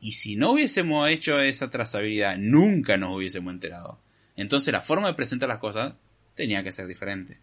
[0.00, 4.00] Y si no hubiésemos hecho esa trazabilidad, nunca nos hubiésemos enterado.
[4.34, 5.94] Entonces la forma de presentar las cosas
[6.34, 7.38] tenía que ser diferente.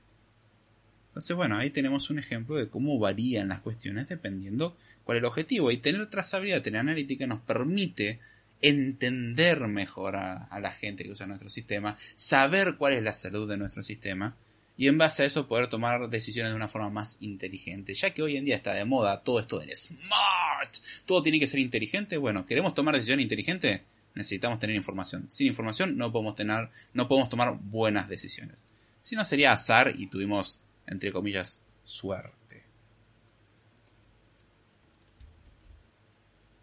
[1.09, 5.25] Entonces, bueno, ahí tenemos un ejemplo de cómo varían las cuestiones dependiendo cuál es el
[5.25, 5.71] objetivo.
[5.71, 8.19] Y tener trazabilidad, tener analítica nos permite
[8.61, 13.57] entender mejor a, la gente que usa nuestro sistema, saber cuál es la salud de
[13.57, 14.35] nuestro sistema
[14.77, 17.93] y en base a eso poder tomar decisiones de una forma más inteligente.
[17.93, 20.75] Ya que hoy en día está de moda todo esto del smart,
[21.05, 22.17] todo tiene que ser inteligente.
[22.17, 23.81] Bueno, ¿queremos tomar decisiones inteligentes?
[24.15, 25.29] Necesitamos tener información.
[25.29, 28.57] Sin información no podemos tener, no podemos tomar buenas decisiones.
[29.01, 32.63] Si no sería azar y tuvimos, entre comillas, suerte.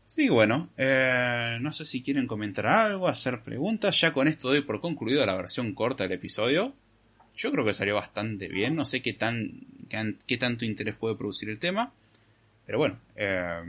[0.06, 4.00] Sí, bueno, eh, no sé si quieren comentar algo, hacer preguntas.
[4.00, 6.74] Ya con esto doy por concluido la versión corta del episodio.
[7.36, 8.74] Yo creo que salió bastante bien.
[8.74, 9.66] No sé qué tan
[10.26, 11.92] qué, tanto interés puede producir el tema.
[12.64, 13.62] Pero bueno, eh,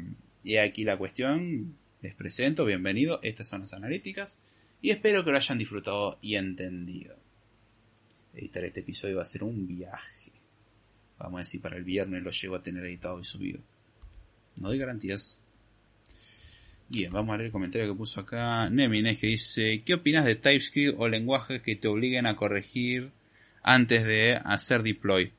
[0.43, 1.75] y aquí la cuestión.
[2.01, 3.19] Les presento, bienvenido.
[3.23, 4.39] Estas son las analíticas.
[4.81, 7.16] Y espero que lo hayan disfrutado y entendido.
[8.37, 10.31] Editar este episodio va a ser un viaje.
[11.17, 13.61] Vamos a decir, para el viernes lo llego a tener editado y subido.
[14.57, 15.39] No doy garantías.
[16.87, 20.35] Bien, vamos a leer el comentario que puso acá Nemines que dice, ¿qué opinas de
[20.35, 23.11] TypeScript o lenguajes que te obliguen a corregir
[23.63, 25.33] antes de hacer deploy?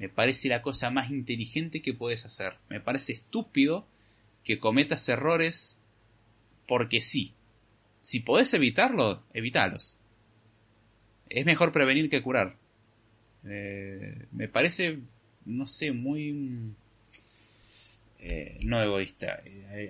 [0.00, 2.54] Me parece la cosa más inteligente que puedes hacer.
[2.68, 3.86] Me parece estúpido
[4.42, 5.78] que cometas errores
[6.66, 7.32] porque sí.
[8.00, 9.96] Si podés evitarlo, evitalos.
[11.30, 12.56] Es mejor prevenir que curar.
[13.44, 14.98] Eh, me parece,
[15.46, 16.74] no sé, muy
[18.22, 19.42] eh, no egoísta,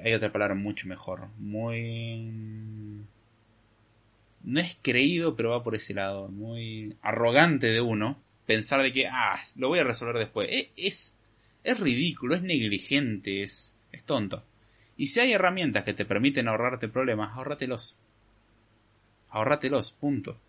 [0.05, 3.03] hay, otra palabra mucho mejor, muy...
[4.43, 9.09] No es creído, pero va por ese lado, muy arrogante de uno, pensar de que,
[9.09, 10.49] ah, lo voy a resolver después.
[10.49, 11.17] E, es,
[11.65, 14.45] es, ridículo, es negligente, es, es tonto.
[14.97, 17.99] Y si hay herramientas que te permiten ahorrarte problemas, ahórratelos.
[19.29, 20.41] Ahórratelos, punto.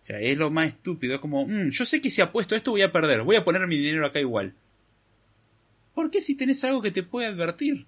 [0.00, 2.70] O sea, es lo más estúpido, es como, mm, yo sé que si apuesto esto
[2.70, 4.54] voy a perder, voy a poner mi dinero acá igual.
[5.94, 7.86] ¿Por qué si tenés algo que te puede advertir?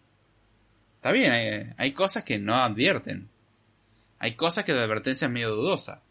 [0.97, 3.29] Está bien, hay, cosas que no advierten.
[4.19, 6.03] Hay cosas que la advertencia es medio dudosa.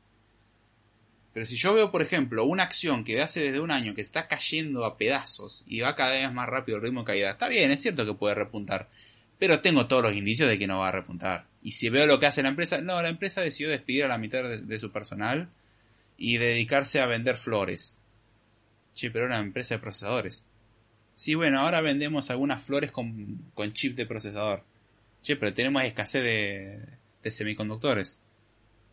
[1.31, 4.27] Pero si yo veo, por ejemplo, una acción que hace desde un año que está
[4.27, 7.69] cayendo a pedazos y va cada vez más rápido el ritmo de caída, está bien,
[7.69, 8.89] es cierto que puede repuntar.
[9.38, 11.45] Pero tengo todos los indicios de que no va a repuntar.
[11.61, 14.17] Y si veo lo que hace la empresa, no, la empresa decidió despedir a la
[14.17, 15.49] mitad de, su personal
[16.20, 17.98] y dedicarse a vender flores.
[18.94, 20.44] Sí, pero era una empresa de procesadores.
[21.16, 24.64] Sí, bueno, ahora vendemos algunas flores con, con chip de procesador.
[25.24, 26.80] Che, pero tenemos escasez de,
[27.24, 28.20] de semiconductores.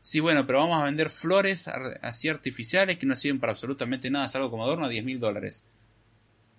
[0.00, 4.28] Sí, bueno, pero vamos a vender flores así artificiales que no sirven para absolutamente nada,
[4.28, 5.64] salvo como adorno a 10 mil dólares.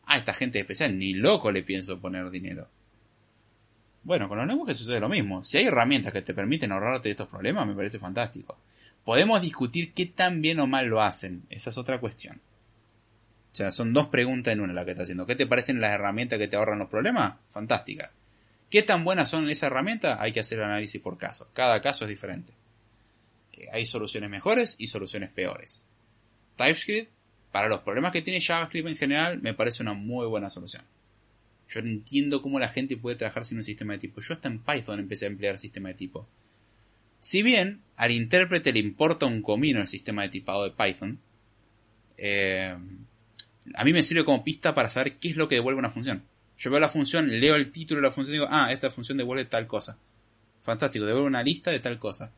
[0.06, 2.68] A esta gente especial, ni loco le pienso poner dinero.
[4.04, 5.42] Bueno, con los lenguajes sucede lo mismo.
[5.44, 8.58] Si hay herramientas que te permiten ahorrarte de estos problemas, me parece fantástico.
[9.08, 12.42] Podemos discutir qué tan bien o mal lo hacen, esa es otra cuestión.
[13.54, 15.26] O sea, son dos preguntas en una la que está haciendo.
[15.26, 17.36] ¿Qué te parecen las herramientas que te ahorran los problemas?
[17.50, 18.12] Fantástica.
[18.70, 20.18] ¿Qué tan buenas son esas herramientas?
[20.20, 21.48] Hay que hacer el análisis por caso.
[21.54, 22.52] Cada caso es diferente.
[23.54, 25.82] Eh, hay soluciones mejores y soluciones peores.
[26.58, 27.10] TypeScript,
[27.54, 30.84] para los problemas que tiene JavaScript en general, me parece una muy buena solución.
[31.70, 34.20] Yo no entiendo cómo la gente puede trabajar sin un sistema de tipo.
[34.20, 36.28] Yo hasta en Python empecé a emplear sistema de tipo.
[37.20, 41.20] Si bien al intérprete le importa un comino el sistema de tipado de Python,
[42.18, 42.76] eh,
[43.74, 46.24] a mí me sirve como pista para saber qué es lo que devuelve una función.
[46.58, 49.18] Yo veo la función, leo el título de la función y digo, ah, esta función
[49.18, 49.98] devuelve tal cosa.
[50.62, 52.32] Fantástico, devuelve una lista de tal cosa.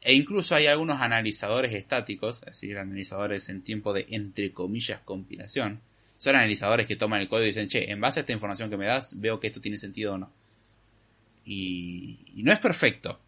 [0.00, 5.80] E incluso hay algunos analizadores estáticos, es decir, analizadores en tiempo de entre comillas compilación.
[6.16, 8.76] Son analizadores que toman el código y dicen, che, en base a esta información que
[8.76, 10.32] me das, veo que esto tiene sentido o no.
[11.44, 13.20] Y, no es perfecto.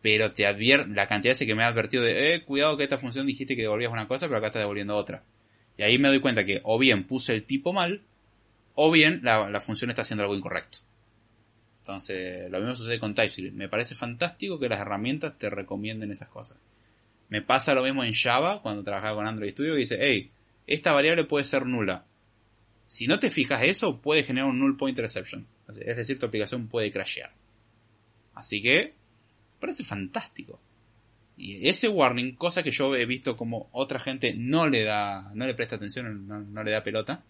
[0.00, 2.98] Pero te advierte, la cantidad de que me ha advertido de, eh, cuidado que esta
[2.98, 5.24] función dijiste que devolvías una cosa, pero acá está devolviendo otra.
[5.76, 8.02] Y ahí me doy cuenta que o bien puse el tipo mal,
[8.74, 10.78] o bien la, función está haciendo algo incorrecto.
[11.80, 13.56] Entonces, lo mismo sucede con TypeScript.
[13.56, 16.58] Me parece fantástico que las herramientas te recomienden esas cosas.
[17.28, 20.30] Me pasa lo mismo en Java, cuando trabajaba con Android Studio, que dice, hey,
[20.66, 22.04] esta variable puede ser nula.
[22.86, 25.46] Si no te fijas eso, puede generar un null point exception.
[25.68, 27.32] Es decir, tu aplicación puede crashear.
[28.34, 28.94] Así que,
[29.58, 30.60] parece fantástico.
[31.36, 35.46] Y ese warning, cosa que yo he visto como otra gente no le da, no
[35.46, 37.22] le presta atención, no, le da pelota.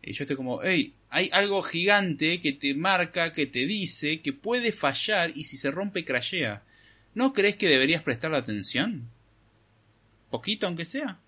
[0.00, 4.32] Y yo estoy como, hey, hay algo gigante que te marca, que te dice que
[4.32, 6.62] puede fallar y si se rompe crashea.
[7.14, 9.10] ¿No crees que deberías prestarle atención?
[10.30, 11.18] Poquito aunque sea.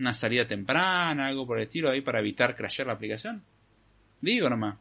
[0.00, 3.44] Una salida temprana, algo por el estilo ahí para evitar crashear la aplicación.
[4.20, 4.78] Digo nomás.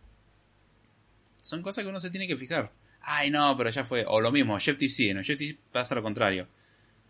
[1.37, 2.71] Son cosas que uno se tiene que fijar
[3.03, 4.05] ay no, pero ya fue.
[4.07, 6.47] O lo mismo, Objective sí, en Objective pasa lo contrario.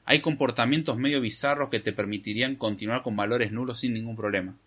[0.05, 4.57] Hay comportamientos medio bizarros que te permitirían continuar con valores nulos sin ningún problema.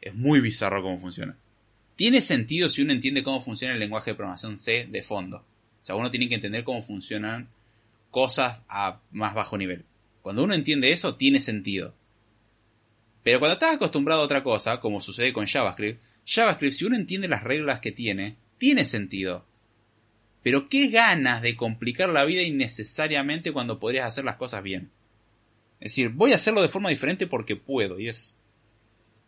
[0.00, 1.36] Es muy bizarro cómo funciona.
[1.96, 5.38] Tiene sentido si uno entiende cómo funciona el lenguaje de programación C de fondo.
[5.38, 7.48] O sea, uno tiene que entender cómo funcionan
[8.10, 9.84] cosas a más bajo nivel.
[10.20, 11.94] Cuando uno entiende eso, tiene sentido.
[13.22, 17.28] Pero cuando estás acostumbrado a otra cosa, como sucede con JavaScript, JavaScript, si uno entiende
[17.28, 19.44] las reglas que tiene, tiene sentido.
[20.46, 24.92] Pero qué ganas de complicar la vida innecesariamente cuando podrías hacer las cosas bien.
[25.80, 27.98] Es decir, voy a hacerlo de forma diferente porque puedo.
[27.98, 28.36] Y es...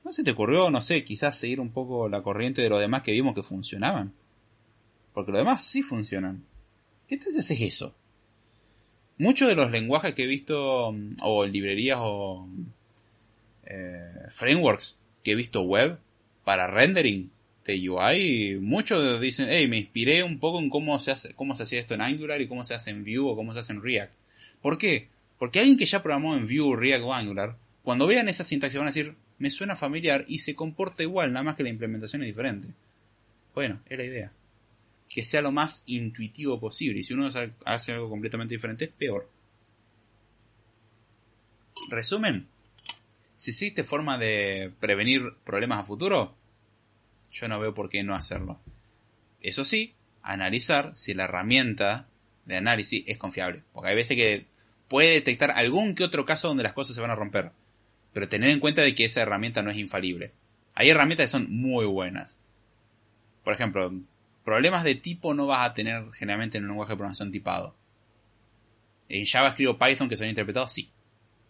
[0.05, 3.03] ¿No se te ocurrió, no sé, quizás seguir un poco la corriente de lo demás
[3.03, 4.13] que vimos que funcionaban?
[5.13, 6.45] Porque lo demás sí funcionan.
[7.09, 7.97] ¿Qué entonces es eso?
[9.17, 12.49] muchos de los lenguajes que he visto, o librerías o
[13.65, 15.99] eh, frameworks que he visto web
[16.45, 17.33] para rendering
[17.73, 21.65] de UI, muchos dicen, hey, me inspiré un poco en cómo se hace, cómo se
[21.65, 23.83] hacía esto en Angular y cómo se hace en Vue o cómo se hace en
[23.83, 24.13] React.
[24.63, 25.09] ¿Por qué?
[25.39, 28.89] Porque alguien que ya programó en Vue, React o Angular, cuando vean esa sintaxis van
[28.89, 32.29] a decir, me suena familiar y se comporta igual, nada más que la implementación es
[32.29, 32.69] diferente.
[33.55, 34.33] Bueno, es la idea.
[35.09, 37.01] Que sea lo más intuitivo posible.
[37.01, 37.29] Y si uno
[37.65, 39.31] hace algo completamente diferente, es peor.
[41.91, 42.47] Resumen.
[43.37, 46.35] Si existe forma de prevenir problemas a futuro,
[47.31, 48.61] yo no veo por qué no hacerlo.
[49.41, 52.07] Eso sí, analizar si la herramienta
[52.45, 53.63] de análisis es confiable.
[53.73, 54.47] Porque hay veces que
[54.89, 57.53] puede detectar algún que otro caso donde las cosas se van a romper.
[58.13, 60.33] Pero tener en cuenta de que esa herramienta no es infalible.
[60.75, 62.39] Hay herramientas que son muy buenas.
[63.45, 63.93] Por ejemplo,
[64.45, 67.75] problemas de tipo no vas a tener generalmente en un lenguaje de programación tipado.
[69.09, 70.91] En JavaScript o Python que son interpretados, sí.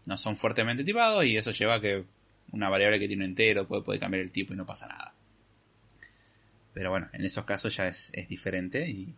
[0.06, 2.04] No son fuertemente tipados y eso lleva a que
[2.52, 5.14] una variable que tiene un entero puede, puede cambiar el tipo y no pasa nada.
[6.78, 9.16] Pero bueno, en esos casos ya es, diferente y,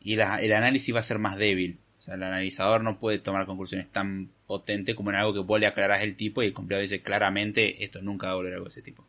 [0.00, 1.78] y el análisis va a ser más débil.
[1.96, 5.60] O sea, el analizador no puede tomar conclusiones tan potentes como en algo que vos
[5.60, 8.64] le aclarás el tipo y el compilador dice claramente esto nunca va a volver algo
[8.64, 9.06] de ese tipo.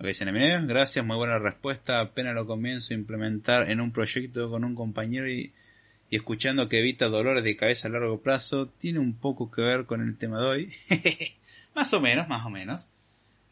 [0.00, 2.00] Ok, CNM, gracias, muy buena respuesta.
[2.00, 5.52] Apenas lo comienzo a implementar en un proyecto con un compañero y,
[6.10, 9.86] y escuchando que evita dolores de cabeza a largo plazo, tiene un poco que ver
[9.86, 10.72] con el tema de hoy.
[11.76, 12.88] más o menos, más o menos.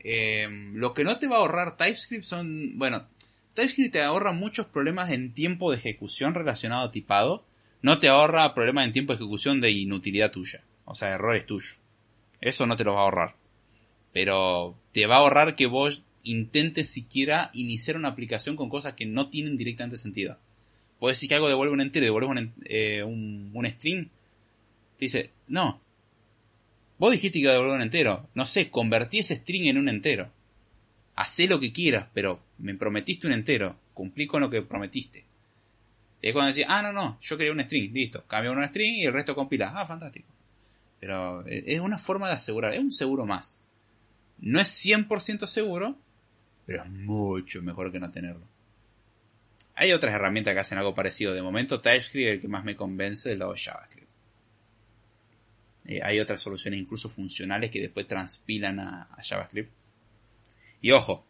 [0.09, 3.09] Eh, lo que no te va a ahorrar TypeScript son, bueno,
[3.55, 7.45] TypeScript te ahorra muchos problemas en tiempo de ejecución relacionado a tipado.
[7.83, 10.63] No te ahorra problemas en tiempo de ejecución de inutilidad tuya.
[10.85, 11.81] O sea, errores tuyos.
[12.41, 13.35] Eso no te lo va a ahorrar.
[14.13, 19.07] Pero te va a ahorrar que vos intentes siquiera iniciar una aplicación con cosas que
[19.07, 20.39] no tienen directamente sentido.
[21.01, 24.09] Puedes decir que algo devuelve un entero devuelve un, eh, un, un string.
[24.99, 25.81] Te dice, no,
[26.99, 28.29] Vos dijiste que iba a devolver un entero.
[28.35, 30.31] No sé, convertí ese string en un entero.
[31.15, 33.77] Hacé lo que quieras, pero me prometiste un entero.
[33.95, 35.25] Cumplí con lo que prometiste.
[36.23, 38.25] Y es cuando decís, ah, no, no, yo quería un string, listo.
[38.27, 39.73] Cambio un string y el resto compila.
[39.75, 40.29] Ah, fantástico.
[41.01, 43.59] Pero eh, es una forma de asegurar, es un seguro más.
[44.39, 45.99] No es 100% seguro,
[46.67, 48.47] pero es mucho mejor que no tenerlo.
[49.75, 51.35] Hay otras herramientas que hacen algo parecido.
[51.35, 54.06] De momento, TypeScript es el que más me convence del lado JavaScript.
[55.87, 59.71] Eh, hay otras soluciones incluso funcionales que después transpilan a, JavaScript.
[60.81, 61.27] Y ojo,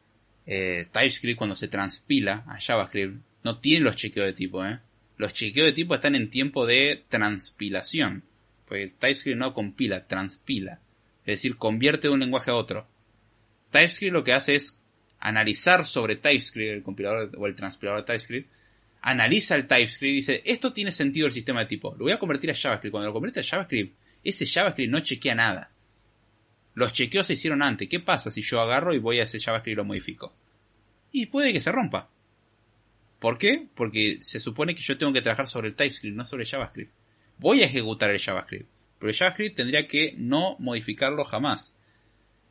[0.47, 4.65] eh, TypeScript cuando se transpila a JavaScript no tiene los chequeos de tipo.
[4.65, 4.81] ¿eh?
[5.17, 8.25] Los chequeos de tipo están en tiempo de transpilación.
[8.67, 10.81] Porque TypeScript no compila, transpila.
[11.21, 12.89] Es decir, convierte de un lenguaje a otro.
[13.71, 14.79] TypeScript lo que hace es
[15.19, 18.51] analizar sobre TypeScript, el compilador o el transpilador de TypeScript,
[19.03, 22.19] analiza el TypeScript y dice, esto tiene sentido el sistema de tipo, lo voy a
[22.19, 22.91] convertir a JavaScript.
[22.91, 23.97] Cuando lo convierte a JavaScript,
[24.31, 25.73] ese JavaScript no chequea nada.
[26.75, 27.89] Los chequeos se hicieron antes.
[27.89, 30.35] ¿Qué pasa si yo agarro y voy a ese JavaScript y lo modifico?
[31.11, 32.11] Y puede que se rompa.
[33.19, 33.67] ¿Por qué?
[33.75, 36.93] Porque se supone que yo tengo que trabajar sobre el TypeScript, no sobre JavaScript.
[37.39, 41.75] Voy a ejecutar el JavaScript, pero el JavaScript tendría que no modificarlo jamás.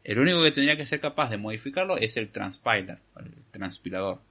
[0.03, 4.21] El único que tendría que ser capaz de modificarlo es el transpiler, el transpilador,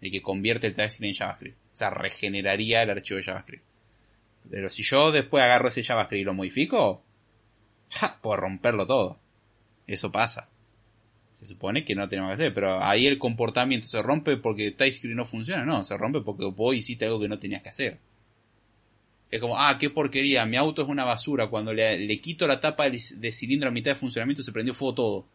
[0.00, 1.56] el que convierte el TypeScript en JavaScript.
[1.72, 3.64] O sea, regeneraría el archivo de JavaScript.
[4.50, 7.02] Pero si yo después agarro ese JavaScript y lo modifico,
[7.90, 9.18] ja, puedo romperlo todo.
[9.86, 10.48] Eso pasa.
[11.34, 15.16] Se supone que no tenemos que hacer, pero ahí el comportamiento se rompe porque TypeScript
[15.16, 17.98] no funciona, no, se rompe porque vos hiciste algo que no tenías que hacer.
[19.30, 22.88] Es como, ah, qué porquería, mi auto es una basura, cuando le, quito la tapa
[22.88, 25.28] de cilindro a mitad de funcionamiento se prendió fuego todo.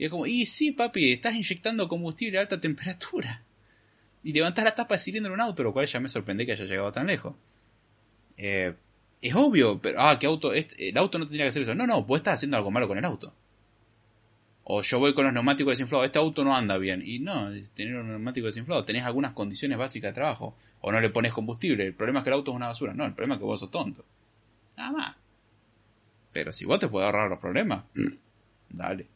[0.00, 3.42] Y es como, y sí, papi, estás inyectando combustible a alta temperatura.
[4.22, 6.52] Y levantás la tapa de cilindro en un auto, lo cual ya me sorprende que
[6.52, 7.34] haya llegado tan lejos.
[8.42, 8.74] Eh,
[9.20, 11.74] es obvio, pero, ah, que auto, el auto no tendría que hacer eso.
[11.74, 13.34] No, no, vos estás haciendo algo malo con el auto.
[14.64, 17.02] O yo voy con los neumáticos desinflados, este auto no anda bien.
[17.04, 20.56] Y no, tener un neumático desinflado, tenés algunas condiciones básicas de trabajo.
[20.80, 22.94] O no le pones combustible, el problema es que el auto es una basura.
[22.94, 24.06] No, el problema es que vos sos tonto.
[24.78, 25.16] Nada más.
[26.32, 27.84] Pero si vos te puedes ahorrar los problemas,
[28.70, 29.06] dale.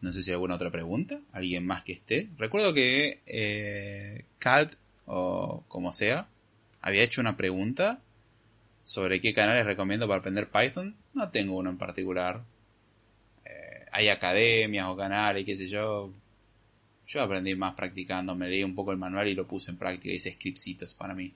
[0.00, 1.20] No sé si hay alguna otra pregunta.
[1.32, 2.30] ¿Alguien más que esté?
[2.38, 4.74] Recuerdo que eh, CAD
[5.06, 6.28] o como sea,
[6.86, 7.98] había hecho una pregunta
[8.84, 10.94] sobre qué canales recomiendo para aprender Python.
[11.14, 12.44] No tengo uno en particular.
[13.44, 16.12] Eh, hay academias o canales, qué sé yo.
[17.08, 20.14] Yo aprendí más practicando, me leí un poco el manual y lo puse en práctica,
[20.14, 21.34] hice scriptsitos para mí.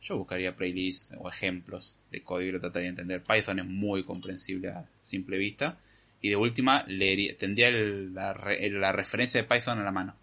[0.00, 3.22] Yo buscaría playlists o ejemplos de código y lo trataría de entender.
[3.22, 5.78] Python es muy comprensible a simple vista.
[6.22, 10.16] Y de última, leería, tendría la, la referencia de Python a la mano.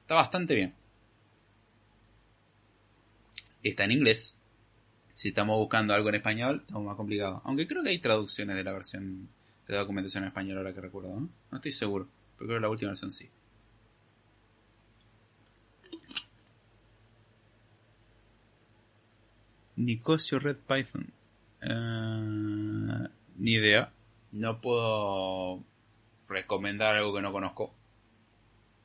[0.00, 0.83] Está bastante bien.
[3.70, 4.36] Está en inglés.
[5.14, 7.40] Si estamos buscando algo en español, estamos más complicado.
[7.44, 9.28] Aunque creo que hay traducciones de la versión
[9.66, 11.28] de documentación en español ahora que recuerdo, ¿no?
[11.50, 13.30] No estoy seguro, pero creo que la última versión sí.
[19.76, 21.12] Nicosio Red Python.
[21.62, 23.92] Eh, ni idea.
[24.32, 25.62] No puedo
[26.28, 27.72] recomendar algo que no conozco.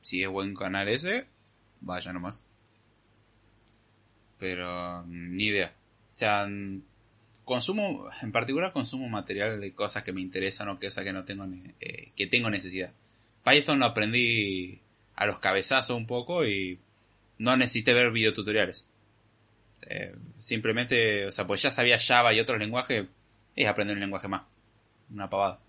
[0.02, 1.26] Si es buen canal ese,
[1.80, 2.42] vaya nomás.
[4.40, 5.72] Pero ni idea.
[6.14, 6.48] O sea,
[7.44, 11.46] consumo, en particular consumo material de cosas que me interesan o cosas que no tengo,
[11.80, 12.92] eh, que tengo necesidad.
[13.44, 14.80] Python lo aprendí
[15.14, 16.78] a los cabezazos un poco y
[17.38, 18.88] no necesité ver videotutoriales.
[19.86, 23.06] Eh, simplemente, o sea, pues ya sabía Java y otros lenguajes,
[23.56, 24.42] es aprender un lenguaje más.
[25.10, 25.60] Una pavada.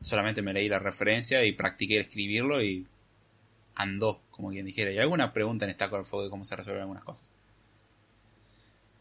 [0.00, 2.86] Solamente me leí la referencia y practiqué escribirlo y
[3.74, 4.90] andó, como quien dijera.
[4.90, 7.30] Y alguna pregunta en Overflow de cómo se resuelven algunas cosas.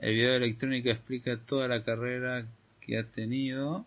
[0.03, 2.45] El video de electrónica explica toda la carrera
[2.81, 3.85] que ha tenido.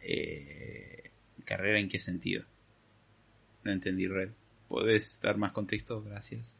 [0.00, 1.10] Eh,
[1.44, 2.46] ¿Carrera en qué sentido?
[3.62, 4.30] No entendí, Red.
[4.68, 6.02] ¿Puedes dar más contexto?
[6.02, 6.58] Gracias.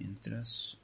[0.00, 0.76] Mientras...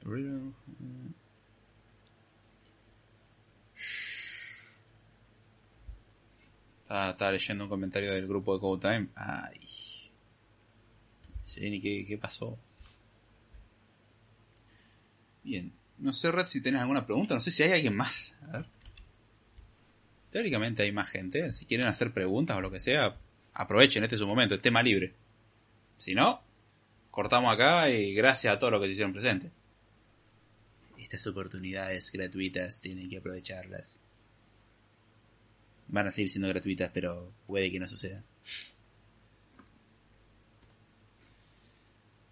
[6.83, 9.09] Estaba, leyendo un comentario del grupo de Code Time.
[9.15, 9.67] Ay.
[11.43, 12.57] Sí, qué, qué pasó.
[15.47, 15.71] Bien.
[15.97, 17.33] No sé, Red, si tenés alguna pregunta.
[17.33, 18.37] No sé si hay alguien más.
[18.41, 18.65] A ver.
[20.29, 21.53] Teóricamente hay más gente.
[21.53, 23.17] Si quieren hacer preguntas o lo que sea,
[23.53, 24.03] aprovechen.
[24.03, 24.55] Este es su momento.
[24.55, 25.15] Es tema libre.
[25.95, 26.43] Si no,
[27.11, 29.51] cortamos acá y gracias a todos los que se hicieron presentes.
[30.97, 34.01] Estas oportunidades gratuitas tienen que aprovecharlas.
[35.87, 38.21] Van a seguir siendo gratuitas, pero puede que no suceda.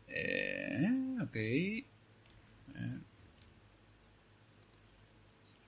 [0.10, 0.90] Eh,
[1.22, 1.95] ok.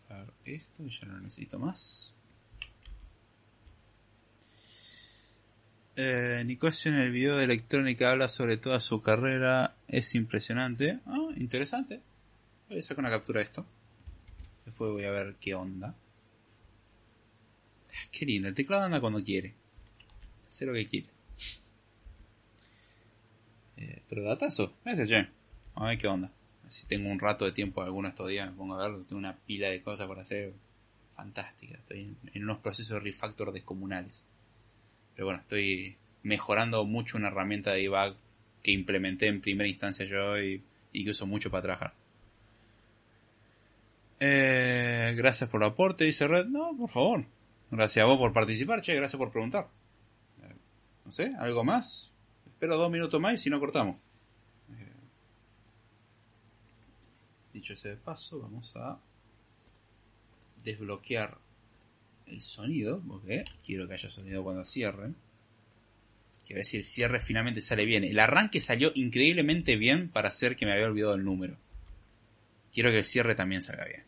[0.07, 2.13] Cerrar esto, ya no necesito más.
[5.99, 9.75] Eh, Nicosio en el video de electrónica habla sobre toda su carrera.
[9.87, 10.99] Es impresionante.
[11.07, 12.01] Ah, interesante.
[12.69, 13.65] Voy a sacar una captura de esto.
[14.63, 15.95] Después voy a ver qué onda.
[17.89, 18.47] Ah, qué lindo.
[18.47, 19.55] El teclado anda cuando quiere.
[20.47, 21.07] Hace lo que quiere.
[23.77, 24.73] Eh, pero datazo.
[24.85, 25.27] Ese che.
[25.73, 26.31] A ver qué onda.
[26.69, 29.03] Si tengo un rato de tiempo alguno estos días, me pongo a ver.
[29.05, 30.53] Tengo una pila de cosas por hacer.
[31.15, 31.77] Fantástica.
[31.77, 34.25] Estoy en, unos procesos de refactor descomunales.
[35.15, 38.15] Pero bueno, estoy mejorando mucho una herramienta de debug
[38.61, 41.93] que implementé en primera instancia yo y, que uso mucho para trabajar.
[44.19, 46.47] Eh, gracias por el aporte, dice Red.
[46.47, 47.25] No, por favor.
[47.71, 49.67] Gracias a vos por participar, che, gracias por preguntar.
[50.43, 50.53] Eh,
[51.05, 52.11] no sé, ¿algo más?
[52.45, 53.97] Espero dos minutos más y si no cortamos.
[57.57, 58.99] Dicho ese paso, vamos a
[60.63, 61.37] desbloquear
[62.27, 65.15] el sonido, porque quiero que haya sonido cuando cierren.
[66.45, 68.03] Quiero si el cierre finalmente sale bien.
[68.03, 71.57] El arranque salió increíblemente bien para hacer que me había olvidado el número.
[72.71, 74.03] Quiero que el cierre también salga bien.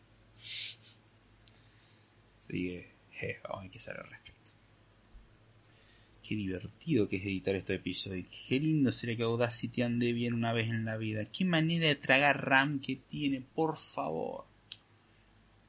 [2.38, 2.84] Así
[3.18, 4.29] que, vamos a ver al respecto.
[6.30, 8.24] Qué divertido que es editar este episodio.
[8.46, 11.24] Qué lindo sería que Audacity ande bien una vez en la vida.
[11.24, 14.44] Qué manera de tragar RAM que tiene, por favor.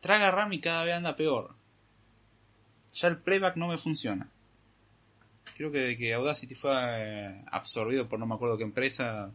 [0.01, 1.55] Traga RAM y cada vez anda peor
[2.93, 4.29] ya el playback no me funciona.
[5.55, 9.31] Creo que de que Audacity fue eh, absorbido por no me acuerdo qué empresa.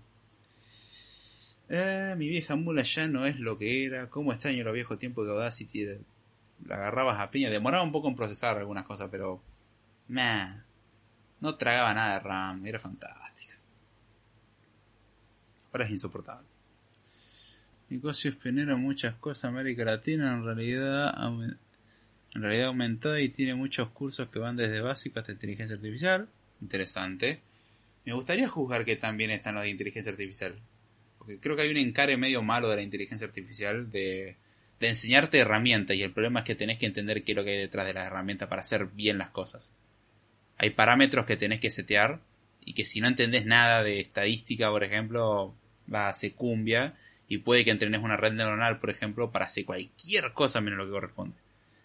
[1.69, 4.09] Eh, mi vieja mula ya no es lo que era.
[4.09, 5.87] Cómo extraño los viejos tiempos de Audacity.
[6.67, 7.51] la agarrabas a piña.
[7.51, 9.43] Demoraba un poco en procesar algunas cosas, pero.
[10.09, 10.66] Nah,
[11.47, 12.67] no tragaba nada de RAM.
[12.67, 13.53] Era fantástico.
[15.73, 16.47] Ahora es insoportable.
[17.89, 21.15] Nicosio Espinero muchas cosas América Latina en realidad
[22.35, 26.29] en realidad aumentada y tiene muchos cursos que van desde básico hasta inteligencia artificial.
[26.61, 27.41] Interesante.
[28.05, 30.57] Me gustaría juzgar que también están los de inteligencia artificial.
[31.19, 34.37] Porque creo que hay un encare medio malo de la inteligencia artificial de,
[34.81, 37.51] de enseñarte herramientas y el problema es que tenés que entender qué es lo que
[37.51, 39.73] hay detrás de las herramientas para hacer bien las cosas.
[40.59, 42.21] Hay parámetros que tenés que setear
[42.65, 45.55] y que si no entendés nada de estadística, por ejemplo,
[45.93, 46.95] va a hacer cumbia
[47.29, 50.87] y puede que entrenes una red neuronal, por ejemplo, para hacer cualquier cosa menos lo
[50.87, 51.37] que corresponde.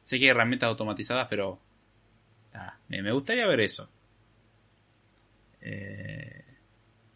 [0.01, 1.59] Sé que hay herramientas automatizadas, pero
[2.87, 3.89] me gustaría ver eso.
[5.61, 6.43] Eh,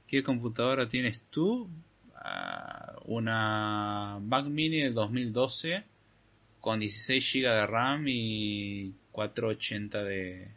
[0.08, 1.70] ¿Qué computadora tienes tú?
[2.16, 5.84] Ah, una Mac Mini de 2012
[6.62, 10.48] con 16 GB de RAM y 480 de,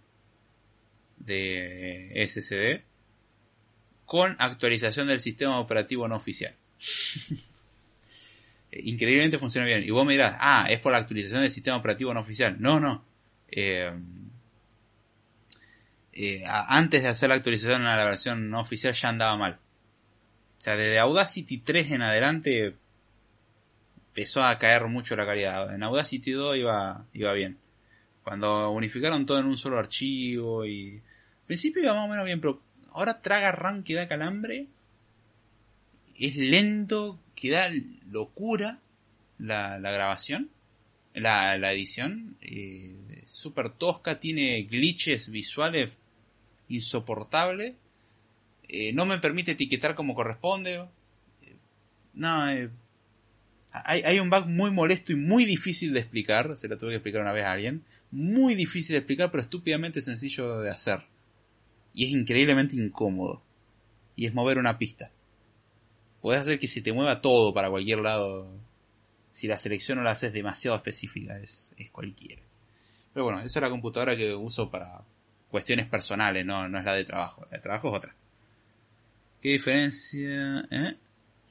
[1.18, 2.82] de SSD
[4.04, 6.54] con actualización del sistema operativo no oficial.
[8.70, 9.82] Eh, increíblemente funciona bien.
[9.82, 12.56] Y vos me dirás, ah, es por la actualización del sistema operativo no oficial.
[12.60, 13.02] No, no.
[13.50, 13.90] Eh,
[16.12, 19.58] eh, antes de hacer la actualización a la versión no oficial ya andaba mal.
[20.58, 22.74] O sea, desde Audacity 3 en adelante
[24.08, 25.74] empezó a caer mucho la calidad.
[25.74, 27.58] En Audacity 2 iba, iba bien.
[28.24, 31.00] Cuando unificaron todo en un solo archivo y...
[31.48, 32.62] Principio iba más o menos bien, pero
[32.92, 34.66] ahora traga RAM que da calambre.
[36.14, 37.70] Es lento, que da
[38.10, 38.80] locura
[39.38, 40.50] la, grabación,
[41.14, 42.36] la, edición.
[42.42, 45.90] Eh, Súper tosca, tiene glitches visuales
[46.68, 47.74] insoportables.
[48.68, 50.84] Eh, no me permite etiquetar como corresponde.
[51.42, 51.56] Eh,
[52.12, 52.68] no, eh,
[53.72, 56.56] hay, hay, un bug muy molesto y muy difícil de explicar.
[56.58, 57.84] Se lo tuve que explicar una vez a alguien.
[58.10, 61.04] Muy difícil de explicar, pero estúpidamente sencillo de hacer.
[61.94, 63.42] Y es increíblemente incómodo.
[64.16, 65.10] Y es mover una pista.
[66.20, 68.50] Puedes hacer que se te mueva todo para cualquier lado.
[69.30, 72.42] Si la selección no la haces demasiado específica, es, es cualquiera.
[73.12, 75.02] Pero bueno, esa es la computadora que uso para
[75.50, 77.46] cuestiones personales, no, no es la de trabajo.
[77.50, 78.14] La de trabajo es otra.
[79.40, 80.66] ¿Qué diferencia?
[80.70, 80.96] Eh?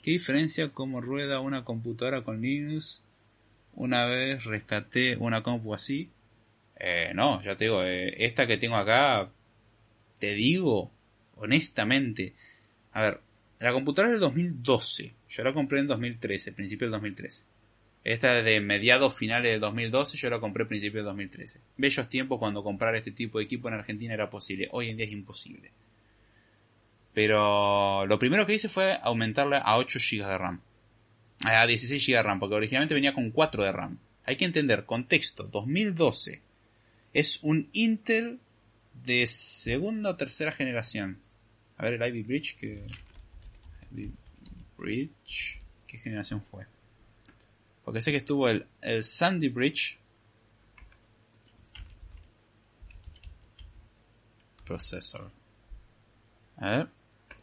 [0.02, 3.04] ¿Qué diferencia cómo rueda una computadora con Linux?
[3.74, 6.12] Una vez rescaté una compu así.
[6.80, 9.32] Eh, no, ya te digo, eh, esta que tengo acá,
[10.20, 10.92] te digo,
[11.36, 12.34] honestamente,
[12.92, 13.22] a ver,
[13.60, 17.44] la computadora es del 2012, yo la compré en 2013, principio del 2013.
[18.04, 21.60] Esta es de mediados finales del 2012, yo la compré a principios del 2013.
[21.76, 25.06] Bellos tiempos cuando comprar este tipo de equipo en Argentina era posible, hoy en día
[25.06, 25.72] es imposible.
[27.14, 30.62] Pero lo primero que hice fue aumentarla a 8 GB de RAM.
[31.44, 33.98] A 16 GB de RAM, porque originalmente venía con 4 de RAM.
[34.24, 36.42] Hay que entender, contexto, 2012.
[37.14, 38.40] Es un Intel
[39.04, 41.20] de segunda o tercera generación.
[41.78, 42.86] A ver el Ivy Bridge que...
[43.92, 44.12] Ivy
[44.78, 45.62] Bridge...
[45.86, 46.66] ¿Qué generación fue?
[47.86, 49.98] Porque sé que estuvo el, el Sandy Bridge.
[54.66, 55.32] Processor.
[56.58, 56.90] A ver.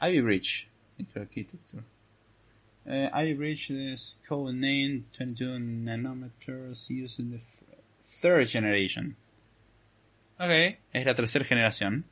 [0.02, 0.68] Ivy Bridge.
[1.16, 1.84] Architecture.
[2.86, 7.40] Uh, Ivy Bridge is code name 22 nanometers used in the
[8.06, 9.16] third generation.
[10.36, 10.50] Ok,
[10.92, 12.06] es la tercera generación.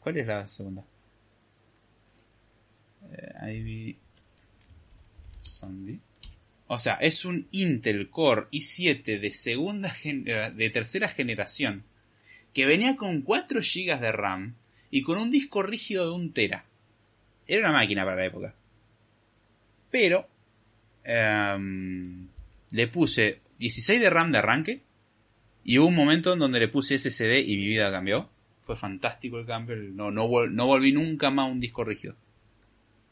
[0.00, 0.84] ¿Cuál es la segunda?
[3.02, 3.98] Uh, Ivy
[5.40, 6.00] Sandy.
[6.66, 11.84] O sea, es un Intel Core i7 de segunda de tercera generación
[12.52, 14.56] que venía con 4 GB de RAM
[14.90, 16.66] y con un disco rígido de 1 tera.
[17.46, 18.54] Era una máquina para la época.
[19.90, 20.28] Pero
[21.04, 22.28] em,
[22.70, 24.82] le puse 16 de RAM de arranque
[25.68, 28.30] y hubo un momento en donde le puse SSD y mi vida cambió.
[28.64, 29.76] Fue fantástico el cambio.
[29.76, 32.16] No, no, volví nunca más a un disco rígido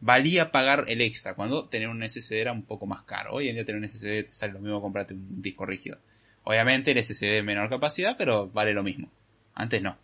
[0.01, 3.35] valía pagar el extra, cuando tener un SSD era un poco más caro.
[3.35, 5.99] Hoy en día tener un SSD te sale lo mismo comprarte un disco rígido.
[6.45, 9.11] Obviamente el SSD es menor capacidad, pero vale lo mismo.
[9.55, 9.99] Antes no.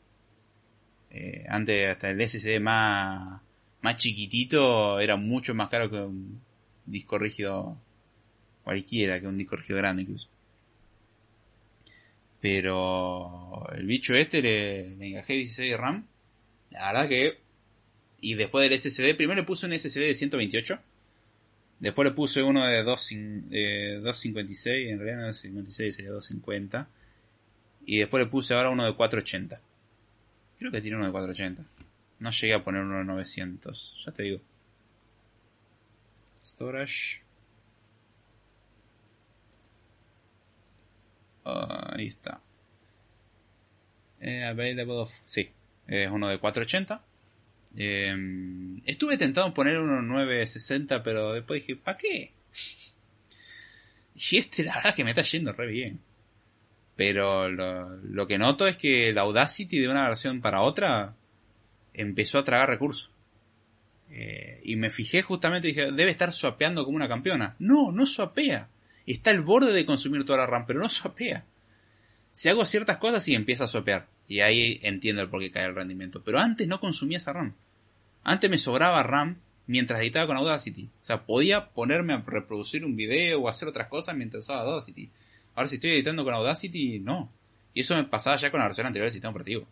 [1.11, 3.41] Eh, antes hasta el SSD más,
[3.81, 6.43] más chiquitito era mucho más caro que un
[6.85, 7.79] disco rígido
[8.65, 10.29] cualquiera, que un disco rígido grande incluso.
[12.43, 16.06] Pero el bicho este le, le engajé 16 de RAM.
[16.70, 17.43] La verdad que
[18.23, 20.78] y después del SSD, primero le puse un SSD de 128.
[21.81, 26.89] Después le puse uno de 256, en realidad no es 56, sería 250.
[27.85, 29.60] Y después le puse ahora uno de 480.
[30.56, 31.64] Creo que tiene uno de 480.
[32.20, 34.40] No llegué a poner uno de 900, ya te digo.
[36.44, 37.22] Storage.
[41.44, 42.40] Ahí está.
[44.20, 45.12] Eh, available of...
[45.24, 45.51] Sí,
[45.86, 47.02] es uno de 480.
[47.77, 52.32] Em, estuve tentado en poner uno 960, pero después dije, ¿para qué?
[54.14, 56.01] Y este, la verdad, que me está yendo re bien.
[56.97, 61.14] Pero lo, que noto es que la Audacity de una versión para otra
[61.94, 63.10] empezó a tragar recursos.
[64.10, 67.56] Eh, y me fijé justamente y dije, debe estar swapeando como una campeona.
[67.59, 68.69] No, no swapea.
[69.07, 71.45] Está al borde de consumir toda la RAM, pero no swapea.
[72.33, 74.09] Si hago ciertas cosas, sí empieza a swapear.
[74.27, 76.23] Y ahí entiendo el por qué cae el rendimiento.
[76.24, 77.55] Pero antes no consumía esa RAM.
[78.24, 80.85] Antes me sobraba RAM mientras editaba con Audacity.
[81.01, 85.11] O sea, podía ponerme a reproducir un video o hacer otras cosas mientras usaba Audacity.
[85.55, 87.31] Ahora si estoy editando con Audacity, no.
[87.74, 89.66] Y eso me pasaba ya con la versión anterior del sistema operativo.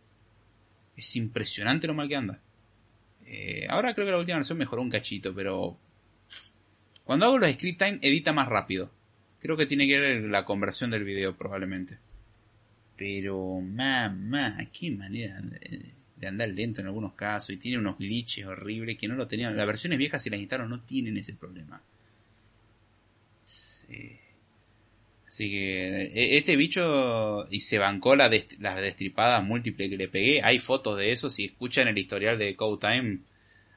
[0.97, 2.40] Es impresionante lo mal que anda.
[3.24, 5.78] Eh, ahora creo que la última versión mejoró un cachito, pero...
[7.05, 8.90] Cuando hago los script time edita más rápido.
[9.40, 11.98] Creo que tiene que ver la conversión del video probablemente.
[12.96, 18.98] Pero, mamá, qué manera de, andar lento en algunos casos y tiene unos glitches horribles
[18.98, 19.56] que no lo tenían.
[19.56, 21.82] Las versiones viejas, si las instalaron, no tienen ese problema.
[23.88, 24.20] Eh,
[25.26, 30.42] así que e, este bicho y se bancó la las destripadas múltiples que le pegué.
[30.42, 31.30] Hay fotos de eso.
[31.30, 33.20] Si escuchan el historial de Code Time,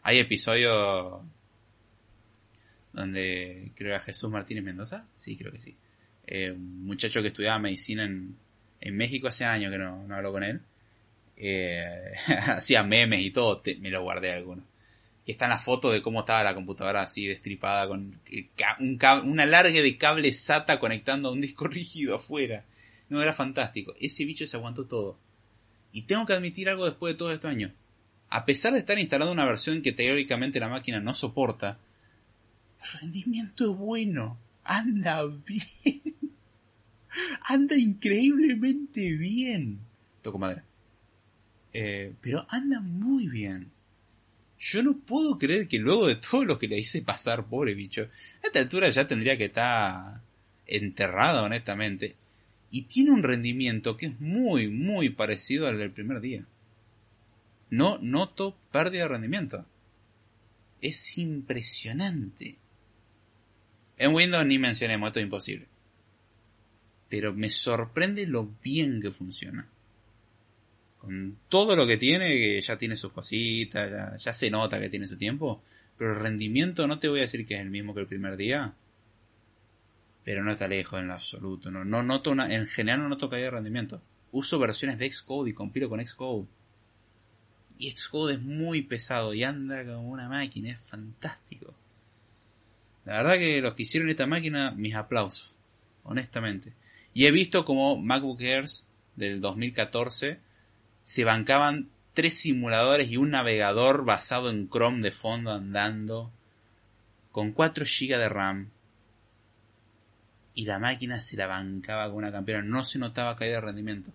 [0.01, 1.21] hay episodios
[2.93, 5.07] donde creo que era Jesús Martínez Mendoza.
[5.17, 5.75] Sí, creo que sí.
[6.25, 8.37] Eh, un muchacho que estudiaba medicina en,
[8.79, 10.61] en México hace años que no, no hablo con él.
[11.35, 14.65] Eh, hacía memes y todo, me lo guardé algunos.
[15.25, 19.81] Que están las fotos de cómo estaba la computadora así destripada con un, un alargue
[19.81, 22.65] de cable SATA conectando a un disco rígido afuera.
[23.09, 23.93] No, era fantástico.
[23.99, 25.17] Ese bicho se aguantó todo.
[25.91, 27.71] Y tengo que admitir algo después de todos estos años.
[28.29, 31.77] A pesar de estar instalando una versión que teóricamente la máquina no soporta,
[32.83, 34.39] el rendimiento es bueno.
[34.63, 36.15] Anda bien.
[37.47, 39.79] Anda increíblemente bien.
[40.21, 40.63] Toco madera.
[41.73, 43.71] Eh, pero anda muy bien.
[44.59, 48.03] Yo no puedo creer que luego de todo lo que le hice pasar, pobre bicho,
[48.43, 50.21] a esta altura ya tendría que estar
[50.65, 52.15] enterrado, honestamente.
[52.71, 56.45] Y tiene un rendimiento que es muy, muy parecido al del primer día.
[57.69, 59.65] No noto pérdida de rendimiento.
[60.81, 62.57] Es impresionante.
[63.97, 65.67] En Windows ni mencionemos, esto es imposible.
[67.09, 69.67] Pero me sorprende lo bien que funciona
[71.03, 75.05] con todo lo que tiene, que ya tiene sus cositas, ya, se nota que tiene
[75.05, 75.61] su tiempo,
[75.97, 78.37] pero el rendimiento no te voy a decir que es el mismo que el primer
[78.37, 78.73] día,
[80.23, 83.27] pero no está lejos en lo absoluto, no, no noto una, en general no noto
[83.27, 84.01] caída de rendimiento.
[84.31, 86.47] Uso versiones de Xcode y compilo con Xcode.
[87.77, 91.73] Y Xcode es muy pesado y anda como una máquina, es fantástico.
[93.05, 95.53] La verdad que los que hicieron esta máquina, mis aplausos,
[96.03, 96.73] honestamente.
[97.13, 98.85] Y he visto como MacBook Airs
[99.15, 100.39] del 2014
[101.03, 106.31] se bancaban tres simuladores y un navegador basado en Chrome de fondo andando,
[107.31, 108.69] con 4 GB de RAM.
[110.55, 114.13] Y la máquina se la bancaba con una campeona, no se notaba caída de rendimiento.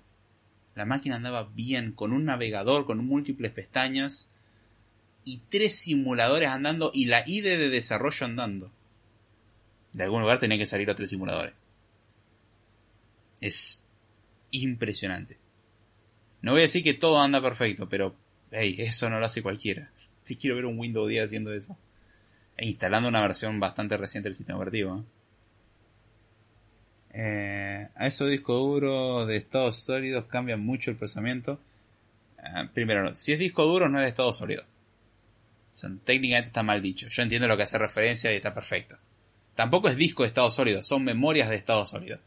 [0.74, 4.28] La máquina andaba bien, con un navegador, con múltiples pestañas,
[5.24, 8.70] y tres simuladores andando y la IDE de desarrollo andando.
[9.92, 11.54] De algún lugar tenía que salir los tres simuladores.
[13.40, 13.80] Es
[14.50, 15.38] impresionante.
[16.42, 18.14] No voy a decir que todo anda perfecto, pero
[18.50, 19.90] hey, eso no lo hace cualquiera.
[20.24, 21.78] Si quiero ver un Windows 10 haciendo eso.
[22.54, 25.02] E instalando una versión bastante reciente del sistema operativo.
[27.14, 31.58] Eh, a esos discos duros de estados sólidos cambian mucho el procesamiento.
[32.38, 34.64] Eh, primero, si es disco duro no es de estado sólido.
[36.04, 37.08] técnicamente está mal dicho.
[37.08, 38.98] Yo entiendo lo que hace referencia y está perfecto.
[39.58, 42.20] Tampoco es disco de estado sólido, son memorias de estado sólido.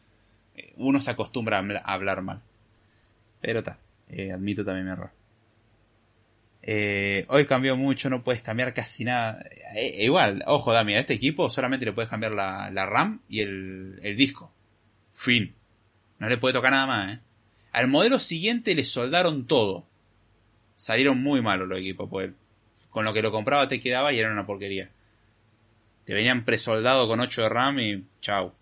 [0.53, 2.41] Eh, uno se acostumbra a hablar mal.
[3.39, 3.79] Pero está.
[4.09, 5.11] Eh, admito también mi error.
[6.61, 9.45] Eh, hoy cambió mucho, no puedes cambiar casi nada.
[9.75, 14.13] Eh, igual, ojo, Dami, a este equipo solamente le puedes cambiar la, RAM y el,
[14.17, 14.51] disco.
[15.13, 15.55] Fin.
[16.19, 17.19] No le puede tocar nada más,
[17.71, 19.87] Al modelo siguiente le soldaron todo.
[20.75, 22.31] Salieron muy malos los equipos, pues
[22.89, 24.91] con lo que lo compraba te quedaba y era una porquería.
[26.05, 28.53] Te venían presoldado con 8 de RAM y chau.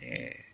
[0.00, 0.44] Eh,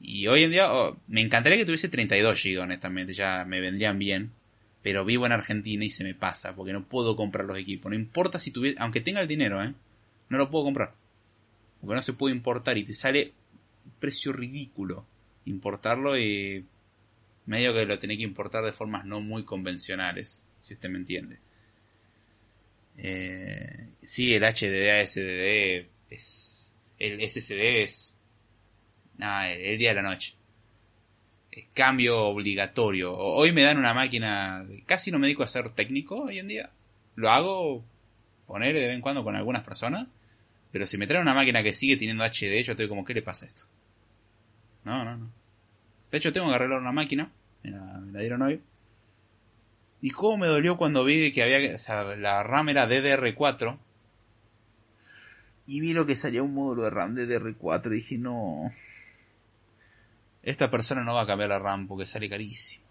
[0.00, 3.98] y hoy en día oh, me encantaría que tuviese 32 GB, honestamente, ya me vendrían
[3.98, 4.32] bien.
[4.82, 7.90] Pero vivo en Argentina y se me pasa, porque no puedo comprar los equipos.
[7.90, 9.72] No importa si tuviese, aunque tenga el dinero, ¿eh?
[10.28, 10.94] No lo puedo comprar.
[11.80, 13.32] Porque no se puede importar y te sale
[13.84, 15.06] un precio ridículo
[15.46, 16.64] importarlo y
[17.46, 21.38] medio que lo tenés que importar de formas no muy convencionales, si usted me entiende.
[22.96, 26.74] Eh, sí, el HDD SDD es...
[26.98, 28.14] El SSD es
[29.16, 30.34] Nada, el día de la noche.
[31.72, 33.16] Cambio obligatorio.
[33.16, 34.66] Hoy me dan una máquina.
[34.86, 36.70] Casi no me dedico a ser técnico hoy en día.
[37.14, 37.84] Lo hago
[38.46, 40.08] poner de vez en cuando con algunas personas.
[40.72, 43.22] Pero si me traen una máquina que sigue teniendo HD, yo estoy como, ¿qué le
[43.22, 43.62] pasa a esto?
[44.82, 45.30] No, no, no.
[46.10, 47.30] De hecho, tengo que arreglar una máquina.
[47.62, 48.60] Me la, dieron hoy.
[50.04, 51.76] Y cómo me dolió cuando vi que había.
[51.76, 53.78] O la RAM era DDR4.
[55.66, 57.86] Y vi lo que salía un módulo de RAM DDR4.
[57.86, 58.70] Y dije, no
[60.42, 62.84] esta persona no va a cambiar la RAM porque sale carísimo.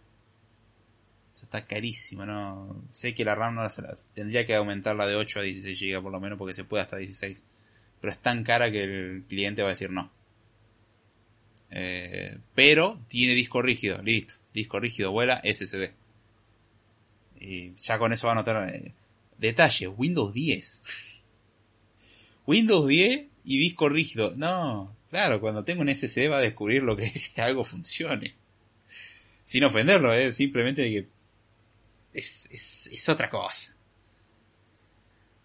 [1.35, 2.83] Está carísimo, ¿no?
[2.89, 3.67] Sé que la RAM no
[4.13, 6.97] tendría que aumentarla de 8 a 16 GB por lo menos porque se puede hasta
[6.97, 7.43] 16.
[8.01, 10.09] Pero es tan cara que el cliente va a decir no.
[11.69, 14.33] Eh, pero tiene disco rígido, listo.
[14.51, 15.91] Disco rígido, vuela SSD.
[17.43, 18.73] Y ya con eso va a notar.
[18.73, 18.93] Eh,
[19.37, 20.81] detalle, Windows 10.
[22.47, 24.33] Windows 10 y disco rígido.
[24.35, 28.33] No, Claro, cuando tengo un SSD va a descubrir lo que, que algo funcione.
[29.43, 30.31] Sin ofenderlo, ¿eh?
[30.31, 31.07] simplemente que
[32.15, 33.75] es, es, es otra cosa.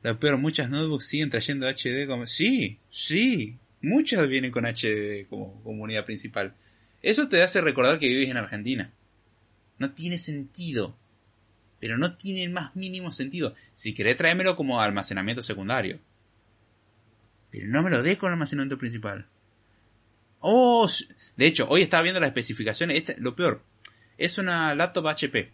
[0.00, 2.24] Pero muchas notebooks siguen trayendo HD como...
[2.24, 6.54] Sí, sí, Muchas vienen con HDD como, como unidad principal.
[7.02, 8.90] Eso te hace recordar que vives en Argentina.
[9.76, 10.96] No tiene sentido.
[11.80, 13.54] Pero no tiene el más mínimo sentido.
[13.74, 16.00] Si querés tráemelo como almacenamiento secundario.
[17.50, 19.26] Pero no me lo dé con almacenamiento principal.
[20.40, 20.88] Oh,
[21.36, 23.18] de hecho, hoy estaba viendo las especificaciones.
[23.18, 23.62] lo peor,
[24.16, 25.52] es una laptop HP.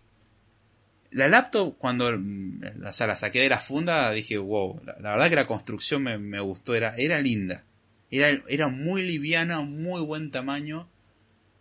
[1.11, 5.47] La laptop, cuando mm, la, saqué de la funda, dije, wow, la, verdad que la
[5.47, 7.65] construcción me, gustó, era, era linda.
[8.11, 10.89] Era, era muy liviana, muy buen tamaño.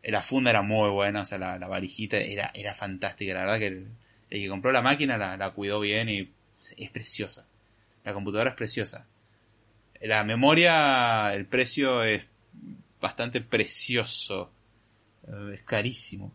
[0.03, 3.33] La funda era muy buena, o sea, la, varijita era, era fantástica.
[3.33, 3.85] La verdad que
[4.33, 6.31] el, que compró la máquina la, la cuidó bien y
[6.77, 7.45] es preciosa.
[8.03, 9.07] La computadora es preciosa.
[10.01, 12.25] La memoria, el precio es
[12.99, 14.51] bastante precioso.
[15.27, 16.33] Eh, es carísimo.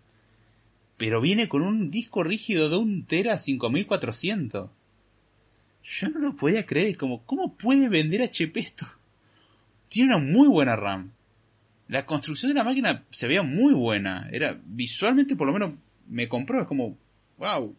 [0.97, 4.70] Pero viene con un disco rígido de un Tera 5400.
[5.83, 6.89] Yo no lo podía creer.
[6.89, 8.87] Es como, ¿cómo puede vender HP esto?
[9.89, 11.12] Tiene una muy buena RAM.
[11.89, 14.29] La construcción de la máquina se veía muy buena.
[14.33, 15.73] Era visualmente, por lo menos,
[16.09, 16.61] me compró.
[16.61, 16.99] Es como,
[17.39, 17.75] wow.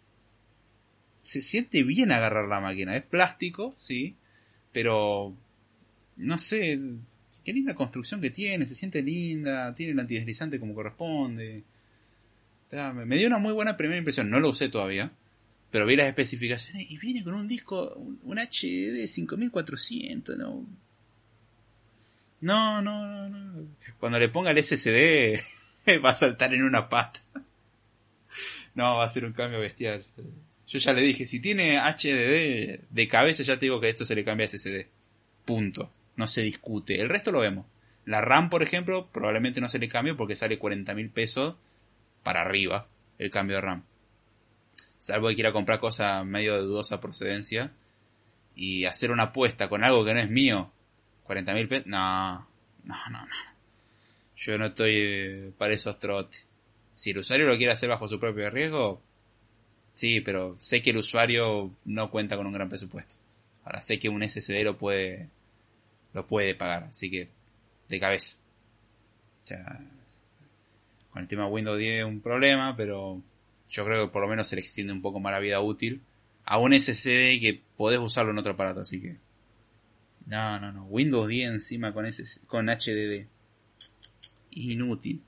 [1.21, 2.95] Se siente bien agarrar la máquina.
[2.95, 4.15] Es plástico, sí.
[4.71, 5.35] Pero,
[6.17, 6.79] no sé,
[7.43, 11.63] qué linda construcción que tiene, se siente linda, tiene el antideslizante como corresponde.
[12.71, 15.11] Me dio una muy buena primera impresión, no lo usé todavía,
[15.71, 20.67] pero vi las especificaciones y viene con un disco, un HD 5400, no.
[22.41, 23.67] No, no, no,
[23.99, 25.41] Cuando le ponga el SSD
[26.05, 27.21] va a saltar en una pata.
[28.75, 30.05] No, va a ser un cambio bestial.
[30.69, 34.15] Yo ya le dije, si tiene HDD de cabeza ya te digo que esto se
[34.15, 34.85] le cambia a SSD.
[35.43, 37.01] Punto no se discute.
[37.01, 37.65] El resto lo vemos.
[38.03, 41.55] La RAM, por ejemplo, probablemente no se le cambie porque sale 40 mil pesos
[42.23, 42.87] para arriba
[43.17, 43.83] el cambio de RAM.
[44.99, 47.71] Salvo que quiera comprar cosas medio de dudosa procedencia
[48.53, 50.73] y hacer una apuesta con algo que no es mío.
[51.23, 51.87] 40 mil pesos.
[51.87, 52.47] No,
[52.83, 53.35] no, no, no.
[54.35, 56.45] Yo no estoy eh, para esos trotes.
[56.95, 59.01] Si el usuario lo quiere hacer bajo su propio riesgo,
[59.99, 63.15] sí, pero sé que el usuario no cuenta con un gran presupuesto.
[63.65, 65.27] Ahora sé que un SSD lo puede
[66.13, 67.29] lo puede pagar, así que
[67.89, 68.37] de cabeza.
[71.11, 73.21] Con el tema Windows 10 es un problema, pero
[73.69, 76.01] yo creo que por lo menos se le extiende un poco más la vida útil
[76.45, 79.17] a un SSD que podés usarlo en otro aparato, así que
[80.27, 82.05] no, no, no, Windows 10 encima con
[82.47, 83.27] con HDD.
[84.51, 85.21] Inútil,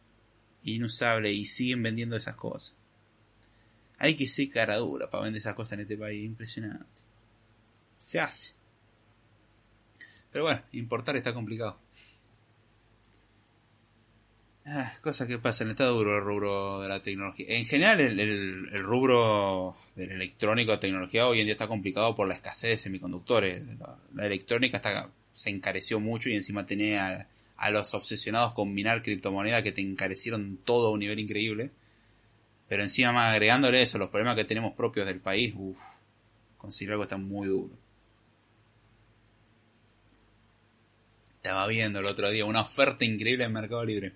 [0.63, 2.75] inusable y siguen vendiendo esas cosas.
[4.03, 7.01] Hay que ser cara dura para vender esas cosas en este país, impresionante.
[7.99, 8.53] Se hace.
[10.31, 11.77] Pero bueno, importar está complicado.
[14.65, 17.45] Ah, cosa que pasa, está duro el rubro de la tecnología.
[17.49, 22.71] En general, el, rubro del electrónico, tecnología, hoy en día está complicado por la escasez
[22.71, 23.61] de semiconductores.
[24.15, 29.61] La, electrónica está, se encareció mucho y encima tenía a, los obsesionados con minar criptomonedas
[29.61, 31.69] que te encarecieron todo a un nivel increíble.
[32.71, 35.77] Pero encima, más agregándole eso, los problemas que tenemos propios del país, uff,
[36.57, 37.77] conseguir algo está muy duro.
[41.35, 44.13] Estaba viendo el otro día una oferta increíble en Mercado Libre.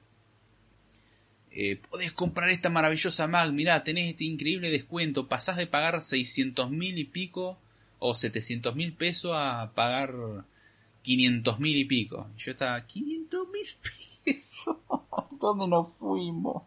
[1.51, 6.71] Eh, podés comprar esta maravillosa Mac, mirá, tenés este increíble descuento, pasás de pagar 600
[6.71, 7.59] mil y pico
[7.99, 10.15] o 700 mil pesos a pagar
[11.01, 12.29] 500 mil y pico.
[12.37, 13.67] Yo estaba, 500 mil
[14.23, 14.77] pesos,
[15.41, 16.63] ¿dónde nos fuimos?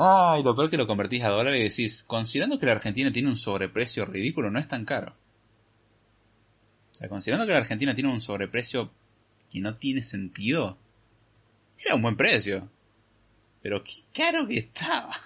[0.00, 3.30] Ay, lo peor que lo convertís a dólar y decís, considerando que la Argentina tiene
[3.30, 5.16] un sobreprecio ridículo, no es tan caro.
[6.92, 8.92] O sea, considerando que la Argentina tiene un sobreprecio
[9.50, 10.78] que no tiene sentido,
[11.84, 12.70] era un buen precio.
[13.60, 15.16] Pero qué caro que estaba.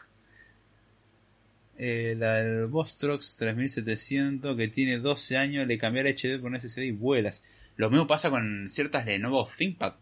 [1.76, 6.58] Eh, la del Vostrox 3700 que tiene 12 años, le cambié el HD por un
[6.58, 7.42] SSD y vuelas.
[7.76, 9.92] Lo mismo pasa con ciertas Lenovo ThinkPad.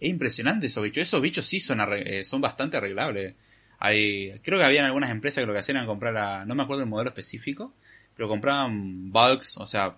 [0.00, 1.02] Es impresionante esos bichos.
[1.02, 3.34] Esos bichos sí son, eh, son bastante arreglables.
[3.78, 6.82] Hay, creo que habían algunas empresas que lo que hacían era comprar no me acuerdo
[6.82, 7.74] el modelo específico,
[8.16, 9.96] pero compraban bulks, o sea,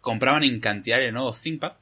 [0.00, 1.72] compraban en cantidad de nuevos ThinkPad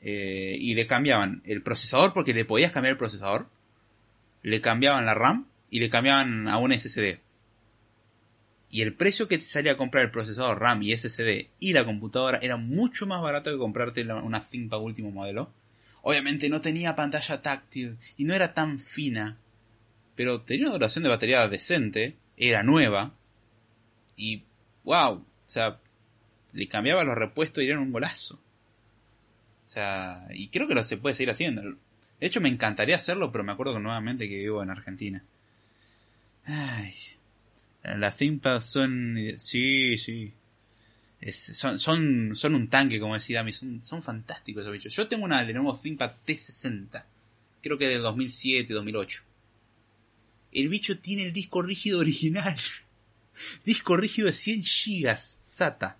[0.00, 3.48] eh, y le cambiaban el procesador porque le podías cambiar el procesador,
[4.42, 7.20] le cambiaban la RAM y le cambiaban a un SSD.
[8.70, 11.84] Y el precio que te salía a comprar el procesador RAM y SSD y la
[11.84, 15.52] computadora era mucho más barato que comprarte una ThinkPad último modelo.
[16.02, 19.38] Obviamente no tenía pantalla táctil y no era tan fina,
[20.14, 23.14] pero tenía una duración de batería decente, era nueva
[24.16, 24.44] y
[24.84, 25.80] wow, o sea,
[26.52, 28.40] le cambiaba los repuestos y era un golazo.
[29.64, 31.62] O sea, y creo que lo se puede seguir haciendo.
[31.62, 35.24] De hecho, me encantaría hacerlo, pero me acuerdo nuevamente que vivo en Argentina.
[36.46, 36.94] Ay.
[37.82, 39.16] Las ThinkPad son...
[39.36, 40.32] Sí, sí.
[41.32, 44.94] Son, son, son un tanque, como decía Dami, son, son fantásticos esos bichos.
[44.94, 47.04] Yo tengo una Lenovo ThinkPad T60,
[47.62, 49.22] creo que del 2007, 2008.
[50.52, 52.56] El bicho tiene el disco rígido original.
[53.64, 55.98] disco rígido de 100 GB, SATA.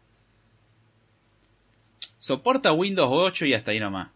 [2.19, 4.11] Soporta Windows 8 y hasta ahí nomás.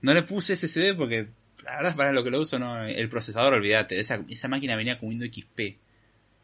[0.00, 1.28] No le puse SSD porque,
[1.64, 2.84] la verdad, para lo que lo uso, no.
[2.84, 4.00] El procesador, olvídate.
[4.00, 5.78] Esa, esa máquina venía con Windows XP.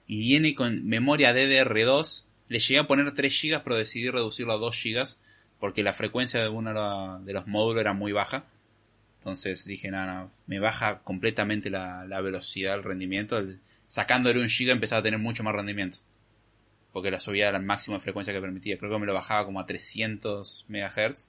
[0.06, 4.58] Y viene con memoria DDR2 le llegué a poner 3 GB, pero decidí reducirlo a
[4.58, 5.16] 2 GB
[5.58, 8.44] porque la frecuencia de uno de los módulos era muy baja.
[9.18, 13.42] Entonces dije, nada, me baja completamente la, velocidad, el rendimiento.
[13.86, 15.98] sacándole un GB empezaba a tener mucho más rendimiento.
[16.92, 18.78] Porque la subía al máximo de frecuencia que permitía.
[18.78, 21.28] Creo que me lo bajaba como a 300 MHz.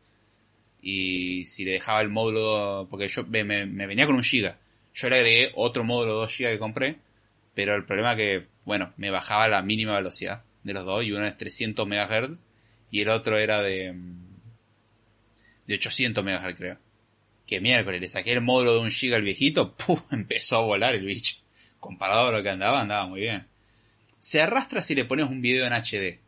[0.81, 4.53] Y si le dejaba el módulo, porque yo me, venía con un GB.
[4.93, 6.99] Yo le agregué otro módulo 2 GB que compré.
[7.55, 11.25] Pero el problema que, bueno, me bajaba la mínima velocidad de los dos, y uno
[11.25, 12.37] es 300 MHz
[12.91, 13.93] y el otro era de,
[15.67, 16.77] de 800 MHz creo.
[17.45, 20.01] Que miércoles, le saqué el módulo de un giga al viejito, ¡pum!
[20.11, 21.35] empezó a volar el bicho.
[21.79, 23.47] Comparado a lo que andaba, andaba muy bien.
[24.19, 26.19] Se arrastra si le pones un video en HD.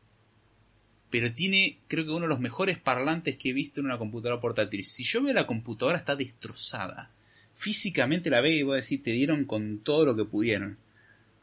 [1.09, 4.39] Pero tiene, creo que uno de los mejores parlantes que he visto en una computadora
[4.39, 4.85] portátil.
[4.85, 7.11] Si yo veo la computadora está destrozada.
[7.53, 10.77] Físicamente la veo y voy a decir, te dieron con todo lo que pudieron.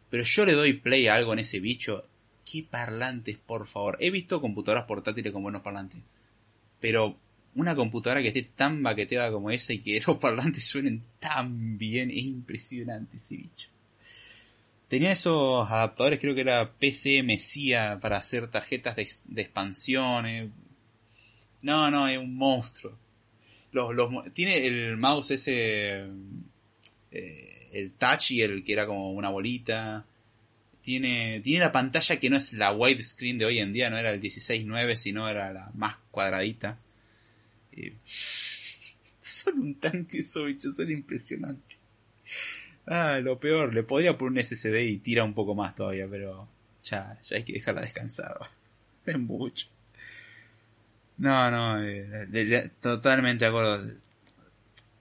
[0.08, 2.08] Pero yo le doy play a algo en ese bicho
[2.50, 3.96] qué parlantes, por favor.
[4.00, 6.00] He visto computadoras portátiles con buenos parlantes.
[6.80, 7.16] Pero
[7.54, 12.10] una computadora que esté tan baqueteada como esa y que los parlantes suenen tan bien,
[12.10, 13.68] es impresionante ese bicho.
[14.88, 20.52] Tenía esos adaptadores, creo que era PCMCIA para hacer tarjetas de, expansión.
[21.60, 22.96] No, no, es un monstruo.
[23.72, 23.92] Los,
[24.32, 26.06] tiene el mouse ese,
[27.10, 30.06] eh, el touch y el que era como una bolita
[30.88, 34.08] tiene, tiene la pantalla que no es la widescreen de hoy en día, no era
[34.08, 36.78] el 16.9, sino era la más cuadradita.
[37.72, 37.92] Eh,
[39.20, 41.76] son un tanque esos bichos, son impresionantes.
[42.86, 46.48] Ah, lo peor, le podría poner un SSD y tira un poco más todavía, pero
[46.82, 48.38] ya, ya hay que dejarla descansar.
[49.04, 49.66] es mucho.
[51.18, 53.92] No, no, eh, totalmente de acuerdo.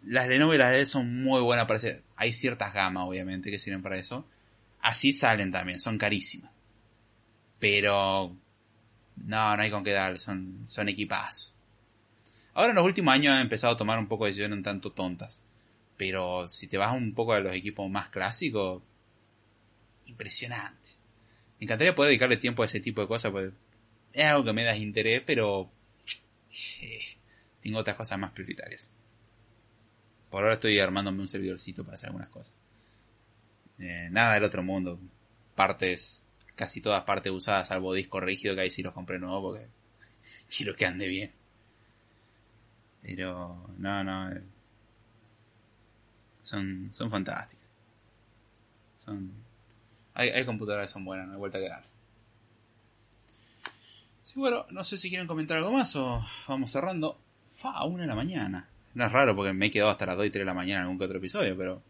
[0.03, 2.03] Las Lenovo y las de son muy buenas para hacer.
[2.17, 4.27] Hay ciertas gamas, obviamente, que sirven para eso
[4.87, 6.49] Así salen también, son carísimas.
[7.59, 8.37] Pero
[9.17, 11.53] no, no hay con qué dar, son, son equipazos.
[12.53, 14.93] Ahora en los últimos años han empezado a tomar un poco de decisiones un tanto
[14.93, 15.43] tontas.
[15.97, 18.81] Pero si te vas un poco a los equipos más clásicos,
[20.05, 20.91] impresionante.
[21.59, 23.51] Me encantaría poder dedicarle tiempo a ese tipo de cosas, pues
[24.13, 25.69] es algo que me da interés, pero
[26.81, 27.01] eh,
[27.61, 28.89] tengo otras cosas más prioritarias.
[30.29, 32.55] Por ahora estoy armándome un servidorcito para hacer algunas cosas.
[33.79, 34.99] Eh, nada del otro mundo.
[35.55, 36.23] Partes,
[36.55, 39.67] casi todas partes usadas, salvo disco rígido, que ahí sí los compré nuevo porque
[40.55, 41.31] quiero que ande bien.
[43.01, 44.31] Pero, no, no.
[44.31, 44.43] Eh,
[46.41, 47.67] son, son fantásticas.
[48.97, 49.31] Son.
[50.13, 51.83] Hay, hay computadoras que son buenas, no hay vuelta a quedar.
[54.23, 57.17] Sí, bueno, no sé si quieren comentar algo más o vamos cerrando.
[57.53, 58.67] Fa, una de la mañana.
[58.93, 60.79] No es raro porque me he quedado hasta las 2 y 3 de la mañana
[60.79, 61.81] en algún que otro episodio, pero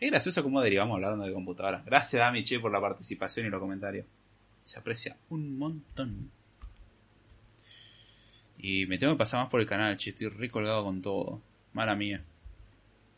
[0.00, 1.84] es gracioso cómo derivamos hablando de computadoras.
[1.84, 4.06] Gracias, Dami Che, por la participación y los comentarios.
[4.62, 6.30] Se aprecia un montón.
[8.58, 10.10] Y me tengo que pasar más por el canal, che.
[10.10, 11.42] Estoy recolgado con todo.
[11.72, 12.22] Mala mía.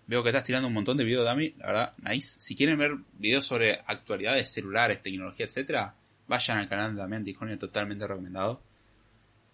[0.06, 1.54] Veo que estás tirando un montón de videos, Dami.
[1.58, 2.40] La verdad, nice.
[2.40, 5.94] Si quieren ver videos sobre actualidades celulares, tecnología, etcétera,
[6.28, 8.62] vayan al canal de Damián Discordia, totalmente recomendado.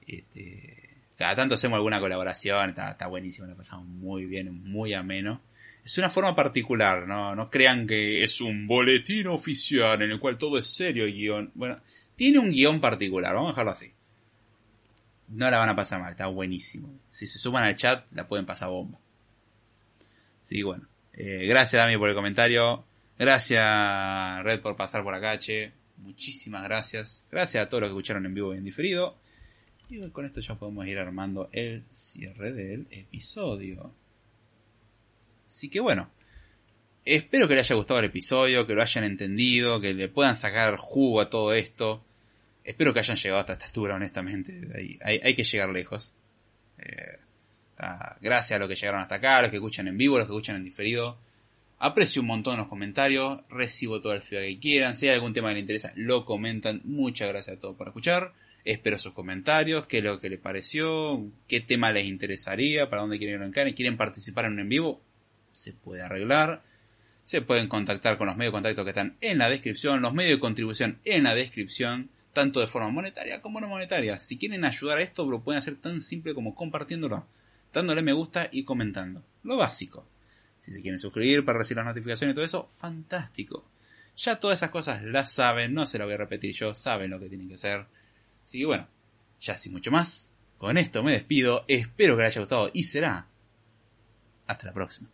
[0.07, 5.40] Este, cada tanto hacemos alguna colaboración, está, está buenísimo, la pasamos muy bien, muy ameno
[5.86, 7.48] es una forma particular, ¿no?
[7.48, 11.52] Crean que es un boletín oficial en el cual todo es serio y guion.
[11.54, 11.80] Bueno,
[12.16, 13.92] tiene un guion particular, vamos a dejarlo así.
[15.28, 16.92] No la van a pasar mal, está buenísimo.
[17.08, 18.98] Si se suman al chat, la pueden pasar bomba.
[20.42, 20.88] Sí, bueno.
[21.12, 22.84] Eh, gracias, Dami, por el comentario.
[23.16, 25.72] Gracias, Red, por pasar por acá, che.
[25.98, 27.22] Muchísimas gracias.
[27.30, 29.16] Gracias a todos los que escucharon en vivo y en diferido.
[29.88, 33.92] Y con esto ya podemos ir armando el cierre del episodio.
[35.47, 36.10] Así que bueno,
[37.06, 40.77] espero que les haya gustado el episodio, que lo hayan entendido, que le puedan sacar
[40.77, 42.05] jugo a todo esto.
[42.64, 44.98] Espero que hayan llegado hasta esta altura, honestamente.
[45.02, 46.12] Hay, que llegar lejos.
[46.78, 47.18] Eh,
[48.20, 50.27] gracias a los que llegaron hasta acá, a los que escuchan en vivo, a los
[50.27, 51.16] que escuchan en diferido.
[51.78, 54.97] Aprecio un montón los comentarios, recibo todo el feedback que quieran.
[54.97, 56.81] Si hay algún tema que les interesa, lo comentan.
[56.85, 58.32] Muchas gracias a todos por escuchar.
[58.64, 63.18] Espero sus comentarios, qué es lo que les pareció, qué tema les interesaría, para dónde
[63.18, 65.05] quieren arrancar, quieren participar en un en vivo
[65.56, 66.62] se puede arreglar.
[67.24, 70.36] Se pueden contactar con los medios de contacto que están en la descripción, los medios
[70.36, 72.10] de contribución en la descripción.
[72.32, 74.18] tanto de forma monetaria como no monetaria.
[74.18, 77.26] Si quieren ayudar a esto, lo pueden hacer tan simple como compartiéndolo,
[77.72, 79.24] dándole me gusta y comentando.
[79.42, 80.06] Lo básico.
[80.58, 83.64] Si se quieren suscribir para recibir las notificaciones y todo eso, fantástico.
[84.18, 87.18] Ya todas esas cosas las saben, no se las voy a repetir yo, saben lo
[87.18, 87.86] que tienen que hacer.
[88.44, 88.86] Así que bueno,
[89.40, 93.28] ya sin mucho más, con esto me despido, espero que les haya gustado y será
[94.46, 95.08] hasta la próxima.